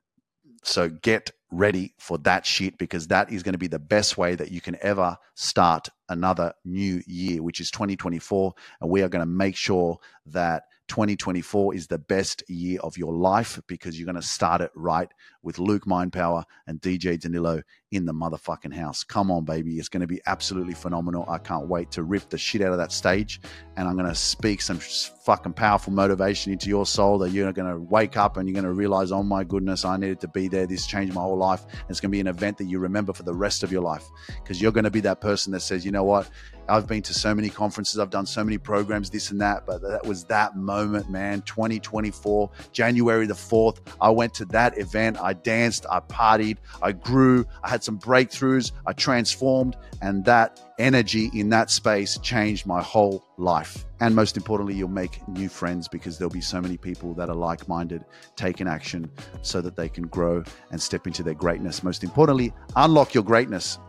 So 0.64 0.90
get 0.90 1.32
ready 1.52 1.94
for 1.98 2.18
that 2.20 2.46
shit 2.46 2.78
because 2.78 3.08
that 3.08 3.32
is 3.32 3.44
going 3.44 3.54
to 3.54 3.60
be 3.60 3.68
the 3.68 3.80
best 3.80 4.18
way 4.18 4.36
that 4.36 4.52
you 4.52 4.60
can 4.60 4.78
ever 4.82 5.18
start 5.36 5.90
another 6.10 6.54
new 6.66 7.02
year, 7.08 7.42
which 7.42 7.60
is 7.60 7.72
2024. 7.72 8.54
And 8.82 8.90
we 8.90 9.02
are 9.02 9.10
going 9.10 9.22
to 9.22 9.26
make 9.26 9.56
sure 9.56 9.98
that 10.26 10.64
2024 10.88 11.76
is 11.76 11.88
the 11.88 11.98
best 11.98 12.44
year 12.50 12.80
of 12.82 12.98
your 12.98 13.14
life 13.14 13.60
because 13.68 14.00
you're 14.00 14.06
going 14.06 14.16
to 14.16 14.22
start 14.22 14.62
it 14.62 14.72
right 14.76 15.10
with 15.44 15.60
Luke 15.60 15.86
Mind 15.86 16.12
Power 16.14 16.44
and 16.66 16.82
DJ 16.82 17.20
Danilo 17.20 17.62
in 17.92 18.06
the 18.06 18.14
motherfucking 18.14 18.74
house. 18.74 19.04
Come 19.04 19.32
on, 19.32 19.46
baby. 19.46 19.78
It's 19.78 19.90
going 19.90 20.02
to 20.02 20.08
be 20.08 20.22
absolutely 20.26 20.74
phenomenal. 20.74 21.26
I 21.30 21.38
can't 21.38 21.68
wait 21.68 21.92
to 21.92 22.04
rip 22.04 22.30
the 22.30 22.38
shit 22.38 22.62
out 22.62 22.72
of 22.72 22.78
that 22.78 22.92
stage. 22.92 23.40
And 23.76 23.88
I'm 23.88 23.96
going 23.96 24.10
to 24.10 24.16
speak 24.16 24.62
some 24.62 24.80
fucking 24.80 25.54
powerful 25.54 25.94
motivation 25.94 26.52
into 26.52 26.70
your 26.70 26.86
soul 26.86 27.18
that 27.20 27.32
you're 27.32 27.52
going 27.54 27.72
to 27.72 27.80
wake 27.80 28.18
up 28.18 28.38
and 28.38 28.48
you're 28.48 28.54
going 28.54 28.66
to 28.66 28.74
realize, 28.74 29.12
oh 29.12 29.24
my 29.24 29.44
goodness, 29.44 29.86
I 29.86 29.98
needed 29.98 30.20
to 30.22 30.28
be 30.28 30.48
there. 30.48 30.68
This 30.68 30.86
changed 30.86 31.14
my 31.14 31.22
whole 31.22 31.38
life. 31.38 31.64
And 31.64 31.90
it's 31.90 32.00
going 32.00 32.12
to 32.12 32.16
be 32.16 32.22
an 32.22 32.28
event 32.28 32.58
that 32.58 32.66
you 32.66 32.80
remember 32.80 33.14
for 33.14 33.24
the 33.24 33.34
rest 33.34 33.64
of 33.64 33.72
your 33.72 33.82
life 33.82 34.06
because 34.44 34.62
you're 34.62 34.72
going 34.72 34.84
to 34.84 34.92
be 34.92 35.02
that 35.02 35.22
person 35.22 35.54
that 35.54 35.62
says, 35.62 35.86
you 35.86 35.92
know 35.92 36.04
what? 36.04 36.30
I've 36.70 36.88
been 36.88 37.02
to 37.04 37.14
so 37.14 37.34
many 37.34 37.50
conferences, 37.50 38.00
I've 38.00 38.10
done 38.10 38.26
so 38.26 38.44
many 38.44 38.58
programs, 38.58 39.10
this 39.10 39.32
and 39.32 39.40
that, 39.42 39.66
but 39.66 39.82
that 39.82 40.06
was 40.06 40.24
that 40.26 40.56
moment, 40.56 41.10
man. 41.10 41.42
2024, 41.44 42.50
January 42.72 43.26
the 43.26 43.34
4th, 43.34 43.80
I 44.02 44.10
went 44.10 44.34
to 44.36 44.46
that 44.46 44.78
event. 44.78 45.18
I 45.22 45.34
danced, 45.34 45.86
I 45.90 46.00
partied, 46.00 46.58
I 46.82 46.92
grew, 46.92 47.46
I 47.64 47.70
had 47.70 47.84
some 47.84 47.98
breakthroughs, 48.00 48.72
I 48.86 48.94
transformed, 48.94 49.78
and 50.02 50.26
that 50.26 50.62
energy 50.80 51.32
in 51.34 51.50
that 51.50 51.72
space 51.72 52.18
changed 52.20 52.66
my 52.66 52.82
whole 52.82 53.26
life. 53.38 53.86
And 54.00 54.16
most 54.16 54.38
importantly, 54.38 54.76
you'll 54.76 54.90
make 54.90 55.28
new 55.28 55.50
friends 55.50 55.88
because 55.88 56.18
there'll 56.18 56.30
be 56.30 56.42
so 56.42 56.62
many 56.62 56.78
people 56.78 57.14
that 57.16 57.30
are 57.30 57.36
like 57.36 57.68
minded, 57.68 58.06
taking 58.36 58.68
action 58.68 59.10
so 59.42 59.60
that 59.62 59.76
they 59.76 59.90
can 59.90 60.08
grow 60.08 60.44
and 60.72 60.82
step 60.82 61.08
into 61.08 61.24
their 61.24 61.34
greatness. 61.34 61.84
Most 61.84 62.04
importantly, 62.04 62.54
unlock 62.76 63.14
your 63.14 63.24
greatness 63.24 63.80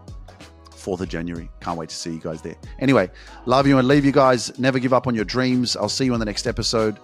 4th 0.89 1.01
of 1.01 1.09
January. 1.09 1.51
Can't 1.61 1.79
wait 1.79 1.91
to 1.91 1.95
see 1.95 2.13
you 2.13 2.21
guys 2.21 2.41
there. 2.41 2.57
Anyway, 2.79 3.11
love 3.47 3.67
you 3.67 3.79
and 3.79 3.87
leave 3.87 4.05
you 4.05 4.13
guys. 4.13 4.59
Never 4.59 4.79
give 4.79 4.93
up 4.93 5.07
on 5.07 5.15
your 5.15 5.25
dreams. 5.25 5.77
I'll 5.77 5.89
see 5.89 6.07
you 6.07 6.15
on 6.15 6.21
the 6.21 6.27
next 6.27 6.47
episode. 6.47 6.99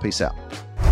Peace 0.00 0.20
out. 0.20 0.34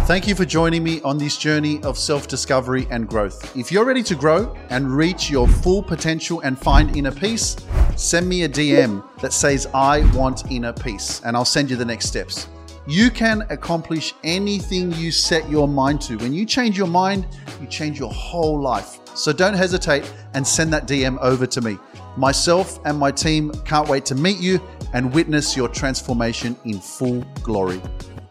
Thank 0.06 0.26
you 0.26 0.34
for 0.34 0.44
joining 0.44 0.82
me 0.82 1.00
on 1.02 1.16
this 1.16 1.36
journey 1.36 1.80
of 1.84 1.96
self 1.96 2.26
discovery 2.26 2.88
and 2.90 3.08
growth. 3.08 3.56
If 3.56 3.70
you're 3.70 3.84
ready 3.84 4.02
to 4.02 4.14
grow 4.16 4.56
and 4.70 4.90
reach 4.90 5.30
your 5.30 5.46
full 5.46 5.82
potential 5.82 6.40
and 6.40 6.58
find 6.58 6.96
inner 6.96 7.12
peace, 7.12 7.56
send 7.96 8.28
me 8.28 8.42
a 8.42 8.48
DM 8.48 9.04
that 9.20 9.32
says, 9.32 9.68
I 9.72 10.00
want 10.16 10.50
inner 10.50 10.72
peace, 10.72 11.22
and 11.24 11.36
I'll 11.36 11.44
send 11.44 11.70
you 11.70 11.76
the 11.76 11.84
next 11.84 12.06
steps. 12.06 12.48
You 12.86 13.10
can 13.10 13.46
accomplish 13.48 14.12
anything 14.24 14.90
you 14.92 15.12
set 15.12 15.48
your 15.48 15.68
mind 15.68 16.00
to. 16.02 16.16
When 16.18 16.32
you 16.32 16.44
change 16.44 16.76
your 16.76 16.88
mind, 16.88 17.28
you 17.60 17.68
change 17.68 18.00
your 18.00 18.12
whole 18.12 18.60
life. 18.60 18.98
So 19.14 19.32
don't 19.32 19.54
hesitate 19.54 20.10
and 20.34 20.44
send 20.44 20.72
that 20.72 20.88
DM 20.88 21.16
over 21.20 21.46
to 21.46 21.60
me. 21.60 21.78
Myself 22.16 22.78
and 22.84 22.98
my 22.98 23.10
team 23.10 23.50
can't 23.64 23.88
wait 23.88 24.04
to 24.06 24.14
meet 24.14 24.38
you 24.38 24.60
and 24.92 25.12
witness 25.14 25.56
your 25.56 25.68
transformation 25.68 26.56
in 26.64 26.78
full 26.78 27.24
glory. 27.42 27.80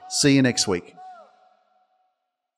See 0.07 0.35
you 0.35 0.41
next 0.41 0.67
week. 0.67 0.95